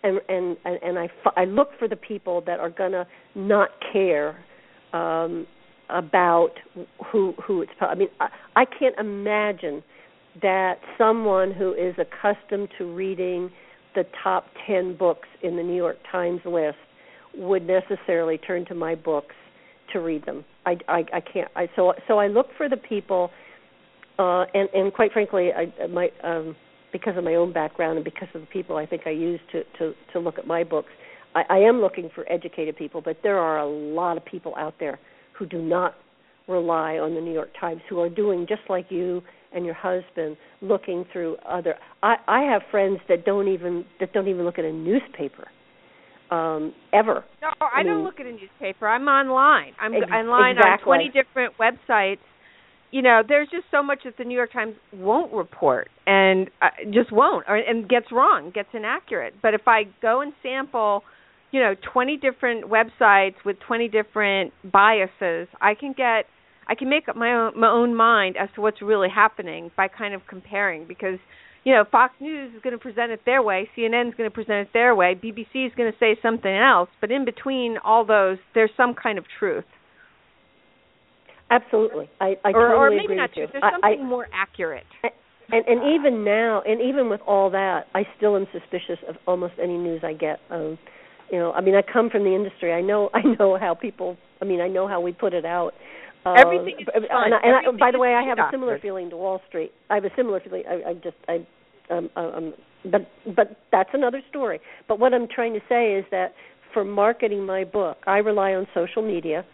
and 0.05 0.19
and 0.29 0.57
and 0.81 0.99
I 0.99 1.09
I 1.35 1.45
look 1.45 1.69
for 1.79 1.87
the 1.87 1.95
people 1.95 2.41
that 2.45 2.59
are 2.59 2.69
gonna 2.69 3.05
not 3.33 3.69
care 3.91 4.37
um, 4.93 5.47
about 5.89 6.51
who 7.11 7.33
who 7.45 7.61
it's. 7.61 7.71
I 7.81 7.95
mean, 7.95 8.09
I, 8.19 8.27
I 8.55 8.65
can't 8.65 8.97
imagine 8.99 9.83
that 10.41 10.75
someone 10.97 11.51
who 11.51 11.73
is 11.73 11.95
accustomed 11.97 12.69
to 12.77 12.93
reading 12.93 13.49
the 13.95 14.03
top 14.23 14.45
ten 14.67 14.95
books 14.95 15.27
in 15.43 15.55
the 15.55 15.63
New 15.63 15.75
York 15.75 15.97
Times 16.11 16.41
list 16.45 16.77
would 17.35 17.65
necessarily 17.65 18.37
turn 18.37 18.65
to 18.65 18.75
my 18.75 18.95
books 18.95 19.35
to 19.93 19.99
read 19.99 20.25
them. 20.25 20.45
I 20.65 20.77
I, 20.87 21.05
I 21.13 21.21
can't. 21.21 21.49
I 21.55 21.67
so 21.75 21.93
so 22.07 22.19
I 22.19 22.27
look 22.27 22.47
for 22.57 22.69
the 22.69 22.77
people, 22.77 23.31
uh, 24.17 24.45
and 24.53 24.69
and 24.73 24.93
quite 24.93 25.11
frankly, 25.11 25.49
I 25.51 25.87
my 25.87 26.09
um, 26.23 26.55
because 26.91 27.17
of 27.17 27.23
my 27.23 27.35
own 27.35 27.51
background 27.51 27.97
and 27.97 28.05
because 28.05 28.29
of 28.33 28.41
the 28.41 28.47
people 28.47 28.77
I 28.77 28.85
think 28.85 29.03
I 29.05 29.09
use 29.09 29.39
to 29.51 29.63
to 29.79 29.93
to 30.13 30.19
look 30.19 30.37
at 30.37 30.47
my 30.47 30.63
books. 30.63 30.89
I, 31.35 31.43
I 31.49 31.57
am 31.57 31.81
looking 31.81 32.09
for 32.15 32.31
educated 32.31 32.77
people, 32.77 33.01
but 33.01 33.17
there 33.21 33.37
are 33.37 33.59
a 33.59 33.67
lot 33.67 34.15
of 34.15 34.23
people 34.23 34.55
out 34.55 34.75
there 34.79 34.99
who 35.37 35.45
do 35.45 35.61
not 35.61 35.95
rely 36.47 36.97
on 36.97 37.13
the 37.15 37.21
New 37.21 37.33
York 37.33 37.49
Times, 37.59 37.81
who 37.89 37.99
are 37.99 38.09
doing 38.09 38.45
just 38.47 38.61
like 38.69 38.85
you 38.89 39.21
and 39.53 39.65
your 39.65 39.73
husband, 39.73 40.37
looking 40.61 41.05
through 41.11 41.35
other. 41.47 41.75
I, 42.03 42.15
I 42.27 42.41
have 42.43 42.61
friends 42.71 42.99
that 43.09 43.25
don't 43.25 43.49
even 43.49 43.85
that 43.99 44.13
don't 44.13 44.27
even 44.27 44.45
look 44.45 44.59
at 44.59 44.65
a 44.65 44.71
newspaper 44.71 45.47
um 46.31 46.73
ever. 46.93 47.23
No, 47.41 47.49
I, 47.59 47.79
I 47.79 47.83
mean, 47.83 47.93
don't 47.93 48.03
look 48.03 48.19
at 48.19 48.25
a 48.25 48.31
newspaper. 48.31 48.87
I'm 48.87 49.07
online. 49.07 49.73
I'm 49.79 49.93
ex- 49.93 50.05
online 50.11 50.57
exactly. 50.57 50.91
on 50.91 50.99
20 50.99 51.11
different 51.11 51.53
websites 51.59 52.19
you 52.95 53.01
know, 53.01 53.23
there's 53.27 53.49
just 53.49 53.65
so 53.71 53.83
much 53.83 54.03
that 54.05 54.13
the 54.17 54.23
New 54.23 54.37
York 54.37 54.53
Times 54.53 54.73
won't 54.93 55.33
report 55.33 55.89
and 56.07 56.49
uh, 56.61 56.69
just 56.93 57.11
won't, 57.11 57.43
or, 57.45 57.57
and 57.57 57.89
gets 57.89 58.05
wrong, 58.09 58.53
gets 58.55 58.69
inaccurate. 58.73 59.33
But 59.41 59.53
if 59.53 59.67
I 59.67 59.81
go 60.01 60.21
and 60.21 60.31
sample, 60.41 61.03
you 61.51 61.59
know, 61.59 61.73
20 61.91 62.15
different 62.15 62.71
websites 62.71 63.35
with 63.43 63.57
20 63.67 63.89
different 63.89 64.53
biases, 64.71 65.49
I 65.59 65.73
can 65.77 65.91
get, 65.91 66.23
I 66.69 66.75
can 66.79 66.89
make 66.89 67.09
up 67.09 67.17
my 67.17 67.33
own 67.33 67.59
my 67.59 67.67
own 67.67 67.97
mind 67.97 68.37
as 68.37 68.47
to 68.55 68.61
what's 68.61 68.81
really 68.81 69.09
happening 69.13 69.71
by 69.75 69.89
kind 69.89 70.13
of 70.13 70.21
comparing 70.29 70.87
because. 70.87 71.19
You 71.67 71.73
know, 71.73 71.83
Fox 71.91 72.13
News 72.19 72.53
is 72.53 72.61
going 72.61 72.73
to 72.73 72.77
present 72.77 73.11
it 73.11 73.21
their 73.25 73.41
way, 73.41 73.67
CNN 73.75 74.09
is 74.09 74.13
going 74.13 74.29
to 74.29 74.31
present 74.31 74.67
it 74.67 74.69
their 74.71 74.93
way, 74.93 75.15
BBC 75.15 75.65
is 75.65 75.71
going 75.75 75.91
to 75.91 75.97
say 75.99 76.15
something 76.21 76.55
else, 76.55 76.89
but 77.01 77.09
in 77.09 77.25
between 77.25 77.79
all 77.83 78.05
those, 78.05 78.37
there's 78.53 78.69
some 78.77 78.93
kind 78.93 79.17
of 79.17 79.25
truth. 79.39 79.63
Absolutely, 81.51 82.09
I, 82.19 82.35
I 82.43 82.49
or, 82.49 82.69
totally 82.69 82.75
or 82.75 82.89
maybe 82.89 83.03
agree 83.03 83.15
not 83.17 83.29
with 83.29 83.33
true. 83.33 83.47
There's 83.51 83.73
something 83.73 84.01
I, 84.01 84.03
more 84.03 84.27
accurate. 84.33 84.85
And 85.51 85.63
and 85.67 85.93
even 85.95 86.23
now, 86.23 86.63
and 86.65 86.81
even 86.81 87.09
with 87.09 87.21
all 87.27 87.51
that, 87.51 87.85
I 87.93 88.03
still 88.17 88.35
am 88.35 88.47
suspicious 88.51 88.97
of 89.07 89.15
almost 89.27 89.53
any 89.61 89.77
news 89.77 90.01
I 90.03 90.13
get. 90.13 90.39
Um, 90.49 90.77
you 91.31 91.39
know, 91.39 91.51
I 91.53 91.61
mean, 91.61 91.75
I 91.75 91.81
come 91.81 92.09
from 92.09 92.23
the 92.23 92.33
industry. 92.35 92.73
I 92.73 92.81
know, 92.81 93.09
I 93.13 93.21
know 93.39 93.57
how 93.59 93.75
people. 93.75 94.17
I 94.41 94.45
mean, 94.45 94.61
I 94.61 94.67
know 94.67 94.87
how 94.87 95.01
we 95.01 95.11
put 95.11 95.33
it 95.33 95.45
out. 95.45 95.73
Uh, 96.25 96.33
Everything 96.33 96.79
is 96.79 96.87
fun. 96.87 97.03
And, 97.03 97.33
I, 97.35 97.39
and 97.43 97.75
I, 97.75 97.79
by 97.79 97.91
the 97.91 97.99
way, 97.99 98.15
I 98.15 98.23
have 98.23 98.39
a 98.39 98.49
similar 98.51 98.79
feeling 98.79 99.11
to 99.11 99.17
Wall 99.17 99.41
Street. 99.47 99.71
I 99.89 99.95
have 99.95 100.05
a 100.05 100.09
similar 100.15 100.39
feeling. 100.39 100.63
I, 100.67 100.89
I 100.89 100.93
just, 100.95 101.17
I, 101.27 101.45
um, 101.93 102.09
um, 102.15 102.53
but 102.91 103.07
but 103.35 103.57
that's 103.71 103.91
another 103.93 104.21
story. 104.29 104.59
But 104.87 104.99
what 104.99 105.13
I'm 105.13 105.27
trying 105.27 105.53
to 105.53 105.59
say 105.69 105.93
is 105.93 106.05
that 106.09 106.33
for 106.73 106.83
marketing 106.83 107.45
my 107.45 107.63
book, 107.63 107.97
I 108.07 108.17
rely 108.17 108.53
on 108.53 108.65
social 108.73 109.03
media 109.03 109.45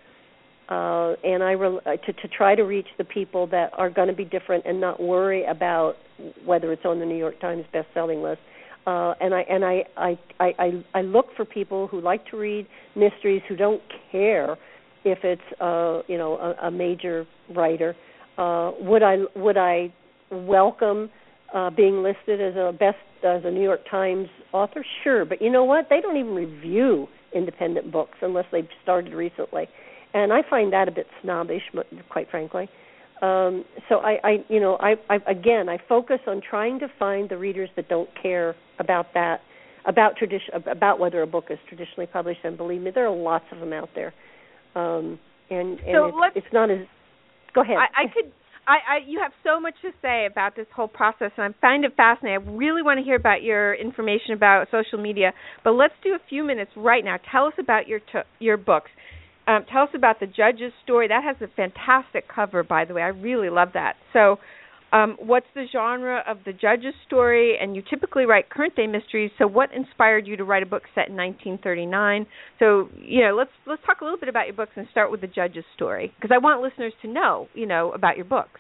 uh, 0.71 1.15
and 1.25 1.43
I 1.43 1.51
re- 1.51 1.79
uh, 1.85 1.97
to 2.05 2.13
to 2.13 2.27
try 2.29 2.55
to 2.55 2.63
reach 2.63 2.87
the 2.97 3.03
people 3.03 3.45
that 3.47 3.71
are 3.77 3.89
going 3.89 4.07
to 4.07 4.13
be 4.13 4.23
different 4.23 4.65
and 4.65 4.79
not 4.79 5.03
worry 5.03 5.43
about 5.43 5.95
whether 6.45 6.71
it's 6.71 6.85
on 6.85 6.99
the 6.99 7.05
New 7.05 7.17
York 7.17 7.41
Times 7.41 7.65
best-selling 7.73 8.23
list. 8.23 8.39
Uh, 8.87 9.13
and 9.19 9.35
I 9.35 9.41
and 9.41 9.65
I, 9.65 9.83
I 9.97 10.17
I 10.39 10.83
I 10.93 11.01
look 11.01 11.27
for 11.35 11.43
people 11.43 11.87
who 11.87 11.99
like 11.99 12.25
to 12.27 12.37
read 12.37 12.67
mysteries 12.95 13.41
who 13.49 13.57
don't 13.57 13.81
care 14.13 14.57
if 15.03 15.19
it's 15.23 15.41
uh, 15.59 16.03
you 16.07 16.17
know 16.17 16.37
a, 16.37 16.67
a 16.67 16.71
major 16.71 17.27
writer. 17.53 17.93
Uh, 18.37 18.71
would 18.79 19.03
I 19.03 19.17
would 19.35 19.57
I 19.57 19.93
welcome 20.31 21.09
uh, 21.53 21.69
being 21.69 22.01
listed 22.01 22.39
as 22.39 22.55
a 22.55 22.71
best 22.71 22.97
as 23.25 23.41
a 23.43 23.51
New 23.51 23.61
York 23.61 23.81
Times 23.91 24.29
author? 24.53 24.85
Sure, 25.03 25.25
but 25.25 25.41
you 25.41 25.51
know 25.51 25.65
what? 25.65 25.87
They 25.89 25.99
don't 25.99 26.15
even 26.15 26.33
review 26.33 27.07
independent 27.35 27.91
books 27.91 28.17
unless 28.21 28.45
they've 28.53 28.67
started 28.83 29.13
recently 29.13 29.67
and 30.13 30.33
I 30.33 30.41
find 30.49 30.73
that 30.73 30.87
a 30.87 30.91
bit 30.91 31.07
snobbish, 31.21 31.63
quite 32.09 32.29
frankly. 32.29 32.69
Um, 33.21 33.65
so 33.87 33.97
I, 33.97 34.17
I, 34.23 34.45
you 34.49 34.59
know, 34.59 34.77
I, 34.79 34.95
I 35.09 35.17
again, 35.29 35.69
I 35.69 35.77
focus 35.87 36.19
on 36.27 36.41
trying 36.47 36.79
to 36.79 36.87
find 36.97 37.29
the 37.29 37.37
readers 37.37 37.69
that 37.75 37.87
don't 37.87 38.09
care 38.21 38.55
about 38.79 39.13
that, 39.13 39.41
about 39.85 40.17
tradition, 40.17 40.55
about 40.69 40.99
whether 40.99 41.21
a 41.21 41.27
book 41.27 41.45
is 41.49 41.59
traditionally 41.67 42.07
published. 42.07 42.39
And 42.43 42.57
believe 42.57 42.81
me, 42.81 42.91
there 42.93 43.05
are 43.07 43.15
lots 43.15 43.45
of 43.51 43.59
them 43.59 43.73
out 43.73 43.89
there. 43.93 44.13
Um, 44.75 45.19
and 45.51 45.79
and 45.79 45.93
so 45.93 46.07
it's, 46.07 46.37
it's 46.37 46.53
not 46.53 46.71
as. 46.71 46.79
Go 47.53 47.61
ahead. 47.61 47.77
I, 47.77 48.03
I 48.03 48.07
could. 48.13 48.31
I, 48.67 48.73
I 48.73 48.97
you 49.05 49.19
have 49.21 49.33
so 49.43 49.59
much 49.59 49.75
to 49.81 49.91
say 50.01 50.25
about 50.25 50.55
this 50.55 50.67
whole 50.75 50.87
process, 50.87 51.31
and 51.37 51.53
I 51.53 51.59
find 51.59 51.83
it 51.85 51.93
fascinating. 51.95 52.47
I 52.47 52.51
really 52.51 52.81
want 52.81 52.99
to 52.99 53.03
hear 53.03 53.15
about 53.15 53.43
your 53.43 53.75
information 53.75 54.33
about 54.33 54.67
social 54.71 55.01
media, 55.01 55.33
but 55.63 55.71
let's 55.71 55.93
do 56.03 56.11
a 56.13 56.19
few 56.29 56.43
minutes 56.43 56.71
right 56.75 57.03
now. 57.03 57.17
Tell 57.31 57.45
us 57.45 57.53
about 57.59 57.87
your 57.87 57.99
t- 57.99 58.27
your 58.39 58.57
books. 58.57 58.89
Um, 59.47 59.65
tell 59.71 59.83
us 59.83 59.89
about 59.93 60.19
the 60.19 60.27
judge's 60.27 60.71
story. 60.83 61.07
That 61.07 61.23
has 61.23 61.35
a 61.41 61.47
fantastic 61.55 62.25
cover, 62.27 62.63
by 62.63 62.85
the 62.85 62.93
way. 62.93 63.01
I 63.01 63.07
really 63.07 63.49
love 63.49 63.69
that. 63.73 63.95
So, 64.13 64.37
um, 64.93 65.15
what's 65.19 65.47
the 65.55 65.65
genre 65.71 66.21
of 66.27 66.39
the 66.45 66.51
judge's 66.51 66.93
story? 67.07 67.57
And 67.59 67.75
you 67.75 67.81
typically 67.89 68.25
write 68.25 68.49
current 68.49 68.75
day 68.75 68.87
mysteries. 68.87 69.31
So, 69.37 69.47
what 69.47 69.73
inspired 69.73 70.27
you 70.27 70.35
to 70.37 70.43
write 70.43 70.63
a 70.63 70.65
book 70.65 70.83
set 70.93 71.07
in 71.07 71.15
1939? 71.15 72.27
So, 72.59 72.89
you 72.97 73.21
know, 73.21 73.35
let's 73.35 73.51
let's 73.65 73.81
talk 73.85 74.01
a 74.01 74.03
little 74.03 74.19
bit 74.19 74.29
about 74.29 74.47
your 74.47 74.55
books 74.55 74.73
and 74.75 74.87
start 74.91 75.11
with 75.11 75.21
the 75.21 75.27
judge's 75.27 75.65
story 75.75 76.13
because 76.15 76.31
I 76.33 76.37
want 76.37 76.61
listeners 76.61 76.93
to 77.01 77.07
know, 77.07 77.47
you 77.53 77.65
know, 77.65 77.91
about 77.93 78.17
your 78.17 78.25
books. 78.25 78.59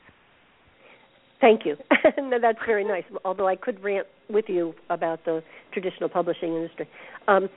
Thank 1.41 1.65
you. 1.65 1.75
That's 2.41 2.59
very 2.65 2.85
nice. 2.85 3.03
Although 3.25 3.47
I 3.47 3.55
could 3.55 3.83
rant 3.83 4.07
with 4.29 4.45
you 4.47 4.73
about 4.89 5.25
the 5.25 5.43
traditional 5.73 6.07
publishing 6.07 6.55
industry. 6.55 6.87
Um, 7.27 7.49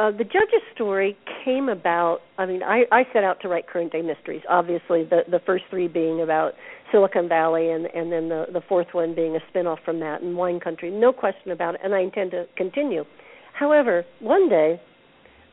uh, 0.00 0.10
the 0.10 0.24
judge's 0.24 0.62
story 0.74 1.16
came 1.44 1.68
about. 1.68 2.20
I 2.38 2.46
mean, 2.46 2.62
I, 2.62 2.84
I 2.90 3.02
set 3.12 3.22
out 3.22 3.40
to 3.42 3.48
write 3.48 3.66
current 3.68 3.92
day 3.92 4.00
mysteries. 4.00 4.40
Obviously, 4.48 5.04
the 5.04 5.22
the 5.30 5.40
first 5.44 5.64
three 5.68 5.88
being 5.88 6.22
about 6.22 6.54
Silicon 6.90 7.28
Valley, 7.28 7.70
and 7.70 7.84
and 7.84 8.10
then 8.10 8.30
the 8.30 8.46
the 8.50 8.62
fourth 8.66 8.86
one 8.92 9.14
being 9.14 9.36
a 9.36 9.40
spinoff 9.52 9.76
from 9.84 10.00
that, 10.00 10.22
and 10.22 10.36
wine 10.36 10.58
country. 10.58 10.90
No 10.90 11.12
question 11.12 11.50
about 11.50 11.74
it, 11.74 11.82
and 11.84 11.94
I 11.94 12.00
intend 12.00 12.30
to 12.30 12.46
continue. 12.56 13.04
However, 13.52 14.04
one 14.20 14.48
day, 14.48 14.80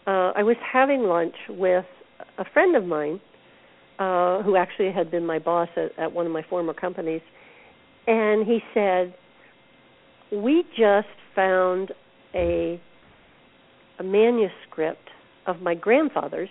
uh, 0.05 0.31
I 0.33 0.43
was 0.43 0.55
having 0.71 1.03
lunch 1.03 1.35
with 1.49 1.85
a 2.37 2.45
friend 2.53 2.77
of 2.77 2.85
mine, 2.85 3.19
uh, 3.99 4.43
who 4.43 4.55
actually 4.55 4.93
had 4.93 5.11
been 5.11 5.25
my 5.25 5.39
boss 5.39 5.67
at, 5.75 5.91
at 5.99 6.13
one 6.13 6.25
of 6.25 6.31
my 6.31 6.43
former 6.49 6.73
companies, 6.73 7.21
and 8.07 8.47
he 8.47 8.59
said, 8.73 9.13
"We 10.31 10.63
just 10.77 11.07
found 11.35 11.91
a 12.33 12.79
a 13.99 14.03
manuscript 14.03 15.09
of 15.45 15.61
my 15.61 15.75
grandfather's 15.75 16.49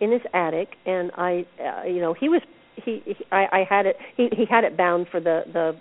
in 0.00 0.10
his 0.10 0.22
attic, 0.34 0.68
and 0.86 1.10
I, 1.16 1.46
uh, 1.60 1.86
you 1.86 2.00
know, 2.00 2.14
he 2.14 2.28
was 2.28 2.42
he, 2.76 3.02
he 3.04 3.14
I, 3.30 3.46
I 3.52 3.66
had 3.68 3.86
it 3.86 3.96
he 4.16 4.28
he 4.32 4.44
had 4.44 4.64
it 4.64 4.76
bound 4.76 5.06
for 5.10 5.20
the 5.20 5.42
the 5.52 5.76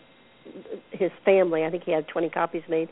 his 0.91 1.11
family. 1.25 1.63
I 1.63 1.69
think 1.69 1.83
he 1.83 1.91
had 1.91 2.07
20 2.07 2.29
copies 2.29 2.63
made. 2.69 2.89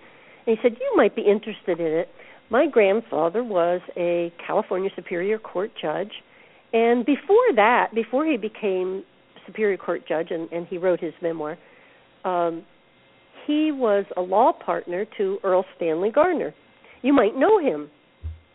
And 0.48 0.58
he 0.58 0.62
said, 0.62 0.78
"You 0.80 0.94
might 0.96 1.16
be 1.16 1.22
interested 1.22 1.80
in 1.80 1.88
it." 1.88 2.10
My 2.50 2.66
grandfather 2.66 3.44
was 3.44 3.82
a 3.96 4.34
California 4.46 4.90
Superior 4.96 5.38
Court 5.38 5.72
judge, 5.80 6.12
and 6.74 7.06
before 7.06 7.54
that, 7.56 7.94
before 7.94 8.26
he 8.26 8.38
became 8.38 9.04
Superior 9.46 9.78
Court 9.78 10.08
judge 10.08 10.28
and, 10.32 10.52
and 10.52 10.66
he 10.68 10.78
wrote 10.78 11.00
his 11.00 11.14
memoir, 11.22 11.58
um, 12.24 12.64
he 13.46 13.72
was 13.72 14.06
a 14.18 14.22
law 14.22 14.52
partner 14.52 15.06
to 15.18 15.40
Erle 15.44 15.66
Stanley 15.76 16.12
Gardner. 16.12 16.54
You 17.02 17.14
might 17.14 17.36
know 17.36 17.60
him. 17.60 17.90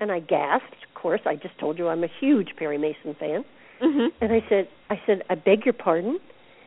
And 0.01 0.11
I 0.11 0.21
gasped. 0.21 0.77
Of 0.89 1.01
course, 1.01 1.21
I 1.27 1.37
just 1.37 1.59
told 1.59 1.79
you 1.79 1.89
I'm 1.89 2.05
a 2.05 2.09
huge 2.21 2.49
Perry 2.59 2.79
Mason 2.79 3.15
fan. 3.19 3.45
Mm-hmm. 3.83 4.07
And 4.21 4.33
I 4.33 4.41
said, 4.49 4.69
I 4.91 4.97
said, 5.07 5.23
I 5.31 5.35
beg 5.35 5.65
your 5.65 5.75
pardon. 5.75 6.19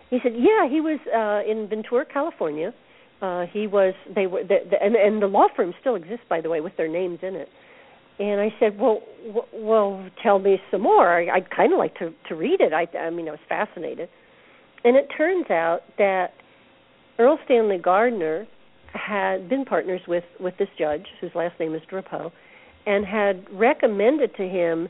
He 0.10 0.20
said, 0.24 0.34
Yeah, 0.36 0.70
he 0.70 0.80
was 0.82 1.00
uh 1.14 1.50
in 1.50 1.68
Ventura, 1.68 2.06
California. 2.06 2.74
Uh 3.22 3.46
he 3.52 3.68
was 3.68 3.94
they 4.14 4.28
were 4.28 4.44
the, 4.44 4.58
the, 4.70 4.82
and 4.82 4.96
and 4.96 5.22
the 5.22 5.28
law 5.28 5.48
firm 5.56 5.74
still 5.82 5.96
exists 5.96 6.26
by 6.30 6.42
the 6.42 6.50
way 6.50 6.62
with 6.62 6.78
their 6.78 6.88
names 6.88 7.20
in 7.22 7.36
it. 7.36 7.50
And 8.20 8.42
I 8.42 8.50
said, 8.60 8.80
"Well, 8.80 9.02
w- 9.28 9.46
well, 9.54 10.10
tell 10.24 10.40
me 10.40 10.58
some 10.72 10.82
more. 10.82 11.08
I, 11.08 11.28
I'd 11.36 11.52
kind 11.52 11.72
of 11.72 11.78
like 11.78 11.96
to 12.00 12.14
to 12.30 12.36
read 12.36 12.62
it. 12.62 12.74
I 12.74 12.88
I 12.98 13.10
mean, 13.12 13.28
I 13.28 13.32
was 13.32 13.40
fascinated." 13.48 14.10
And 14.84 14.96
it 14.96 15.08
turns 15.16 15.50
out 15.52 15.82
that 15.98 16.30
Erle 17.20 17.38
Stanley 17.46 17.78
Gardner 17.78 18.48
had 18.98 19.50
been 19.50 19.66
partners 19.66 20.02
with 20.08 20.24
with 20.40 20.54
this 20.58 20.70
judge 20.78 21.06
whose 21.22 21.32
last 21.36 21.60
name 21.60 21.76
is 21.76 21.82
Drapeau 21.92 22.32
and 22.86 23.06
had 23.06 23.46
recommended 23.52 24.36
to 24.38 24.44
him 24.44 24.88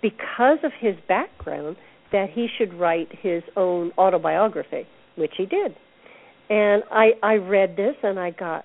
because 0.00 0.58
of 0.62 0.70
his 0.80 0.94
background 1.08 1.76
that 2.12 2.28
he 2.32 2.46
should 2.56 2.72
write 2.74 3.08
his 3.22 3.42
own 3.56 3.90
autobiography, 3.98 4.86
which 5.16 5.32
he 5.36 5.46
did. 5.46 5.74
And 6.48 6.84
I 6.90 7.12
I 7.22 7.34
read 7.34 7.76
this 7.76 7.96
and 8.02 8.18
I 8.18 8.30
got 8.30 8.64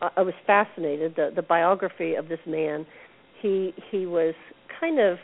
I 0.00 0.22
was 0.22 0.34
fascinated 0.46 1.14
the 1.16 1.30
the 1.34 1.42
biography 1.42 2.14
of 2.14 2.28
this 2.28 2.38
man. 2.46 2.86
He 3.42 3.74
he 3.90 4.06
was 4.06 4.34
kind 4.80 4.98
of 4.98 5.18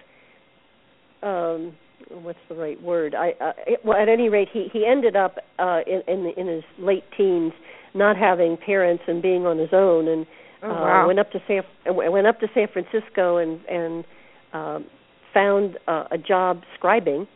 um 1.22 1.76
what's 2.22 2.38
the 2.48 2.55
right 2.55 2.80
word? 2.82 3.14
I 3.14 3.32
it, 3.66 3.80
well 3.84 4.00
at 4.00 4.09
any 4.09 4.28
rate 4.28 4.48
he 4.53 4.68
he 4.72 4.84
ended 4.86 5.16
up 5.16 5.36
uh 5.59 5.80
in 5.86 6.03
in, 6.09 6.32
in 6.36 6.46
his 6.46 6.64
late 6.78 7.05
teens 7.16 7.53
not 7.95 8.16
having 8.16 8.57
parents 8.57 9.03
and 9.07 9.22
being 9.22 9.47
on 9.47 9.59
his 9.59 9.70
own 9.72 10.09
and 10.09 10.26
oh, 10.62 10.70
uh 10.70 11.07
went 11.07 11.18
up 11.18 11.30
to 11.32 11.38
San 11.47 11.62
went 11.86 12.26
up 12.26 12.40
to 12.40 12.47
San 12.55 12.66
Francisco 12.72 13.38
and 13.38 13.61
and 13.66 14.05
um 14.53 14.86
found 15.34 15.78
uh, 15.88 16.05
a 16.11 16.18
job 16.18 16.62
scribing 16.78 17.26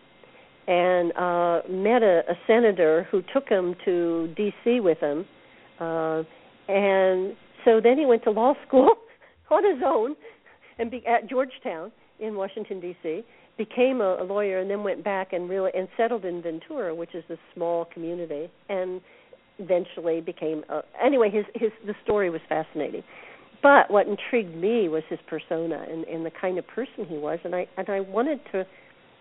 and 0.66 1.12
uh 1.16 1.60
met 1.68 2.02
a, 2.02 2.22
a 2.28 2.34
senator 2.46 3.06
who 3.10 3.22
took 3.32 3.48
him 3.48 3.74
to 3.84 4.34
DC 4.38 4.82
with 4.82 4.98
him 4.98 5.24
uh 5.80 6.22
and 6.68 7.36
so 7.64 7.80
then 7.82 7.98
he 7.98 8.06
went 8.06 8.22
to 8.24 8.30
law 8.30 8.54
school 8.66 8.94
on 9.50 9.64
his 9.64 9.82
own 9.84 10.16
and 10.78 10.90
be 10.90 11.04
at 11.06 11.28
Georgetown 11.28 11.90
in 12.18 12.34
Washington 12.34 12.80
D.C. 12.80 13.22
became 13.58 14.00
a, 14.00 14.22
a 14.22 14.24
lawyer 14.24 14.58
and 14.60 14.70
then 14.70 14.82
went 14.82 15.04
back 15.04 15.32
and 15.32 15.48
really 15.48 15.70
and 15.76 15.88
settled 15.96 16.24
in 16.24 16.42
Ventura 16.42 16.94
which 16.94 17.14
is 17.14 17.24
a 17.30 17.36
small 17.54 17.84
community 17.86 18.48
and 18.68 19.00
eventually 19.58 20.20
became 20.20 20.64
a, 20.68 20.82
anyway 21.02 21.30
his 21.30 21.44
his 21.54 21.70
the 21.86 21.94
story 22.04 22.30
was 22.30 22.40
fascinating 22.48 23.02
but 23.62 23.90
what 23.90 24.06
intrigued 24.06 24.54
me 24.54 24.88
was 24.88 25.02
his 25.08 25.18
persona 25.28 25.84
and, 25.90 26.04
and 26.04 26.24
the 26.24 26.30
kind 26.40 26.58
of 26.58 26.66
person 26.68 27.04
he 27.08 27.16
was 27.16 27.38
and 27.44 27.54
I 27.54 27.66
and 27.76 27.88
I 27.88 28.00
wanted 28.00 28.40
to 28.52 28.66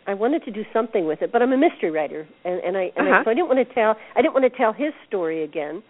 I 0.08 0.14
wanted 0.14 0.44
to 0.46 0.52
do 0.52 0.64
something 0.72 1.06
with 1.06 1.22
it, 1.22 1.32
but 1.32 1.42
I'm 1.42 1.52
a 1.52 1.58
mystery 1.58 1.90
writer, 1.92 2.28
and, 2.44 2.62
and 2.62 2.78
I 2.78 2.92
and 2.96 3.08
Uh-huh. 3.08 3.20
I, 3.22 3.24
so 3.24 3.32
I 3.32 3.34
didn't 3.34 3.48
want 3.48 3.68
to 3.68 3.74
tell 3.74 3.96
I 4.16 4.22
didn't 4.22 4.34
want 4.34 4.52
to 4.52 4.56
tell 4.58 4.74
his 4.74 4.94
story 5.08 5.44
again. 5.44 5.82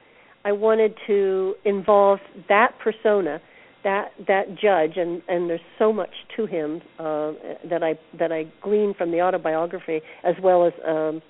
I 0.46 0.52
wanted 0.52 0.94
to 1.08 1.56
involve 1.66 2.20
that 2.48 2.74
persona, 2.84 3.42
that 3.84 4.12
that 4.28 4.56
judge, 4.56 4.98
and 4.98 5.22
and 5.28 5.50
there's 5.50 5.60
so 5.78 5.92
much 5.92 6.14
to 6.38 6.46
him 6.46 6.82
uh, 7.00 7.34
that 7.70 7.84
I 7.84 8.00
that 8.18 8.32
I 8.32 8.46
gleaned 8.62 8.96
from 8.96 9.12
the 9.12 9.22
autobiography 9.22 10.02
as 10.24 10.36
well 10.42 10.66
as 10.66 10.74
um, 10.88 11.22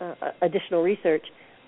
uh, 0.00 0.14
additional 0.42 0.82
research. 0.82 1.24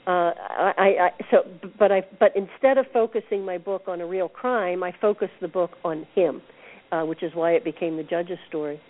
Uh, 0.06 0.32
I, 0.36 0.96
I 1.00 1.10
so 1.30 1.44
but 1.78 1.92
I 1.92 2.02
but 2.18 2.32
instead 2.34 2.76
of 2.76 2.86
focusing 2.92 3.44
my 3.44 3.58
book 3.58 3.82
on 3.86 4.00
a 4.00 4.06
real 4.06 4.28
crime, 4.28 4.82
I 4.82 4.92
focused 5.00 5.34
the 5.40 5.48
book 5.48 5.72
on 5.84 6.06
him, 6.14 6.42
uh, 6.90 7.02
which 7.02 7.22
is 7.22 7.32
why 7.34 7.52
it 7.52 7.64
became 7.64 7.96
the 7.96 8.02
judge's 8.02 8.38
story 8.48 8.80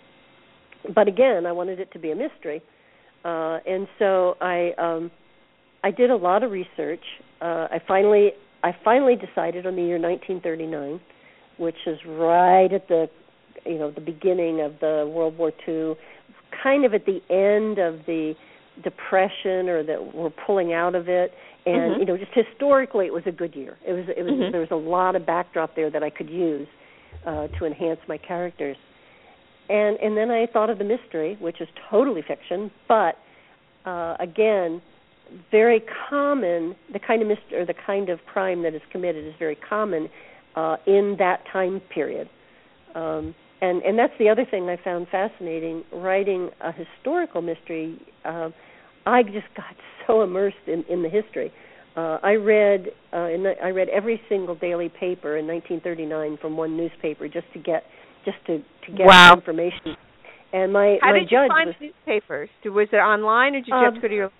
but 0.93 1.07
again, 1.07 1.45
I 1.45 1.51
wanted 1.51 1.79
it 1.79 1.91
to 1.93 1.99
be 1.99 2.11
a 2.11 2.15
mystery, 2.15 2.61
uh, 3.23 3.59
and 3.65 3.87
so 3.99 4.35
I 4.41 4.71
um, 4.77 5.11
I 5.83 5.91
did 5.91 6.09
a 6.09 6.15
lot 6.15 6.43
of 6.43 6.51
research. 6.51 7.03
Uh, 7.41 7.67
I 7.71 7.81
finally 7.87 8.31
I 8.63 8.75
finally 8.83 9.15
decided 9.15 9.65
on 9.65 9.75
the 9.75 9.81
year 9.81 9.99
1939, 9.99 10.99
which 11.57 11.75
is 11.85 11.99
right 12.05 12.71
at 12.71 12.87
the 12.87 13.09
you 13.65 13.77
know 13.77 13.91
the 13.91 14.01
beginning 14.01 14.61
of 14.61 14.73
the 14.79 15.09
World 15.13 15.37
War 15.37 15.51
II, 15.67 15.95
kind 16.61 16.85
of 16.85 16.93
at 16.93 17.05
the 17.05 17.21
end 17.29 17.79
of 17.79 18.05
the 18.05 18.33
depression 18.83 19.69
or 19.69 19.83
that 19.83 20.15
we're 20.15 20.31
pulling 20.45 20.73
out 20.73 20.95
of 20.95 21.07
it 21.07 21.33
and 21.65 21.95
Mhm. 21.95 21.99
you 21.99 22.05
know 22.05 22.17
just 22.17 22.31
historically 22.33 23.05
it 23.05 23.13
was 23.13 23.25
a 23.27 23.31
good 23.31 23.55
year 23.55 23.77
it 23.85 23.93
was 23.93 24.05
it 24.09 24.23
was 24.23 24.33
Mhm. 24.33 24.51
there 24.51 24.61
was 24.61 24.71
a 24.71 24.75
lot 24.75 25.15
of 25.15 25.25
backdrop 25.25 25.75
there 25.75 25.89
that 25.89 26.03
I 26.03 26.09
could 26.09 26.29
use 26.29 26.67
uh 27.25 27.47
to 27.59 27.65
enhance 27.65 27.99
my 28.07 28.17
characters 28.17 28.77
and 29.69 29.97
and 29.99 30.17
then 30.17 30.29
I 30.29 30.45
thought 30.47 30.69
of 30.69 30.77
the 30.77 30.83
mystery, 30.83 31.37
which 31.39 31.61
is 31.61 31.67
totally 31.89 32.21
fiction, 32.21 32.69
but 32.87 33.17
uh, 33.85 34.15
again, 34.19 34.81
very 35.51 35.81
common. 36.09 36.75
The 36.91 36.99
kind 36.99 37.21
of 37.21 37.27
mystery 37.27 37.59
or 37.59 37.65
the 37.65 37.73
kind 37.73 38.09
of 38.09 38.19
crime 38.25 38.61
that 38.63 38.73
is 38.73 38.81
committed 38.91 39.25
is 39.25 39.33
very 39.39 39.55
common 39.55 40.09
uh, 40.55 40.77
in 40.85 41.15
that 41.19 41.45
time 41.51 41.81
period. 41.93 42.29
Um, 42.95 43.33
and 43.63 43.81
and 43.83 43.97
that's 43.97 44.13
the 44.19 44.29
other 44.29 44.45
thing 44.49 44.69
I 44.69 44.77
found 44.83 45.07
fascinating. 45.09 45.83
Writing 45.93 46.49
a 46.61 46.71
historical 46.73 47.41
mystery, 47.41 47.97
uh, 48.25 48.49
I 49.05 49.23
just 49.23 49.47
got 49.55 49.75
so 50.07 50.21
immersed 50.21 50.67
in 50.67 50.83
in 50.89 51.01
the 51.01 51.09
history. 51.09 51.51
Uh, 51.95 52.17
I 52.23 52.33
read 52.33 52.87
uh, 53.13 53.27
in 53.27 53.43
the, 53.43 53.53
I 53.63 53.69
read 53.69 53.87
every 53.89 54.19
single 54.27 54.55
daily 54.55 54.89
paper 54.89 55.37
in 55.37 55.45
1939 55.47 56.37
from 56.41 56.57
one 56.57 56.75
newspaper 56.75 57.27
just 57.27 57.45
to 57.53 57.59
get 57.59 57.83
just 58.25 58.37
to 58.47 58.57
to 58.57 58.97
get 58.97 59.05
Wow. 59.05 59.35
information. 59.35 59.95
And 60.51 60.73
my 60.73 60.97
How 61.01 61.11
my 61.11 61.19
did 61.19 61.31
you 61.31 61.45
find 61.47 61.67
was 61.67 61.75
newspapers? 61.79 62.49
Was 62.65 62.87
it 62.91 62.97
online, 62.97 63.55
or 63.55 63.59
did 63.61 63.67
you 63.67 63.75
Um, 63.75 63.83
have 63.85 63.93
to 63.95 64.01
go 64.01 64.07
to 64.09 64.15
your? 64.15 64.31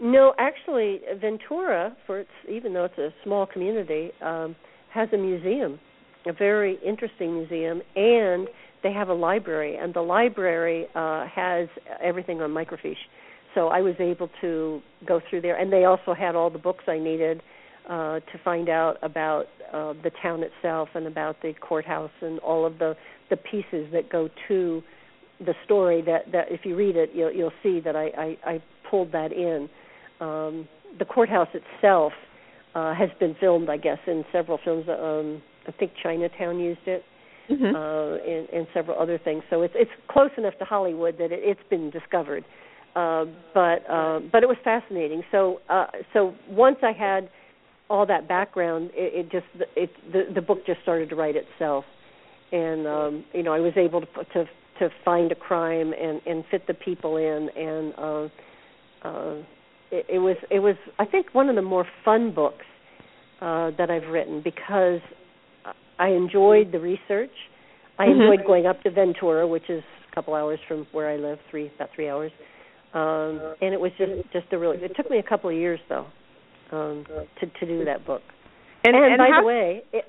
no, 0.00 0.34
actually 0.38 1.00
Ventura, 1.20 1.96
for 2.06 2.20
its 2.20 2.30
even 2.48 2.72
though 2.72 2.84
it's 2.86 2.98
a 2.98 3.10
small 3.22 3.46
community, 3.46 4.10
um, 4.20 4.56
has 4.92 5.08
a 5.12 5.16
museum, 5.16 5.78
a 6.26 6.32
very 6.32 6.78
interesting 6.84 7.34
museum, 7.34 7.82
and 7.96 8.48
they 8.82 8.92
have 8.92 9.08
a 9.08 9.14
library, 9.14 9.76
and 9.76 9.94
the 9.94 10.00
library 10.00 10.86
uh, 10.94 11.26
has 11.26 11.68
everything 12.02 12.40
on 12.40 12.50
microfiche. 12.50 12.96
So 13.54 13.68
I 13.68 13.80
was 13.80 13.94
able 14.00 14.28
to 14.40 14.80
go 15.06 15.20
through 15.28 15.42
there, 15.42 15.56
and 15.56 15.72
they 15.72 15.84
also 15.84 16.12
had 16.12 16.34
all 16.34 16.50
the 16.50 16.58
books 16.58 16.84
I 16.88 16.98
needed 16.98 17.42
uh, 17.88 18.20
to 18.20 18.38
find 18.42 18.68
out 18.68 18.96
about 19.02 19.46
uh, 19.72 19.92
the 20.02 20.10
town 20.22 20.42
itself 20.42 20.88
and 20.94 21.06
about 21.06 21.40
the 21.42 21.52
courthouse 21.60 22.10
and 22.20 22.38
all 22.40 22.64
of 22.64 22.78
the 22.78 22.96
the 23.30 23.36
pieces 23.36 23.90
that 23.92 24.10
go 24.10 24.28
to 24.48 24.82
the 25.40 25.54
story. 25.64 26.02
That 26.02 26.30
that 26.32 26.46
if 26.50 26.60
you 26.64 26.76
read 26.76 26.96
it, 26.96 27.10
you'll 27.14 27.32
you'll 27.32 27.52
see 27.62 27.80
that 27.80 27.96
I 27.96 28.06
I, 28.16 28.36
I 28.44 28.62
pulled 28.90 29.12
that 29.12 29.32
in. 29.32 29.68
Um, 30.20 30.68
the 30.98 31.04
courthouse 31.04 31.48
itself 31.54 32.12
uh, 32.74 32.94
has 32.94 33.10
been 33.18 33.36
filmed, 33.40 33.68
I 33.68 33.76
guess, 33.76 33.98
in 34.06 34.24
several 34.32 34.58
films. 34.64 34.86
Um, 34.88 35.42
I 35.66 35.72
think 35.72 35.92
Chinatown 36.02 36.58
used 36.58 36.86
it, 36.86 37.04
Mhm. 37.50 37.74
uh, 37.74 38.22
and, 38.32 38.48
and 38.50 38.66
several 38.72 38.98
other 38.98 39.18
things. 39.18 39.42
So 39.50 39.62
it's 39.62 39.74
it's 39.76 39.90
close 40.08 40.30
enough 40.38 40.56
to 40.60 40.64
Hollywood 40.64 41.18
that 41.18 41.30
it, 41.32 41.40
it's 41.42 41.60
been 41.68 41.90
discovered. 41.90 42.44
uh, 42.96 43.24
but 43.52 43.78
uh, 43.90 44.20
but 44.32 44.42
it 44.42 44.48
was 44.48 44.56
fascinating. 44.64 45.22
So 45.30 45.60
uh, 45.68 45.86
so 46.12 46.34
once 46.48 46.78
I 46.82 46.92
had 46.92 47.28
all 47.90 48.06
that 48.06 48.28
background, 48.28 48.90
it, 48.94 49.26
it 49.26 49.32
just 49.32 49.46
it 49.76 49.90
the 50.12 50.32
the 50.34 50.40
book 50.40 50.64
just 50.66 50.80
started 50.82 51.08
to 51.10 51.16
write 51.16 51.36
itself, 51.36 51.84
and 52.52 52.86
um, 52.86 53.24
you 53.32 53.42
know 53.42 53.52
I 53.52 53.60
was 53.60 53.72
able 53.76 54.00
to 54.00 54.06
to 54.34 54.44
to 54.78 54.88
find 55.04 55.30
a 55.32 55.34
crime 55.34 55.92
and 56.00 56.20
and 56.26 56.44
fit 56.50 56.66
the 56.66 56.74
people 56.74 57.16
in, 57.16 57.48
and 57.56 57.94
uh, 57.98 58.28
uh, 59.08 59.34
it, 59.90 60.06
it 60.08 60.18
was 60.18 60.36
it 60.50 60.60
was 60.60 60.76
I 60.98 61.04
think 61.04 61.26
one 61.34 61.48
of 61.48 61.56
the 61.56 61.62
more 61.62 61.86
fun 62.04 62.32
books 62.32 62.64
uh, 63.40 63.70
that 63.76 63.90
I've 63.90 64.08
written 64.08 64.40
because 64.42 65.00
I 65.98 66.08
enjoyed 66.08 66.72
the 66.72 66.80
research. 66.80 67.30
I 67.98 68.06
mm-hmm. 68.06 68.20
enjoyed 68.20 68.46
going 68.46 68.66
up 68.66 68.82
to 68.82 68.90
Ventura, 68.90 69.46
which 69.46 69.68
is 69.68 69.82
a 70.10 70.14
couple 70.14 70.34
hours 70.34 70.58
from 70.66 70.86
where 70.92 71.08
I 71.08 71.16
live, 71.16 71.38
three 71.50 71.70
about 71.74 71.90
three 71.94 72.08
hours. 72.08 72.32
Um, 72.92 73.54
and 73.60 73.74
it 73.74 73.80
was 73.80 73.92
just 73.98 74.12
just 74.32 74.52
a 74.52 74.58
really. 74.58 74.78
It 74.78 74.92
took 74.96 75.10
me 75.10 75.18
a 75.18 75.22
couple 75.22 75.50
of 75.50 75.56
years 75.56 75.80
though 75.88 76.06
um, 76.72 77.04
to 77.40 77.46
to 77.46 77.66
do 77.66 77.84
that 77.84 78.06
book. 78.06 78.22
And, 78.84 78.94
and, 78.94 79.04
and 79.06 79.18
by 79.18 79.28
how, 79.30 79.40
the 79.40 79.46
way, 79.46 79.82
it, 79.92 80.04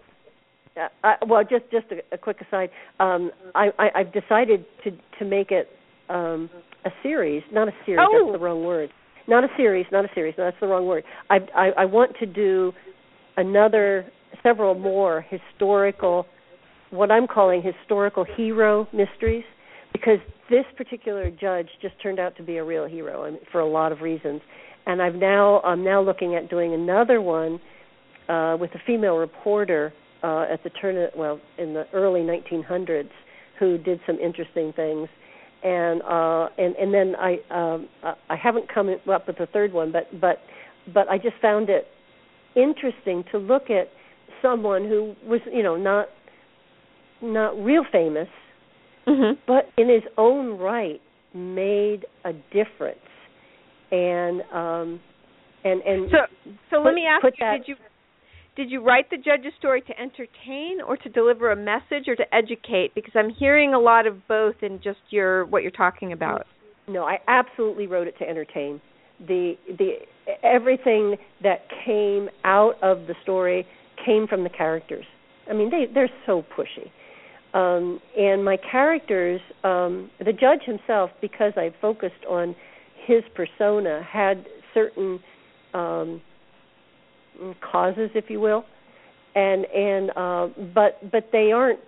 uh, 0.77 0.88
I, 1.03 1.15
well, 1.25 1.43
just 1.43 1.65
just 1.71 1.86
a, 1.91 2.15
a 2.15 2.17
quick 2.17 2.38
aside. 2.41 2.69
Um, 2.99 3.31
I, 3.53 3.69
I 3.79 3.89
I've 3.99 4.13
decided 4.13 4.65
to 4.83 4.91
to 5.19 5.25
make 5.25 5.51
it 5.51 5.69
um, 6.09 6.49
a 6.86 6.89
series, 7.01 7.43
not 7.51 7.67
a 7.67 7.71
series. 7.86 8.05
Oh. 8.07 8.27
That's 8.27 8.39
the 8.39 8.43
wrong 8.43 8.63
word. 8.63 8.89
Not 9.27 9.43
a 9.43 9.47
series, 9.57 9.88
not 9.91 10.05
a 10.05 10.09
series. 10.13 10.36
No, 10.38 10.45
that's 10.45 10.57
the 10.59 10.67
wrong 10.67 10.86
word. 10.86 11.03
I 11.29 11.38
I, 11.55 11.69
I 11.77 11.86
want 11.86 12.15
to 12.19 12.25
do 12.25 12.73
another, 13.38 14.05
several 14.43 14.75
more 14.75 15.25
historical, 15.29 16.25
what 16.89 17.11
I'm 17.11 17.27
calling 17.27 17.61
historical 17.61 18.25
hero 18.36 18.88
mysteries, 18.93 19.43
because 19.91 20.19
this 20.49 20.65
particular 20.77 21.31
judge 21.31 21.67
just 21.81 21.99
turned 22.01 22.19
out 22.19 22.36
to 22.38 22.43
be 22.43 22.57
a 22.57 22.63
real 22.63 22.86
hero 22.86 23.38
for 23.51 23.61
a 23.61 23.67
lot 23.67 23.91
of 23.91 24.01
reasons. 24.01 24.41
And 24.86 25.01
I've 25.01 25.15
now 25.15 25.61
I'm 25.61 25.83
now 25.83 26.01
looking 26.01 26.36
at 26.36 26.49
doing 26.49 26.73
another 26.73 27.21
one 27.21 27.59
uh, 28.29 28.57
with 28.59 28.71
a 28.75 28.79
female 28.86 29.17
reporter 29.17 29.93
uh, 30.23 30.45
at 30.51 30.63
the 30.63 30.69
turn 30.69 30.97
of 30.97 31.09
well 31.15 31.39
in 31.57 31.73
the 31.73 31.86
early 31.93 32.21
1900s 32.21 33.09
who 33.59 33.77
did 33.77 33.99
some 34.05 34.17
interesting 34.19 34.73
things. 34.73 35.07
And 35.63 36.01
uh, 36.03 36.49
and 36.57 36.75
and 36.75 36.93
then 36.93 37.15
I 37.17 37.38
um, 37.49 37.88
I 38.29 38.36
haven't 38.36 38.71
come 38.71 38.89
up 39.11 39.27
with 39.27 39.39
a 39.39 39.47
third 39.47 39.73
one, 39.73 39.91
but 39.91 40.19
but 40.21 40.38
but 40.93 41.07
I 41.09 41.17
just 41.17 41.36
found 41.41 41.69
it 41.69 41.88
interesting 42.55 43.23
to 43.31 43.38
look 43.38 43.69
at 43.69 43.89
someone 44.41 44.83
who 44.83 45.15
was 45.27 45.41
you 45.51 45.63
know 45.63 45.75
not 45.75 46.07
not 47.21 47.57
real 47.63 47.83
famous 47.91 48.27
mm-hmm. 49.07 49.39
but 49.47 49.69
in 49.77 49.89
his 49.89 50.03
own 50.17 50.57
right 50.59 51.01
made 51.33 52.05
a 52.23 52.33
difference. 52.51 52.99
And 53.91 54.41
um 54.53 54.99
and 55.63 55.81
and 55.81 56.09
so 56.09 56.17
so 56.69 56.77
put, 56.77 56.86
let 56.86 56.93
me 56.95 57.05
ask 57.07 57.23
you 57.23 57.31
that, 57.39 57.57
did 57.57 57.67
you 57.67 57.75
did 58.55 58.71
you 58.71 58.81
write 58.83 59.09
the 59.09 59.17
judge's 59.17 59.53
story 59.57 59.81
to 59.81 59.99
entertain 59.99 60.79
or 60.86 60.95
to 60.97 61.09
deliver 61.09 61.51
a 61.51 61.55
message 61.55 62.07
or 62.07 62.15
to 62.15 62.23
educate? 62.33 62.95
Because 62.95 63.13
i'm 63.15 63.29
hearing 63.29 63.73
a 63.73 63.79
lot 63.79 64.07
of 64.07 64.27
both 64.27 64.55
in 64.61 64.79
just 64.83 64.99
your 65.09 65.45
what 65.45 65.61
you're 65.61 65.71
talking 65.71 66.13
about. 66.13 66.45
No 66.88 67.03
i 67.03 67.17
absolutely 67.27 67.88
wrote 67.88 68.07
it 68.07 68.17
to 68.19 68.27
entertain. 68.27 68.81
The 69.19 69.53
the 69.77 69.91
everything 70.43 71.15
that 71.43 71.67
came 71.86 72.29
out 72.43 72.75
of 72.81 73.07
the 73.07 73.13
story 73.21 73.67
came 74.06 74.28
from 74.28 74.43
the 74.43 74.49
characters 74.49 75.06
i 75.49 75.53
mean 75.53 75.70
they 75.70 75.86
they're 75.93 76.10
so 76.26 76.43
pushy 76.58 76.91
um, 77.56 78.01
and 78.18 78.43
my 78.43 78.58
characters, 78.58 79.39
um, 79.64 80.12
the 80.20 80.34
judge 80.34 80.60
himself, 80.66 81.10
because 81.22 81.53
I 81.56 81.74
focused 81.82 82.26
on 82.30 82.53
his 83.08 83.24
persona, 83.34 84.03
had 84.03 84.45
certain 84.74 85.22
um, 85.74 86.22
causes, 87.62 88.10
if 88.14 88.26
you 88.30 88.41
will, 88.41 88.66
and 89.36 89.66
and 89.66 90.12
uh, 90.18 90.47
but 90.74 91.10
but 91.10 91.30
they 91.32 91.53
aren't. 91.53 91.80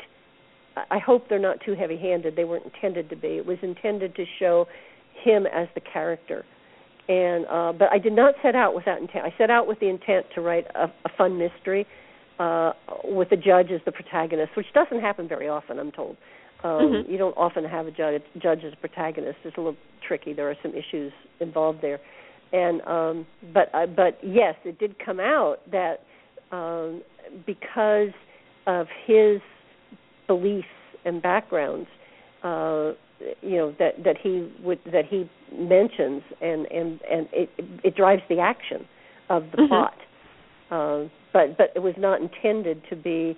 I 0.89 0.99
hope 0.99 1.27
they're 1.27 1.37
not 1.37 1.57
too 1.65 1.73
heavy-handed. 1.73 2.35
They 2.35 2.45
weren't 2.45 2.65
intended 2.65 3.09
to 3.09 3.17
be. 3.17 3.29
It 3.29 3.45
was 3.45 3.57
intended 3.61 4.15
to 4.15 4.25
show 4.39 4.67
him 5.21 5.45
as 5.47 5.67
the 5.75 5.81
character, 5.81 6.45
and 7.09 7.45
uh, 7.47 7.73
but 7.77 7.89
I 7.91 7.97
did 7.97 8.13
not 8.13 8.35
set 8.41 8.55
out 8.55 8.73
with 8.73 8.85
that 8.85 9.01
intent. 9.01 9.25
I 9.25 9.37
set 9.37 9.49
out 9.49 9.67
with 9.67 9.81
the 9.81 9.89
intent 9.89 10.27
to 10.35 10.41
write 10.41 10.67
a, 10.75 10.85
a 11.03 11.09
fun 11.17 11.37
mystery 11.37 11.85
uh, 12.39 12.73
with 13.03 13.29
the 13.29 13.37
judge 13.37 13.71
as 13.71 13.81
the 13.85 13.91
protagonist, 13.91 14.51
which 14.55 14.67
doesn't 14.73 15.01
happen 15.01 15.27
very 15.27 15.47
often, 15.47 15.79
I'm 15.79 15.91
told. 15.91 16.17
Um, 16.63 16.71
mm-hmm. 16.71 17.11
You 17.11 17.17
don't 17.17 17.37
often 17.37 17.63
have 17.65 17.87
a 17.87 17.91
judge, 17.91 18.21
judge 18.41 18.63
as 18.65 18.73
a 18.73 18.77
protagonist. 18.77 19.37
It's 19.43 19.57
a 19.57 19.59
little 19.59 19.77
tricky. 20.07 20.33
There 20.33 20.49
are 20.49 20.55
some 20.63 20.73
issues 20.73 21.13
involved 21.39 21.79
there, 21.81 21.99
and 22.51 22.81
um, 22.81 23.27
but 23.53 23.69
uh, 23.73 23.85
but 23.85 24.17
yes, 24.23 24.55
it 24.65 24.79
did 24.79 24.95
come 25.03 25.19
out 25.19 25.57
that 25.71 25.97
um, 26.51 27.03
because 27.45 28.13
of 28.65 28.87
his 29.05 29.39
beliefs 30.25 30.67
and 31.05 31.21
backgrounds, 31.21 31.87
uh, 32.43 32.93
you 33.41 33.57
know 33.57 33.75
that 33.77 34.03
that 34.03 34.17
he 34.21 34.51
would 34.63 34.79
that 34.85 35.05
he 35.07 35.29
mentions, 35.55 36.23
and 36.41 36.65
and 36.71 36.99
and 37.01 37.27
it 37.33 37.49
it 37.83 37.95
drives 37.95 38.23
the 38.29 38.39
action 38.39 38.87
of 39.29 39.43
the 39.51 39.57
mm-hmm. 39.57 39.67
plot. 39.67 39.97
Uh, 40.69 41.05
but 41.33 41.57
but 41.57 41.71
it 41.75 41.79
was 41.79 41.93
not 41.97 42.21
intended 42.21 42.81
to 42.89 42.95
be 42.95 43.37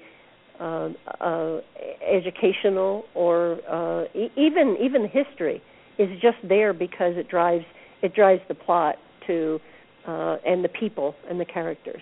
uh, 0.59 0.89
uh, 1.21 1.59
educational 2.07 3.03
or 3.13 3.59
uh, 3.69 4.05
e- 4.17 4.31
even 4.35 4.77
even 4.81 5.07
history 5.07 5.61
is 5.97 6.09
just 6.21 6.37
there 6.47 6.73
because 6.73 7.13
it 7.15 7.29
drives 7.29 7.65
it 8.01 8.13
drives 8.13 8.41
the 8.47 8.55
plot 8.55 8.95
to 9.27 9.59
uh, 10.07 10.37
and 10.45 10.63
the 10.63 10.69
people 10.69 11.15
and 11.29 11.39
the 11.39 11.45
characters. 11.45 12.01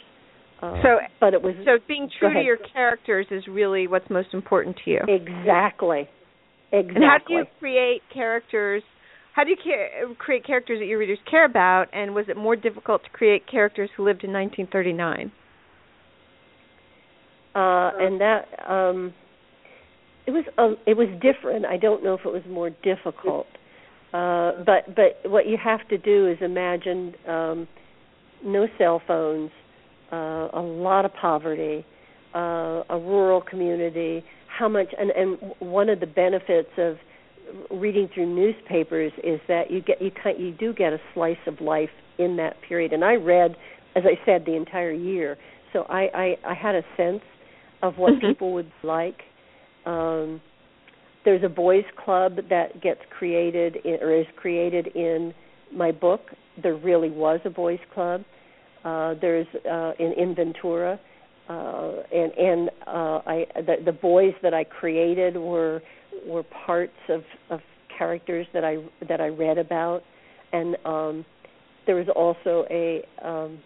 Uh, 0.61 0.81
so, 0.81 0.89
but 1.19 1.33
it 1.33 1.41
was 1.41 1.53
so 1.65 1.77
being 1.87 2.09
true 2.19 2.33
to 2.33 2.41
your 2.41 2.57
characters 2.73 3.27
is 3.29 3.43
really 3.47 3.87
what's 3.87 4.09
most 4.09 4.29
important 4.33 4.75
to 4.83 4.91
you. 4.91 4.99
Exactly. 5.07 6.09
Exactly. 6.71 6.95
And 6.95 7.03
how 7.03 7.17
do 7.27 7.33
you 7.33 7.45
create 7.59 8.01
characters? 8.13 8.83
How 9.37 9.43
do 9.45 9.51
you 9.51 9.55
ca- 9.55 10.13
create 10.17 10.45
characters 10.45 10.79
that 10.79 10.87
your 10.87 10.99
readers 10.99 11.19
care 11.29 11.45
about? 11.45 11.85
And 11.93 12.13
was 12.13 12.25
it 12.27 12.35
more 12.35 12.57
difficult 12.57 13.03
to 13.05 13.09
create 13.11 13.47
characters 13.47 13.89
who 13.95 14.03
lived 14.03 14.25
in 14.25 14.33
1939? 14.33 15.31
uh, 17.57 17.91
and 17.99 18.21
that 18.21 18.45
um, 18.69 19.13
it 20.27 20.31
was 20.31 20.45
uh, 20.59 20.79
it 20.85 20.95
was 20.95 21.07
different. 21.21 21.65
I 21.65 21.77
don't 21.77 22.03
know 22.03 22.13
if 22.13 22.21
it 22.23 22.31
was 22.31 22.43
more 22.47 22.69
difficult, 22.69 23.47
uh, 24.13 24.63
but 24.63 24.95
but 24.95 25.29
what 25.29 25.47
you 25.47 25.57
have 25.63 25.87
to 25.87 25.97
do 25.97 26.27
is 26.27 26.37
imagine 26.41 27.15
um, 27.27 27.67
no 28.45 28.67
cell 28.77 29.01
phones, 29.07 29.49
uh, 30.11 30.49
a 30.53 30.61
lot 30.61 31.05
of 31.05 31.13
poverty, 31.19 31.83
uh, 32.35 32.83
a 32.89 32.99
rural 32.99 33.41
community. 33.41 34.23
How 34.55 34.69
much 34.69 34.87
and 34.99 35.09
and 35.09 35.53
one 35.57 35.89
of 35.89 35.99
the 35.99 36.05
benefits 36.05 36.69
of 36.77 36.97
reading 37.71 38.09
through 38.13 38.33
newspapers 38.33 39.11
is 39.23 39.39
that 39.47 39.71
you 39.71 39.81
get 39.81 40.01
you 40.01 40.11
kind 40.11 40.39
you 40.39 40.51
do 40.51 40.73
get 40.73 40.93
a 40.93 40.99
slice 41.13 41.37
of 41.47 41.61
life 41.61 41.89
in 42.17 42.37
that 42.37 42.55
period. 42.67 42.93
And 42.93 43.03
I 43.03 43.15
read, 43.15 43.55
as 43.95 44.03
I 44.05 44.23
said, 44.25 44.45
the 44.45 44.55
entire 44.55 44.91
year, 44.91 45.37
so 45.73 45.83
I 45.83 46.37
I, 46.45 46.51
I 46.51 46.53
had 46.53 46.75
a 46.75 46.83
sense 46.95 47.21
of 47.81 47.97
what 47.97 48.13
mm-hmm. 48.13 48.27
people 48.27 48.53
would 48.53 48.71
like. 48.83 49.21
Um, 49.85 50.41
there's 51.25 51.43
a 51.43 51.49
boys 51.49 51.83
club 52.03 52.37
that 52.49 52.81
gets 52.81 53.01
created 53.17 53.77
in, 53.83 53.97
or 54.01 54.13
is 54.13 54.25
created 54.35 54.87
in 54.95 55.33
my 55.73 55.91
book. 55.91 56.21
There 56.61 56.75
really 56.75 57.09
was 57.09 57.39
a 57.45 57.49
boys 57.49 57.79
club. 57.93 58.23
Uh, 58.83 59.15
there's 59.19 59.47
uh, 59.69 59.91
in, 59.99 60.13
in 60.13 60.35
Ventura, 60.35 60.99
uh, 61.49 61.91
and 62.13 62.31
and 62.33 62.69
uh, 62.87 63.19
I 63.25 63.45
the, 63.55 63.75
the 63.85 63.91
boys 63.91 64.33
that 64.41 64.53
I 64.53 64.63
created 64.63 65.35
were 65.35 65.81
were 66.27 66.43
parts 66.43 66.93
of, 67.09 67.23
of 67.49 67.59
characters 67.97 68.45
that 68.53 68.63
I 68.63 68.77
that 69.07 69.21
I 69.21 69.27
read 69.27 69.57
about, 69.57 70.03
and 70.53 70.77
um, 70.85 71.25
there 71.85 71.95
was 71.95 72.07
also 72.15 72.65
a 72.69 73.03
um, 73.23 73.59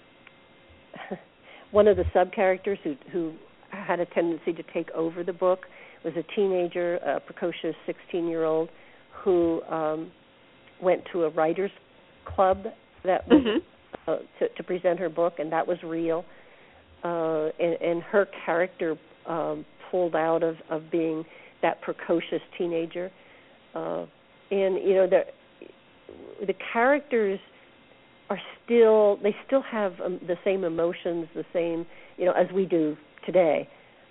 one 1.72 1.88
of 1.88 1.97
the 1.97 2.05
sub 2.14 2.32
characters 2.32 2.78
who 2.84 2.95
who 3.12 3.34
had 3.70 3.99
a 3.99 4.05
tendency 4.05 4.53
to 4.53 4.64
take 4.74 4.91
over 4.91 5.24
the 5.24 5.34
book 5.34 5.66
was 6.03 6.14
a 6.16 6.36
teenager, 6.36 6.95
a 6.97 7.20
precocious 7.20 7.76
16 7.86 8.28
year 8.28 8.43
old 8.43 8.70
who 9.24 9.62
um, 9.64 10.12
went 10.82 11.01
to 11.12 11.24
a 11.24 11.30
writers 11.30 11.72
club 12.26 12.66
that 13.03 13.28
was 13.28 13.43
mm-hmm. 13.43 14.12
uh, 14.12 14.18
to, 14.39 14.49
to 14.55 14.64
present 14.64 14.99
her 14.99 15.09
book, 15.09 15.36
and 15.39 15.51
that 15.51 15.68
was 15.68 15.78
real. 15.84 16.26
Uh, 17.03 17.49
and, 17.59 17.82
and 17.82 18.03
her 18.03 18.28
character 18.45 18.95
um, 19.28 19.66
pulled 19.89 20.16
out 20.16 20.43
of, 20.43 20.55
of 20.70 20.91
being 20.91 21.24
that 21.62 21.82
precocious 21.82 22.41
teenager. 22.57 23.12
Uh, 23.76 24.05
and 24.51 24.76
you 24.84 24.95
know 24.95 25.07
the 25.07 25.22
the 26.45 26.53
characters 26.74 27.39
are 28.30 28.39
still 28.64 29.18
they 29.24 29.36
still 29.45 29.62
have 29.62 29.93
um, 30.03 30.20
the 30.28 30.36
same 30.43 30.64
emotions, 30.64 31.28
the 31.36 31.45
same 31.53 31.86
you 32.18 32.26
know 32.26 32.34
as 32.34 32.47
we 32.53 32.66
do 32.66 32.97
today. 33.26 33.68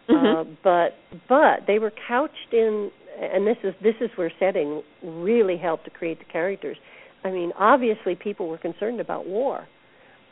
Mm-hmm. 0.08 0.50
Uh, 0.50 0.54
but 0.64 1.20
but 1.28 1.66
they 1.66 1.78
were 1.78 1.92
couched 2.08 2.52
in, 2.52 2.90
and 3.18 3.46
this 3.46 3.56
is 3.64 3.74
this 3.82 3.94
is 4.00 4.10
where 4.16 4.32
setting 4.38 4.82
really 5.02 5.56
helped 5.56 5.84
to 5.84 5.90
create 5.90 6.18
the 6.18 6.24
characters. 6.24 6.76
I 7.22 7.30
mean, 7.30 7.52
obviously 7.58 8.14
people 8.14 8.48
were 8.48 8.58
concerned 8.58 9.00
about 9.00 9.26
war. 9.26 9.66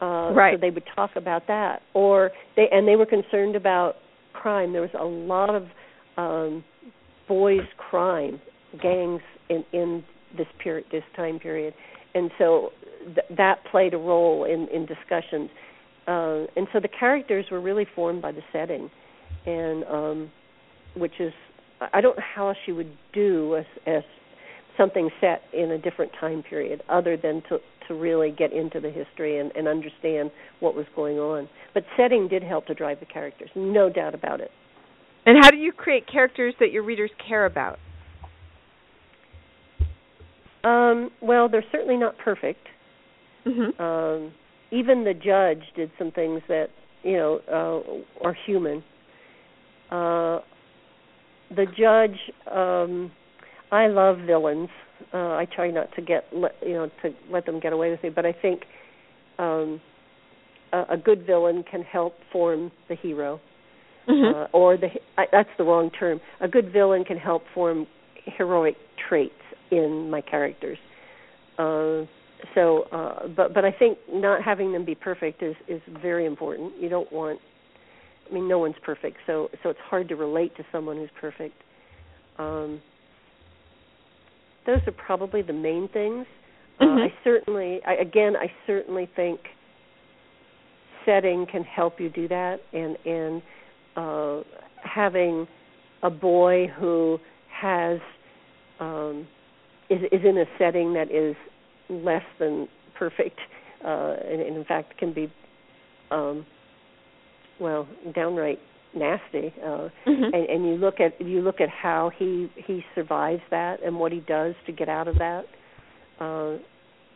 Uh 0.00 0.32
right. 0.32 0.54
so 0.54 0.60
they 0.60 0.70
would 0.70 0.84
talk 0.94 1.10
about 1.16 1.48
that 1.48 1.82
or 1.92 2.30
they 2.54 2.68
and 2.70 2.86
they 2.86 2.94
were 2.94 3.06
concerned 3.06 3.56
about 3.56 3.96
crime. 4.32 4.72
There 4.72 4.82
was 4.82 4.90
a 4.98 5.04
lot 5.04 5.54
of 5.54 5.64
um 6.16 6.64
boys 7.28 7.66
crime 7.76 8.40
gangs 8.82 9.22
in 9.48 9.64
in 9.72 10.04
this 10.36 10.46
period 10.62 10.86
this 10.90 11.04
time 11.14 11.38
period. 11.38 11.74
And 12.14 12.30
so 12.38 12.70
th- 13.04 13.36
that 13.36 13.64
played 13.70 13.94
a 13.94 13.98
role 13.98 14.44
in 14.44 14.68
in 14.68 14.86
discussions. 14.86 15.50
Uh 16.06 16.46
and 16.56 16.66
so 16.72 16.80
the 16.80 16.88
characters 16.88 17.46
were 17.50 17.60
really 17.60 17.86
formed 17.94 18.22
by 18.22 18.32
the 18.32 18.42
setting 18.52 18.90
and 19.46 19.84
um 19.84 20.30
which 20.96 21.20
is 21.20 21.32
I 21.92 22.00
don't 22.00 22.16
know 22.16 22.24
how 22.34 22.54
you 22.66 22.74
would 22.74 22.96
do 23.12 23.56
as 23.56 23.66
as 23.86 24.02
something 24.76 25.10
set 25.20 25.42
in 25.52 25.72
a 25.72 25.78
different 25.78 26.12
time 26.20 26.42
period 26.42 26.82
other 26.88 27.16
than 27.16 27.42
to 27.48 27.58
to 27.88 27.94
really 27.94 28.30
get 28.30 28.52
into 28.52 28.80
the 28.80 28.90
history 28.90 29.38
and, 29.38 29.50
and 29.56 29.66
understand 29.66 30.30
what 30.60 30.74
was 30.74 30.86
going 30.94 31.18
on. 31.18 31.48
But 31.72 31.84
setting 31.96 32.28
did 32.28 32.42
help 32.42 32.66
to 32.66 32.74
drive 32.74 33.00
the 33.00 33.06
characters, 33.06 33.48
no 33.56 33.88
doubt 33.88 34.14
about 34.14 34.40
it. 34.40 34.50
And 35.28 35.36
how 35.44 35.50
do 35.50 35.58
you 35.58 35.72
create 35.72 36.06
characters 36.10 36.54
that 36.58 36.72
your 36.72 36.82
readers 36.82 37.10
care 37.28 37.44
about? 37.44 37.78
Um, 40.64 41.10
well, 41.20 41.50
they're 41.50 41.66
certainly 41.70 41.98
not 41.98 42.16
perfect. 42.16 42.66
Mm-hmm. 43.46 43.78
Um, 43.78 44.32
even 44.70 45.04
the 45.04 45.12
judge 45.12 45.62
did 45.76 45.90
some 45.98 46.12
things 46.12 46.40
that 46.48 46.68
you 47.02 47.18
know 47.18 47.40
uh, 47.46 48.26
are 48.26 48.34
human. 48.46 48.82
Uh, 49.90 50.40
the 51.54 51.66
judge, 51.76 52.18
um, 52.50 53.12
I 53.70 53.88
love 53.88 54.20
villains. 54.26 54.70
Uh, 55.12 55.34
I 55.34 55.46
try 55.54 55.70
not 55.70 55.94
to 55.96 56.00
get 56.00 56.24
let, 56.32 56.52
you 56.62 56.72
know 56.72 56.90
to 57.02 57.10
let 57.30 57.44
them 57.44 57.60
get 57.60 57.74
away 57.74 57.90
with 57.90 58.02
it, 58.02 58.14
but 58.14 58.24
I 58.24 58.32
think 58.32 58.62
um, 59.38 59.78
a, 60.72 60.84
a 60.94 60.96
good 60.96 61.26
villain 61.26 61.64
can 61.70 61.82
help 61.82 62.14
form 62.32 62.72
the 62.88 62.94
hero, 62.94 63.42
Mm-hmm. 64.08 64.38
uh, 64.38 64.58
or 64.58 64.76
the 64.76 64.88
I, 65.18 65.26
that's 65.30 65.50
the 65.58 65.64
wrong 65.64 65.90
term. 65.90 66.20
A 66.40 66.48
good 66.48 66.72
villain 66.72 67.04
can 67.04 67.18
help 67.18 67.42
form 67.54 67.86
heroic 68.24 68.76
traits 69.08 69.34
in 69.70 70.10
my 70.10 70.20
characters. 70.20 70.78
Uh, 71.58 72.04
so, 72.54 72.84
uh, 72.92 73.28
but 73.28 73.52
but 73.52 73.64
I 73.64 73.72
think 73.72 73.98
not 74.10 74.42
having 74.42 74.72
them 74.72 74.84
be 74.84 74.94
perfect 74.94 75.42
is 75.42 75.56
is 75.68 75.82
very 76.02 76.24
important. 76.24 76.72
You 76.80 76.88
don't 76.88 77.10
want. 77.12 77.40
I 78.30 78.34
mean, 78.34 78.48
no 78.48 78.58
one's 78.58 78.76
perfect, 78.82 79.18
so 79.26 79.48
so 79.62 79.70
it's 79.70 79.80
hard 79.90 80.08
to 80.08 80.16
relate 80.16 80.56
to 80.56 80.64
someone 80.70 80.96
who's 80.96 81.10
perfect. 81.20 81.54
Um, 82.38 82.80
those 84.66 84.80
are 84.86 84.92
probably 84.92 85.42
the 85.42 85.52
main 85.52 85.88
things. 85.88 86.26
Mhm. 86.80 86.96
Uh, 86.96 87.04
I 87.06 87.14
certainly, 87.24 87.80
I, 87.86 87.94
again, 87.94 88.36
I 88.36 88.52
certainly 88.66 89.08
think 89.16 89.40
setting 91.04 91.46
can 91.50 91.64
help 91.64 91.98
you 92.00 92.08
do 92.08 92.28
that, 92.28 92.60
and 92.72 92.96
and 93.04 93.42
uh, 93.98 94.42
having 94.82 95.46
a 96.02 96.10
boy 96.10 96.68
who 96.78 97.18
has 97.50 97.98
um, 98.80 99.26
is 99.90 100.00
is 100.12 100.20
in 100.24 100.38
a 100.38 100.44
setting 100.58 100.94
that 100.94 101.10
is 101.10 101.34
less 101.90 102.22
than 102.38 102.68
perfect, 102.98 103.38
uh, 103.84 104.14
and, 104.30 104.40
and 104.40 104.56
in 104.56 104.64
fact 104.64 104.96
can 104.98 105.12
be, 105.12 105.32
um, 106.10 106.46
well, 107.60 107.88
downright 108.14 108.60
nasty. 108.94 109.52
Uh, 109.64 109.88
Mhm. 110.06 110.30
and, 110.34 110.44
and 110.52 110.66
you 110.66 110.76
look 110.76 111.00
at 111.00 111.20
you 111.20 111.40
look 111.40 111.60
at 111.60 111.68
how 111.68 112.10
he 112.18 112.48
he 112.66 112.84
survives 112.94 113.42
that 113.50 113.82
and 113.84 113.98
what 113.98 114.12
he 114.12 114.20
does 114.20 114.54
to 114.66 114.72
get 114.72 114.88
out 114.88 115.08
of 115.08 115.16
that. 115.18 115.44
Uh, 116.20 116.56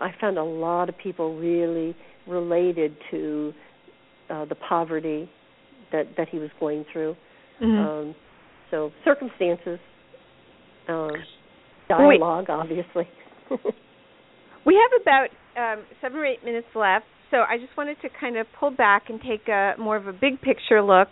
I 0.01 0.11
found 0.21 0.37
a 0.39 0.45
lot 0.45 0.89
of 0.89 0.99
people 0.99 1.37
really 1.37 1.95
related 2.27 2.97
to 3.11 3.53
uh, 4.31 4.45
the 4.47 4.55
poverty 4.57 5.29
that 5.93 6.17
that 6.17 6.29
he 6.29 6.39
was 6.39 6.51
going 6.59 6.85
through. 6.93 7.17
Mhm. 7.61 7.79
Um, 7.87 8.15
so 8.71 8.91
circumstances, 9.05 9.79
um, 10.89 11.11
Wait. 11.91 12.19
dialogue, 12.19 12.51
obviously. 12.51 13.09
We 14.65 14.79
have 14.81 15.03
about 15.03 15.29
um, 15.57 15.85
seven 16.01 16.19
or 16.19 16.25
eight 16.25 16.45
minutes 16.45 16.69
left, 16.75 17.07
so 17.31 17.39
I 17.39 17.59
just 17.59 17.77
wanted 17.77 17.97
to 18.03 18.09
kind 18.21 18.37
of 18.37 18.47
pull 18.59 18.71
back 18.71 19.05
and 19.09 19.21
take 19.21 19.49
a 19.49 19.73
more 19.79 19.97
of 19.97 20.07
a 20.07 20.13
big 20.13 20.41
picture 20.41 20.81
look. 20.81 21.09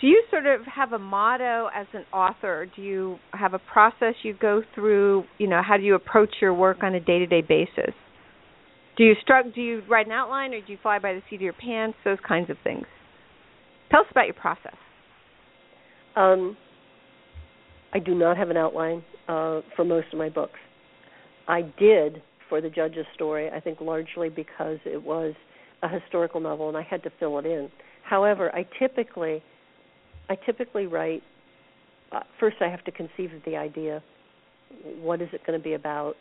Do 0.00 0.06
you 0.06 0.24
sort 0.30 0.46
of 0.46 0.62
have 0.66 0.92
a 0.92 0.98
motto 0.98 1.68
as 1.74 1.86
an 1.92 2.04
author? 2.12 2.66
Do 2.74 2.82
you 2.82 3.18
have 3.32 3.54
a 3.54 3.58
process 3.58 4.14
you 4.22 4.34
go 4.34 4.62
through? 4.74 5.24
You 5.38 5.48
know, 5.48 5.60
how 5.66 5.76
do 5.76 5.82
you 5.82 5.94
approach 5.94 6.30
your 6.40 6.54
work 6.54 6.78
on 6.82 6.94
a 6.94 7.00
day-to-day 7.00 7.42
basis? 7.42 7.94
Do 8.96 9.04
you 9.04 9.14
struggle? 9.22 9.52
Do 9.54 9.60
you 9.60 9.82
write 9.88 10.06
an 10.06 10.12
outline, 10.12 10.54
or 10.54 10.60
do 10.60 10.72
you 10.72 10.78
fly 10.82 10.98
by 10.98 11.12
the 11.12 11.22
seat 11.28 11.36
of 11.36 11.42
your 11.42 11.52
pants? 11.52 11.98
Those 12.04 12.18
kinds 12.26 12.48
of 12.48 12.56
things. 12.64 12.86
Tell 13.94 14.00
us 14.00 14.08
about 14.10 14.26
your 14.26 14.34
process. 14.34 14.74
Um, 16.16 16.56
I 17.92 18.00
do 18.00 18.12
not 18.12 18.36
have 18.36 18.50
an 18.50 18.56
outline 18.56 19.04
uh, 19.28 19.60
for 19.76 19.84
most 19.84 20.08
of 20.12 20.18
my 20.18 20.28
books. 20.28 20.58
I 21.46 21.62
did 21.78 22.20
for 22.48 22.60
the 22.60 22.70
judge's 22.70 23.06
story, 23.14 23.50
I 23.50 23.60
think 23.60 23.80
largely 23.80 24.30
because 24.30 24.78
it 24.84 25.00
was 25.00 25.32
a 25.84 25.88
historical 25.88 26.40
novel 26.40 26.68
and 26.68 26.76
I 26.76 26.82
had 26.82 27.04
to 27.04 27.10
fill 27.20 27.38
it 27.38 27.46
in. 27.46 27.70
However, 28.02 28.52
I 28.52 28.66
typically 28.80 29.40
I 30.28 30.34
typically 30.44 30.86
write 30.88 31.22
uh, 32.10 32.20
first 32.40 32.56
I 32.60 32.68
have 32.68 32.82
to 32.86 32.90
conceive 32.90 33.32
of 33.32 33.44
the 33.46 33.56
idea. 33.56 34.02
What 35.00 35.22
is 35.22 35.28
it 35.32 35.46
going 35.46 35.56
to 35.56 35.62
be 35.62 35.74
about? 35.74 36.14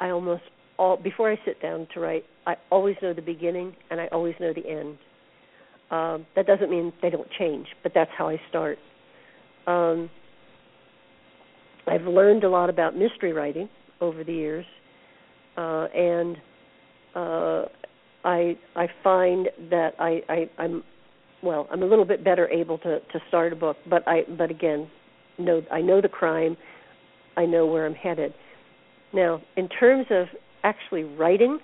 I 0.00 0.10
almost 0.10 0.42
all 0.76 0.96
before 0.96 1.30
I 1.30 1.38
sit 1.44 1.62
down 1.62 1.86
to 1.94 2.00
write, 2.00 2.24
I 2.48 2.56
always 2.72 2.96
know 3.00 3.14
the 3.14 3.22
beginning 3.22 3.76
and 3.92 4.00
I 4.00 4.08
always 4.08 4.34
know 4.40 4.52
the 4.52 4.68
end. 4.68 4.98
Um, 5.90 6.26
that 6.36 6.46
doesn't 6.46 6.70
mean 6.70 6.92
they 7.00 7.10
don't 7.10 7.28
change, 7.38 7.66
but 7.82 7.92
that's 7.94 8.10
how 8.16 8.28
I 8.28 8.40
start. 8.48 8.78
Um, 9.66 10.10
I've 11.86 12.02
learned 12.02 12.44
a 12.44 12.50
lot 12.50 12.68
about 12.68 12.94
mystery 12.96 13.32
writing 13.32 13.68
over 14.00 14.22
the 14.22 14.32
years, 14.32 14.66
uh, 15.56 15.86
and 15.94 16.36
uh, 17.14 17.64
I 18.24 18.56
I 18.76 18.86
find 19.02 19.48
that 19.70 19.92
I, 19.98 20.20
I 20.28 20.50
I'm 20.58 20.82
well 21.42 21.66
I'm 21.72 21.82
a 21.82 21.86
little 21.86 22.04
bit 22.04 22.22
better 22.22 22.48
able 22.48 22.76
to 22.78 23.00
to 23.00 23.18
start 23.28 23.52
a 23.52 23.56
book, 23.56 23.78
but 23.88 24.06
I 24.06 24.22
but 24.36 24.50
again 24.50 24.90
know 25.38 25.62
I 25.72 25.80
know 25.80 26.02
the 26.02 26.08
crime, 26.08 26.56
I 27.36 27.46
know 27.46 27.66
where 27.66 27.86
I'm 27.86 27.94
headed. 27.94 28.34
Now, 29.14 29.40
in 29.56 29.68
terms 29.68 30.06
of 30.10 30.26
actually 30.64 31.04
writing, 31.04 31.58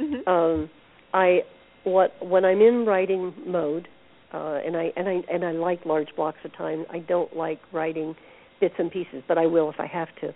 Mm-hmm. 0.00 0.28
um, 0.28 0.70
I 1.14 1.40
what 1.86 2.12
when 2.20 2.44
I'm 2.44 2.60
in 2.60 2.84
writing 2.84 3.32
mode, 3.46 3.88
uh, 4.34 4.58
and 4.66 4.76
I 4.76 4.92
and 4.96 5.08
I 5.08 5.22
and 5.32 5.44
I 5.44 5.52
like 5.52 5.86
large 5.86 6.08
blocks 6.16 6.38
of 6.44 6.54
time. 6.56 6.84
I 6.90 6.98
don't 6.98 7.34
like 7.36 7.60
writing 7.72 8.14
bits 8.60 8.74
and 8.78 8.90
pieces, 8.90 9.22
but 9.28 9.38
I 9.38 9.46
will 9.46 9.70
if 9.70 9.78
I 9.78 9.86
have 9.86 10.08
to. 10.20 10.34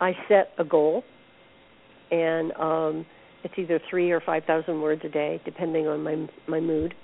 I 0.00 0.12
set 0.28 0.52
a 0.58 0.64
goal, 0.64 1.02
and 2.10 2.52
um, 2.52 3.06
it's 3.42 3.54
either 3.56 3.80
three 3.88 4.10
or 4.10 4.20
five 4.20 4.44
thousand 4.44 4.82
words 4.82 5.00
a 5.04 5.08
day, 5.08 5.40
depending 5.44 5.86
on 5.86 6.02
my 6.02 6.28
my 6.46 6.60
mood. 6.60 6.94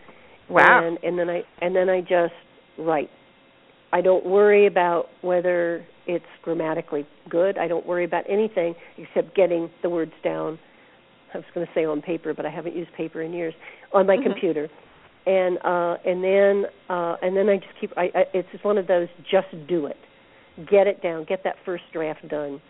Wow. 0.51 0.87
And 0.87 0.99
and 1.03 1.19
then 1.19 1.31
I 1.31 1.43
and 1.63 1.75
then 1.75 1.89
I 1.89 2.03
just 2.03 2.35
write. 2.79 3.11
I 3.95 4.01
don't 4.01 4.25
worry 4.25 4.67
about 4.67 5.07
whether 5.23 5.85
it's 6.07 6.25
grammatically 6.43 7.07
good. 7.31 7.59
I 7.59 7.69
don't 7.69 7.87
worry 7.87 8.05
about 8.05 8.25
anything 8.29 8.75
except 8.99 9.35
getting 9.35 9.71
the 9.83 9.89
words 9.89 10.13
down. 10.23 10.59
I 11.35 11.39
was 11.39 11.47
going 11.55 11.67
to 11.67 11.73
say 11.75 11.85
on 11.85 12.03
paper, 12.03 12.35
but 12.35 12.47
I 12.47 12.51
haven't 12.51 12.77
used 12.77 12.93
paper 12.95 13.23
in 13.23 13.33
years 13.33 13.55
on 13.93 14.07
my 14.07 14.17
Mhm. 14.17 14.23
computer. 14.25 14.69
And 15.25 15.59
uh 15.65 15.97
and 16.05 16.23
then 16.25 16.67
uh 16.89 17.17
and 17.23 17.37
then 17.37 17.49
I 17.49 17.57
just 17.57 17.75
keep 17.81 17.93
I, 17.97 18.11
I 18.15 18.25
it's 18.35 18.51
just 18.51 18.65
one 18.65 18.77
of 18.79 18.87
those 18.89 19.09
just 19.31 19.49
do 19.69 19.87
it. 19.87 19.97
Get 20.69 20.87
it 20.87 21.01
down, 21.03 21.25
get 21.25 21.45
that 21.45 21.57
first 21.65 21.85
draft 21.93 22.27
done. 22.29 22.61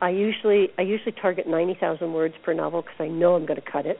I 0.00 0.08
usually 0.10 0.70
I 0.78 0.82
usually 0.82 1.12
target 1.20 1.46
90,000 1.46 2.12
words 2.12 2.34
per 2.42 2.54
novel 2.54 2.80
because 2.82 2.96
I 3.00 3.08
know 3.08 3.34
I'm 3.34 3.44
going 3.46 3.60
to 3.60 3.70
cut 3.70 3.84
it 3.86 3.98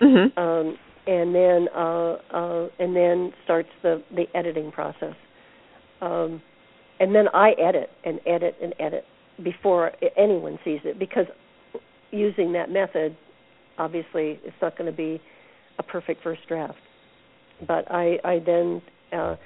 Mm-hmm. 0.00 0.38
um, 0.38 0.76
and 1.06 1.34
then 1.34 1.68
uh, 1.74 2.16
uh, 2.32 2.68
and 2.78 2.96
then 2.96 3.32
starts 3.44 3.68
the 3.82 4.02
the 4.14 4.24
editing 4.34 4.72
process. 4.72 5.14
Um, 6.00 6.40
and 7.00 7.14
then 7.14 7.26
I 7.34 7.50
edit 7.52 7.90
and 8.04 8.20
edit 8.26 8.56
and 8.62 8.74
edit 8.78 9.04
before 9.42 9.92
anyone 10.16 10.58
sees 10.64 10.80
it 10.84 10.98
because 10.98 11.26
using 12.10 12.52
that 12.52 12.70
method, 12.70 13.16
obviously, 13.78 14.40
it's 14.44 14.56
not 14.60 14.76
going 14.76 14.90
to 14.90 14.96
be 14.96 15.20
a 15.78 15.82
perfect 15.82 16.22
first 16.22 16.40
draft. 16.48 16.78
But 17.66 17.90
I 17.90 18.18
I 18.24 18.38
then 18.44 18.82
uh, 19.12 19.36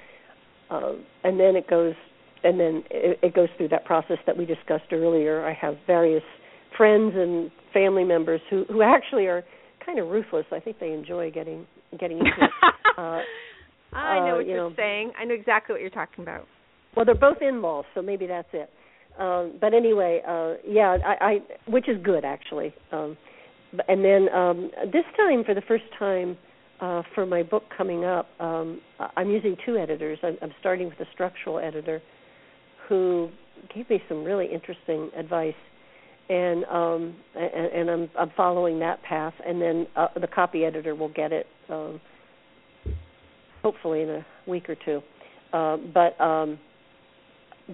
uh, 0.69 0.93
and 1.23 1.39
then 1.39 1.55
it 1.55 1.67
goes 1.69 1.93
and 2.43 2.59
then 2.59 2.83
it, 2.89 3.19
it 3.21 3.35
goes 3.35 3.49
through 3.57 3.69
that 3.69 3.85
process 3.85 4.17
that 4.25 4.37
we 4.37 4.45
discussed 4.45 4.91
earlier. 4.91 5.45
I 5.45 5.53
have 5.53 5.75
various 5.87 6.23
friends 6.77 7.13
and 7.15 7.51
family 7.73 8.03
members 8.03 8.41
who 8.49 8.65
who 8.69 8.81
actually 8.81 9.25
are 9.27 9.43
kind 9.85 9.99
of 9.99 10.07
ruthless. 10.07 10.45
I 10.51 10.59
think 10.59 10.79
they 10.79 10.91
enjoy 10.91 11.31
getting 11.31 11.65
getting 11.99 12.19
into 12.19 12.31
it. 12.31 12.49
Uh, 12.97 13.21
I 13.93 14.19
know 14.19 14.33
uh, 14.33 14.35
what 14.35 14.45
you 14.45 14.51
you're 14.51 14.69
know, 14.69 14.75
saying. 14.75 15.13
I 15.17 15.23
know 15.23 15.33
exactly 15.33 15.73
what 15.73 15.79
you're 15.79 15.89
talking 15.89 16.21
about. 16.21 16.45
well, 16.97 17.05
they're 17.05 17.15
both 17.15 17.37
in-laws, 17.41 17.85
so 17.95 18.01
maybe 18.01 18.27
that's 18.27 18.49
it. 18.51 18.69
Um, 19.17 19.53
but 19.61 19.73
anyway, 19.73 20.21
uh, 20.27 20.55
yeah, 20.67 20.97
I, 21.05 21.25
I 21.25 21.39
which 21.71 21.87
is 21.87 21.95
good 22.03 22.25
actually. 22.25 22.73
Um, 22.91 23.17
and 23.87 24.03
then 24.03 24.29
um, 24.33 24.71
this 24.91 25.05
time, 25.15 25.43
for 25.43 25.53
the 25.53 25.61
first 25.67 25.83
time, 25.97 26.37
uh, 26.81 27.03
for 27.13 27.25
my 27.25 27.43
book 27.43 27.63
coming 27.77 28.05
up, 28.05 28.27
um, 28.39 28.81
I'm 29.17 29.29
using 29.29 29.55
two 29.65 29.77
editors. 29.77 30.17
I'm, 30.23 30.37
I'm 30.41 30.53
starting 30.59 30.87
with 30.87 30.99
a 30.99 31.05
structural 31.13 31.59
editor 31.59 32.01
who 32.87 33.29
gave 33.73 33.89
me 33.89 34.01
some 34.07 34.23
really 34.23 34.47
interesting 34.51 35.11
advice, 35.17 35.53
and 36.29 36.63
um, 36.65 37.15
and, 37.35 37.71
and 37.73 37.89
I'm 37.89 38.09
I'm 38.17 38.31
following 38.35 38.79
that 38.79 39.03
path. 39.03 39.33
And 39.45 39.61
then 39.61 39.87
uh, 39.95 40.07
the 40.19 40.27
copy 40.27 40.63
editor 40.63 40.95
will 40.95 41.09
get 41.09 41.31
it 41.31 41.47
um, 41.69 41.99
hopefully 43.61 44.01
in 44.01 44.09
a 44.09 44.25
week 44.47 44.69
or 44.69 44.75
two. 44.75 45.01
Uh, 45.53 45.77
but 45.93 46.19
um, 46.21 46.59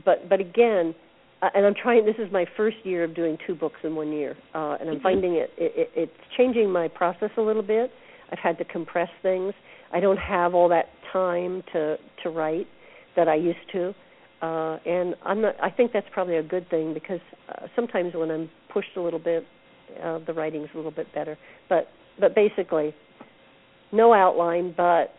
but 0.04 0.28
but 0.28 0.40
again, 0.40 0.96
uh, 1.42 1.50
and 1.54 1.66
I'm 1.66 1.74
trying. 1.74 2.06
This 2.06 2.16
is 2.18 2.32
my 2.32 2.46
first 2.56 2.78
year 2.84 3.04
of 3.04 3.16
doing 3.16 3.38
two 3.46 3.56
books 3.56 3.78
in 3.84 3.96
one 3.96 4.12
year, 4.12 4.38
uh, 4.54 4.78
and 4.80 4.90
I'm 4.90 4.96
mm-hmm. 4.96 5.04
finding 5.04 5.34
it, 5.36 5.50
it, 5.58 5.74
it 5.76 5.90
it's 5.96 6.12
changing 6.38 6.72
my 6.72 6.88
process 6.88 7.30
a 7.38 7.42
little 7.42 7.64
bit. 7.64 7.92
I've 8.32 8.40
had 8.40 8.58
to 8.60 8.66
compress 8.66 9.10
things. 9.22 9.54
I 9.94 10.00
don't 10.00 10.18
have 10.18 10.54
all 10.54 10.70
that 10.70 10.86
time 11.12 11.64
to 11.74 11.98
to 12.24 12.30
write 12.30 12.68
that 13.16 13.28
I 13.28 13.36
used 13.36 13.60
to, 13.74 13.94
uh, 14.42 14.78
and 14.86 15.16
I'm 15.24 15.42
not. 15.42 15.56
I 15.62 15.70
think 15.70 15.92
that's 15.92 16.08
probably 16.14 16.38
a 16.38 16.44
good 16.44 16.70
thing 16.70 16.94
because 16.94 17.22
uh, 17.50 17.68
sometimes 17.76 18.14
when 18.16 18.32
I'm 18.32 18.50
pushed 18.74 18.96
a 18.98 19.02
little 19.02 19.20
bit, 19.20 19.46
uh, 20.04 20.20
the 20.26 20.34
writing's 20.34 20.70
a 20.74 20.78
little 20.78 20.92
bit 20.92 21.14
better. 21.14 21.38
But 21.68 21.90
but 22.20 22.34
basically, 22.34 22.96
no 23.92 24.14
outline, 24.14 24.74
but 24.76 25.14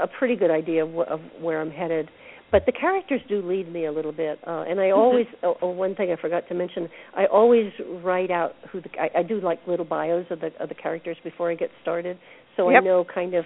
a 0.00 0.06
pretty 0.18 0.36
good 0.36 0.50
idea 0.50 0.84
of, 0.84 0.94
of 1.00 1.20
where 1.40 1.60
I'm 1.60 1.70
headed 1.70 2.10
but 2.50 2.64
the 2.66 2.72
characters 2.72 3.20
do 3.28 3.42
lead 3.42 3.70
me 3.72 3.86
a 3.86 3.92
little 3.92 4.12
bit 4.12 4.38
uh 4.46 4.64
and 4.68 4.80
i 4.80 4.84
mm-hmm. 4.84 4.98
always 4.98 5.26
oh, 5.42 5.56
oh, 5.62 5.70
one 5.70 5.94
thing 5.94 6.10
i 6.16 6.20
forgot 6.20 6.46
to 6.48 6.54
mention 6.54 6.88
i 7.16 7.26
always 7.26 7.72
write 8.02 8.30
out 8.30 8.52
who 8.70 8.80
the 8.80 8.88
I, 8.98 9.20
I 9.20 9.22
do 9.22 9.40
like 9.40 9.60
little 9.66 9.84
bios 9.84 10.26
of 10.30 10.40
the 10.40 10.50
of 10.60 10.68
the 10.68 10.74
characters 10.74 11.16
before 11.22 11.50
i 11.50 11.54
get 11.54 11.70
started 11.82 12.18
so 12.56 12.70
yep. 12.70 12.82
i 12.82 12.84
know 12.84 13.04
kind 13.04 13.34
of 13.34 13.44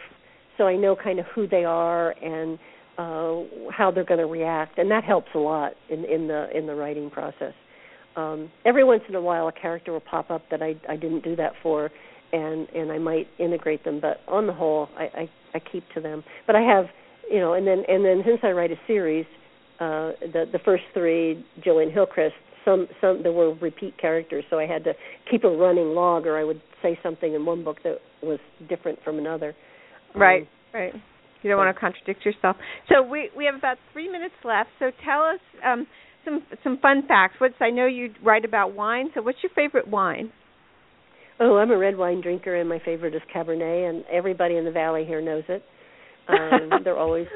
so 0.58 0.64
i 0.64 0.76
know 0.76 0.96
kind 0.96 1.18
of 1.18 1.26
who 1.34 1.46
they 1.46 1.64
are 1.64 2.10
and 2.22 2.58
uh 2.98 3.70
how 3.72 3.90
they're 3.90 4.04
going 4.04 4.20
to 4.20 4.26
react 4.26 4.78
and 4.78 4.90
that 4.90 5.04
helps 5.04 5.28
a 5.34 5.38
lot 5.38 5.72
in 5.88 6.04
in 6.04 6.28
the 6.28 6.46
in 6.56 6.66
the 6.66 6.74
writing 6.74 7.10
process 7.10 7.54
um 8.16 8.50
every 8.64 8.84
once 8.84 9.02
in 9.08 9.14
a 9.14 9.20
while 9.20 9.48
a 9.48 9.52
character 9.52 9.92
will 9.92 10.00
pop 10.00 10.30
up 10.30 10.42
that 10.50 10.62
i 10.62 10.74
i 10.88 10.96
didn't 10.96 11.24
do 11.24 11.34
that 11.34 11.52
for 11.62 11.90
and 12.32 12.68
and 12.70 12.92
i 12.92 12.98
might 12.98 13.26
integrate 13.38 13.82
them 13.84 13.98
but 14.00 14.18
on 14.28 14.46
the 14.46 14.52
whole 14.52 14.88
i 14.98 15.04
i, 15.04 15.30
I 15.54 15.58
keep 15.58 15.84
to 15.94 16.00
them 16.00 16.22
but 16.46 16.54
i 16.54 16.60
have 16.60 16.86
you 17.32 17.40
know, 17.40 17.54
and 17.54 17.66
then 17.66 17.82
and 17.88 18.04
then 18.04 18.22
since 18.26 18.40
I 18.42 18.50
write 18.50 18.70
a 18.70 18.76
series, 18.86 19.24
uh, 19.80 20.12
the 20.20 20.44
the 20.52 20.58
first 20.64 20.84
three, 20.92 21.44
Jillian 21.66 21.92
Hillcrest, 21.92 22.34
some 22.64 22.86
some 23.00 23.22
there 23.22 23.32
were 23.32 23.54
repeat 23.54 23.98
characters, 23.98 24.44
so 24.50 24.58
I 24.58 24.66
had 24.66 24.84
to 24.84 24.92
keep 25.30 25.42
a 25.44 25.48
running 25.48 25.94
log, 25.94 26.26
or 26.26 26.38
I 26.38 26.44
would 26.44 26.60
say 26.82 26.98
something 27.02 27.34
in 27.34 27.46
one 27.46 27.64
book 27.64 27.78
that 27.84 27.98
was 28.22 28.38
different 28.68 28.98
from 29.02 29.18
another. 29.18 29.54
Right, 30.14 30.42
um, 30.42 30.48
right. 30.74 30.92
You 31.42 31.50
don't 31.50 31.58
so. 31.58 31.64
want 31.64 31.74
to 31.74 31.80
contradict 31.80 32.24
yourself. 32.24 32.56
So 32.90 33.02
we 33.02 33.30
we 33.34 33.46
have 33.46 33.54
about 33.54 33.78
three 33.94 34.12
minutes 34.12 34.34
left. 34.44 34.68
So 34.78 34.90
tell 35.02 35.22
us 35.22 35.40
um, 35.64 35.86
some 36.26 36.42
some 36.62 36.78
fun 36.82 37.04
facts. 37.08 37.36
What's 37.38 37.54
I 37.60 37.70
know 37.70 37.86
you 37.86 38.10
write 38.22 38.44
about 38.44 38.74
wine. 38.74 39.10
So 39.14 39.22
what's 39.22 39.38
your 39.42 39.52
favorite 39.54 39.88
wine? 39.88 40.30
Oh, 41.40 41.56
I'm 41.56 41.70
a 41.70 41.78
red 41.78 41.96
wine 41.96 42.20
drinker, 42.20 42.54
and 42.54 42.68
my 42.68 42.78
favorite 42.84 43.14
is 43.14 43.22
Cabernet, 43.34 43.88
and 43.88 44.04
everybody 44.12 44.58
in 44.58 44.66
the 44.66 44.70
valley 44.70 45.04
here 45.06 45.22
knows 45.22 45.44
it. 45.48 45.64
Um, 46.28 46.70
they're 46.84 46.98
always 46.98 47.26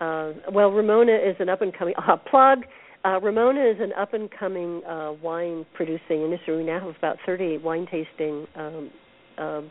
uh, 0.00 0.32
well. 0.52 0.70
Ramona 0.70 1.12
is 1.12 1.36
an 1.38 1.48
up 1.48 1.62
and 1.62 1.76
coming 1.76 1.94
uh, 2.08 2.16
plug. 2.16 2.60
Uh, 3.04 3.18
Ramona 3.20 3.64
is 3.64 3.76
an 3.80 3.92
up 3.94 4.12
and 4.12 4.30
coming 4.30 4.82
uh, 4.84 5.12
wine 5.22 5.64
producing 5.74 6.22
industry. 6.22 6.56
We 6.58 6.64
now 6.64 6.80
have 6.80 6.96
about 6.96 7.16
30 7.24 7.58
wine 7.58 7.86
tasting 7.90 8.46
um, 8.56 8.90
uh, 9.38 9.62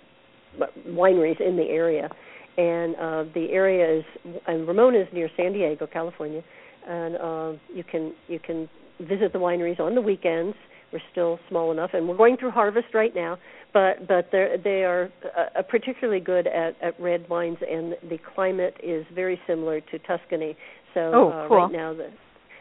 wineries 0.87 1.39
in 1.39 1.55
the 1.55 1.65
area, 1.69 2.09
and 2.57 2.95
uh, 2.95 3.23
the 3.35 3.47
area 3.51 3.99
is 3.99 4.03
and 4.47 4.67
Ramona 4.67 4.99
is 4.99 5.07
near 5.13 5.29
San 5.37 5.53
Diego, 5.53 5.85
California, 5.85 6.41
and 6.87 7.15
uh, 7.17 7.51
you 7.73 7.83
can 7.83 8.13
you 8.27 8.39
can 8.39 8.67
visit 8.99 9.31
the 9.31 9.39
wineries 9.39 9.79
on 9.79 9.95
the 9.95 10.01
weekends. 10.01 10.55
We're 10.91 10.99
still 11.11 11.39
small 11.49 11.71
enough, 11.71 11.91
and 11.93 12.09
we're 12.09 12.17
going 12.17 12.35
through 12.37 12.49
harvest 12.49 12.87
right 12.95 13.13
now 13.13 13.37
but 13.73 14.07
but 14.07 14.29
they 14.31 14.55
they 14.63 14.83
are 14.83 15.09
uh, 15.37 15.61
particularly 15.63 16.19
good 16.19 16.47
at 16.47 16.75
at 16.81 16.99
red 16.99 17.27
wines, 17.29 17.57
and 17.61 17.95
the 18.09 18.17
climate 18.35 18.75
is 18.83 19.05
very 19.13 19.39
similar 19.47 19.81
to 19.81 19.99
Tuscany. 19.99 20.55
So 20.93 21.11
oh, 21.13 21.29
uh, 21.29 21.47
cool. 21.47 21.57
right 21.57 21.71
now 21.71 21.93
the 21.93 22.09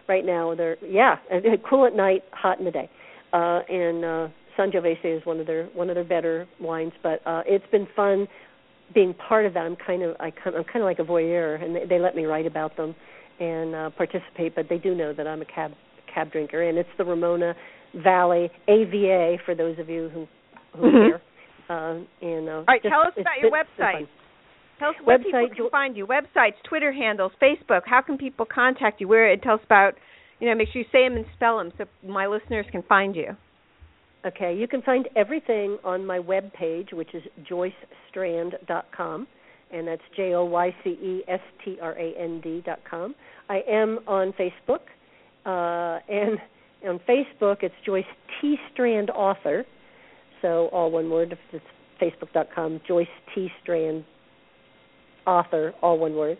right 0.08 0.24
now 0.24 0.54
they're 0.54 0.76
yeah 0.84 1.16
cool 1.68 1.86
at 1.86 1.94
night, 1.94 2.24
hot 2.32 2.58
in 2.58 2.64
the 2.64 2.70
day, 2.70 2.90
uh, 3.32 3.60
and 3.68 4.04
uh, 4.04 4.28
Sangiovese 4.58 5.18
is 5.18 5.24
one 5.24 5.40
of 5.40 5.46
their 5.46 5.66
one 5.66 5.88
of 5.88 5.94
their 5.94 6.04
better 6.04 6.46
wines. 6.60 6.92
But 7.02 7.20
uh, 7.26 7.42
it's 7.46 7.66
been 7.70 7.88
fun 7.96 8.28
being 8.94 9.14
part 9.14 9.46
of 9.46 9.54
that. 9.54 9.60
I'm 9.60 9.76
kind 9.76 10.02
of 10.02 10.16
I 10.20 10.26
I'm 10.26 10.64
kind 10.64 10.76
of 10.76 10.84
like 10.84 10.98
a 10.98 11.04
voyeur, 11.04 11.62
and 11.62 11.74
they, 11.74 11.86
they 11.86 11.98
let 11.98 12.16
me 12.16 12.24
write 12.26 12.46
about 12.46 12.76
them 12.76 12.94
and 13.40 13.74
uh, 13.74 13.90
participate. 13.90 14.54
But 14.54 14.68
they 14.68 14.78
do 14.78 14.94
know 14.94 15.14
that 15.14 15.26
I'm 15.26 15.40
a 15.40 15.46
cab 15.46 15.72
cab 16.12 16.32
drinker, 16.32 16.68
and 16.68 16.76
it's 16.76 16.88
the 16.98 17.04
Ramona 17.04 17.54
Valley 17.94 18.50
AVA 18.68 19.38
for 19.46 19.54
those 19.54 19.78
of 19.78 19.88
you 19.88 20.10
who 20.12 20.26
mm-hmm. 20.82 21.16
Uh, 21.70 22.00
and, 22.22 22.48
uh, 22.48 22.52
All 22.52 22.64
right, 22.66 22.82
just, 22.82 22.90
tell 22.90 23.02
us 23.02 23.12
about 23.18 23.40
your 23.42 23.50
website. 23.50 24.08
Tell 24.78 24.90
us 24.90 24.94
where 25.04 25.18
people 25.18 25.48
can 25.54 25.70
find 25.70 25.96
you. 25.96 26.06
Websites, 26.06 26.54
Twitter 26.66 26.92
handles, 26.92 27.32
Facebook. 27.42 27.82
How 27.84 28.00
can 28.00 28.16
people 28.16 28.46
contact 28.46 29.00
you? 29.00 29.08
Where? 29.08 29.36
Tell 29.36 29.54
us 29.54 29.60
about. 29.64 29.94
You 30.40 30.48
know, 30.48 30.54
make 30.54 30.68
sure 30.72 30.82
you 30.82 30.88
say 30.92 31.06
them 31.06 31.16
and 31.16 31.26
spell 31.34 31.58
them 31.58 31.72
so 31.76 31.84
my 32.08 32.28
listeners 32.28 32.64
can 32.70 32.82
find 32.84 33.16
you. 33.16 33.36
Okay, 34.24 34.56
you 34.56 34.68
can 34.68 34.82
find 34.82 35.08
everything 35.16 35.78
on 35.84 36.06
my 36.06 36.18
web 36.18 36.52
page, 36.52 36.88
which 36.92 37.14
is 37.14 37.22
joycestrand.com, 37.50 39.26
and 39.72 39.88
that's 39.88 40.02
J 40.16 40.34
O 40.34 40.44
Y 40.44 40.74
C 40.84 40.90
E 40.90 41.22
S 41.28 41.40
T 41.64 41.78
R 41.80 41.92
A 41.98 42.14
N 42.18 42.40
D.com. 42.40 43.14
I 43.48 43.62
am 43.68 44.00
on 44.06 44.32
Facebook, 44.32 44.80
uh, 45.46 46.00
and 46.08 46.38
on 46.86 47.00
Facebook 47.08 47.62
it's 47.62 47.74
Joyce 47.86 48.04
T. 48.40 48.56
Strand 48.72 49.10
Author, 49.10 49.64
so 50.42 50.68
all 50.72 50.90
one 50.90 51.10
word. 51.10 51.36
It's 51.52 51.64
facebook.com, 52.00 52.80
Joyce 52.86 53.06
T. 53.34 53.48
Strand, 53.62 54.04
author, 55.26 55.74
all 55.82 55.98
one 55.98 56.14
word. 56.14 56.38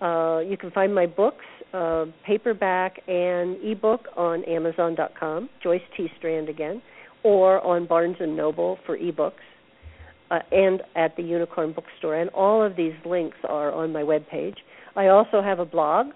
Uh, 0.00 0.40
you 0.40 0.56
can 0.56 0.70
find 0.72 0.94
my 0.94 1.06
books, 1.06 1.44
uh, 1.72 2.06
paperback 2.26 3.00
and 3.06 3.56
ebook, 3.62 4.06
on 4.16 4.44
Amazon.com, 4.44 5.48
Joyce 5.62 5.82
T. 5.96 6.08
Strand 6.18 6.48
again, 6.48 6.82
or 7.22 7.60
on 7.60 7.86
Barnes 7.86 8.16
and 8.18 8.36
Noble 8.36 8.78
for 8.84 8.98
ebooks, 8.98 9.32
uh, 10.30 10.40
and 10.50 10.82
at 10.96 11.16
the 11.16 11.22
Unicorn 11.22 11.72
Bookstore. 11.72 12.16
And 12.16 12.30
all 12.30 12.64
of 12.64 12.74
these 12.74 12.94
links 13.04 13.36
are 13.48 13.70
on 13.72 13.92
my 13.92 14.02
webpage. 14.02 14.56
I 14.96 15.06
also 15.08 15.40
have 15.40 15.60
a 15.60 15.64
blog, 15.64 16.06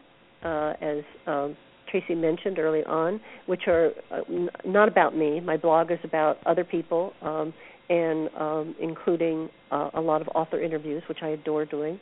uh, 0.43 0.73
as 0.81 1.05
um, 1.27 1.57
Traci 2.01 2.17
mentioned 2.17 2.59
early 2.59 2.85
on, 2.85 3.21
which 3.47 3.63
are 3.67 3.91
uh, 4.11 4.21
n- 4.29 4.49
not 4.65 4.89
about 4.89 5.17
me. 5.17 5.41
My 5.41 5.57
blog 5.57 5.91
is 5.91 5.99
about 6.05 6.39
other 6.47 6.65
people, 6.65 7.13
um, 7.23 7.53
and 7.89 8.29
um, 8.37 8.75
including 8.81 9.49
uh, 9.71 9.91
a 9.95 10.01
lot 10.01 10.21
of 10.21 10.29
author 10.35 10.61
interviews, 10.61 11.03
which 11.09 11.19
I 11.23 11.29
adore 11.29 11.65
doing. 11.65 11.99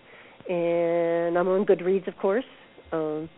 And 0.49 1.39
I'm 1.39 1.49
on 1.49 1.65
Goodreads, 1.65 2.09
of 2.09 2.17
course. 2.17 2.45
Um, 2.93 3.29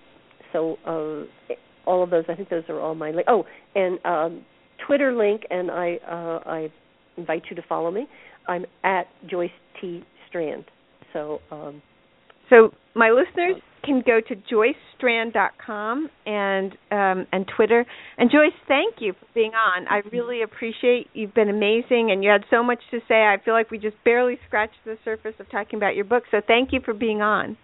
so 0.52 0.76
uh, 0.86 1.54
all 1.86 2.02
of 2.02 2.10
those, 2.10 2.24
I 2.28 2.34
think 2.34 2.48
those 2.48 2.64
are 2.68 2.80
all 2.80 2.94
my. 2.94 3.10
Li- 3.10 3.24
oh, 3.28 3.44
and 3.74 3.98
um, 4.04 4.44
Twitter 4.86 5.12
link, 5.14 5.42
and 5.50 5.70
I 5.70 5.98
uh, 6.08 6.48
I 6.48 6.72
invite 7.16 7.42
you 7.50 7.56
to 7.56 7.62
follow 7.68 7.90
me. 7.90 8.06
I'm 8.48 8.64
at 8.84 9.06
Joyce 9.28 9.50
T 9.80 10.02
Strand. 10.28 10.64
So. 11.12 11.40
Um, 11.50 11.82
so 12.48 12.72
my 12.94 13.10
listeners 13.10 13.60
can 13.86 14.02
go 14.04 14.20
to 14.20 14.34
joycestrand.com 14.34 16.10
and 16.26 16.72
um, 16.90 17.26
and 17.32 17.46
Twitter. 17.56 17.86
And 18.18 18.30
Joyce, 18.30 18.52
thank 18.68 18.96
you 18.98 19.12
for 19.12 19.26
being 19.34 19.52
on. 19.54 19.86
I 19.88 20.02
really 20.12 20.42
appreciate 20.42 21.06
you've 21.14 21.34
been 21.34 21.48
amazing, 21.48 22.10
and 22.10 22.22
you 22.22 22.30
had 22.30 22.44
so 22.50 22.62
much 22.62 22.80
to 22.90 22.98
say. 23.08 23.14
I 23.14 23.36
feel 23.42 23.54
like 23.54 23.70
we 23.70 23.78
just 23.78 23.96
barely 24.04 24.38
scratched 24.46 24.76
the 24.84 24.96
surface 25.04 25.34
of 25.38 25.50
talking 25.50 25.76
about 25.78 25.94
your 25.94 26.04
book. 26.04 26.24
So 26.30 26.40
thank 26.46 26.72
you 26.72 26.80
for 26.84 26.92
being 26.92 27.22
on. 27.22 27.56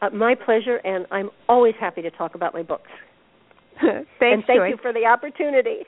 Uh, 0.00 0.10
my 0.10 0.34
pleasure, 0.34 0.76
and 0.76 1.06
I'm 1.10 1.30
always 1.48 1.74
happy 1.78 2.02
to 2.02 2.10
talk 2.10 2.34
about 2.34 2.54
my 2.54 2.62
books. 2.62 2.90
Thanks, 3.80 4.08
and 4.20 4.44
thank 4.46 4.58
Joyce. 4.58 4.70
you 4.70 4.78
for 4.80 4.92
the 4.92 5.06
opportunity. 5.06 5.84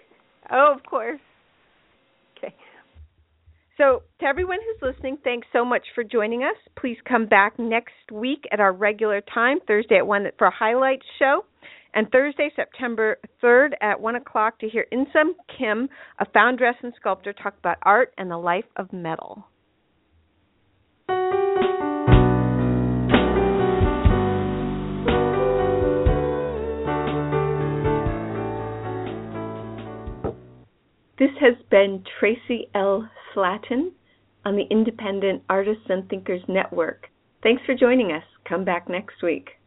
Oh, 0.51 0.75
of 0.77 0.85
course. 0.85 1.21
Okay. 2.37 2.55
So, 3.81 4.03
to 4.21 4.27
everyone 4.27 4.59
who's 4.61 4.93
listening, 4.95 5.17
thanks 5.25 5.49
so 5.55 5.65
much 5.65 5.87
for 5.95 6.05
joining 6.05 6.43
us. 6.43 6.55
Please 6.79 6.99
come 7.09 7.25
back 7.25 7.59
next 7.59 7.95
week 8.13 8.45
at 8.53 8.61
our 8.61 8.75
regular 8.75 9.23
time, 9.33 9.57
Thursday 9.67 9.97
at 9.97 10.07
1 10.07 10.27
for 10.37 10.49
a 10.49 10.51
highlights 10.51 11.07
show, 11.19 11.47
and 11.95 12.07
Thursday, 12.13 12.51
September 12.55 13.19
3rd 13.43 13.71
at 13.81 13.99
1 13.99 14.17
o'clock 14.17 14.59
to 14.59 14.69
hear 14.69 14.85
Insum 14.93 15.31
Kim, 15.57 15.89
a 16.19 16.27
foundress 16.27 16.75
and 16.83 16.93
sculptor, 17.01 17.33
talk 17.33 17.55
about 17.59 17.79
art 17.81 18.13
and 18.19 18.31
the 18.31 18.37
life 18.37 18.67
of 18.77 18.93
metal. 18.93 19.47
This 31.19 31.31
has 31.41 31.55
been 31.71 32.05
Traci 32.21 32.69
L. 32.75 33.09
Slatton 33.35 33.93
on 34.45 34.57
the 34.57 34.67
Independent 34.71 35.43
Artists 35.49 35.85
and 35.89 36.09
Thinkers 36.09 36.43
Network. 36.49 37.07
Thanks 37.43 37.63
for 37.65 37.75
joining 37.75 38.13
us. 38.13 38.25
Come 38.49 38.65
back 38.65 38.89
next 38.89 39.23
week. 39.23 39.60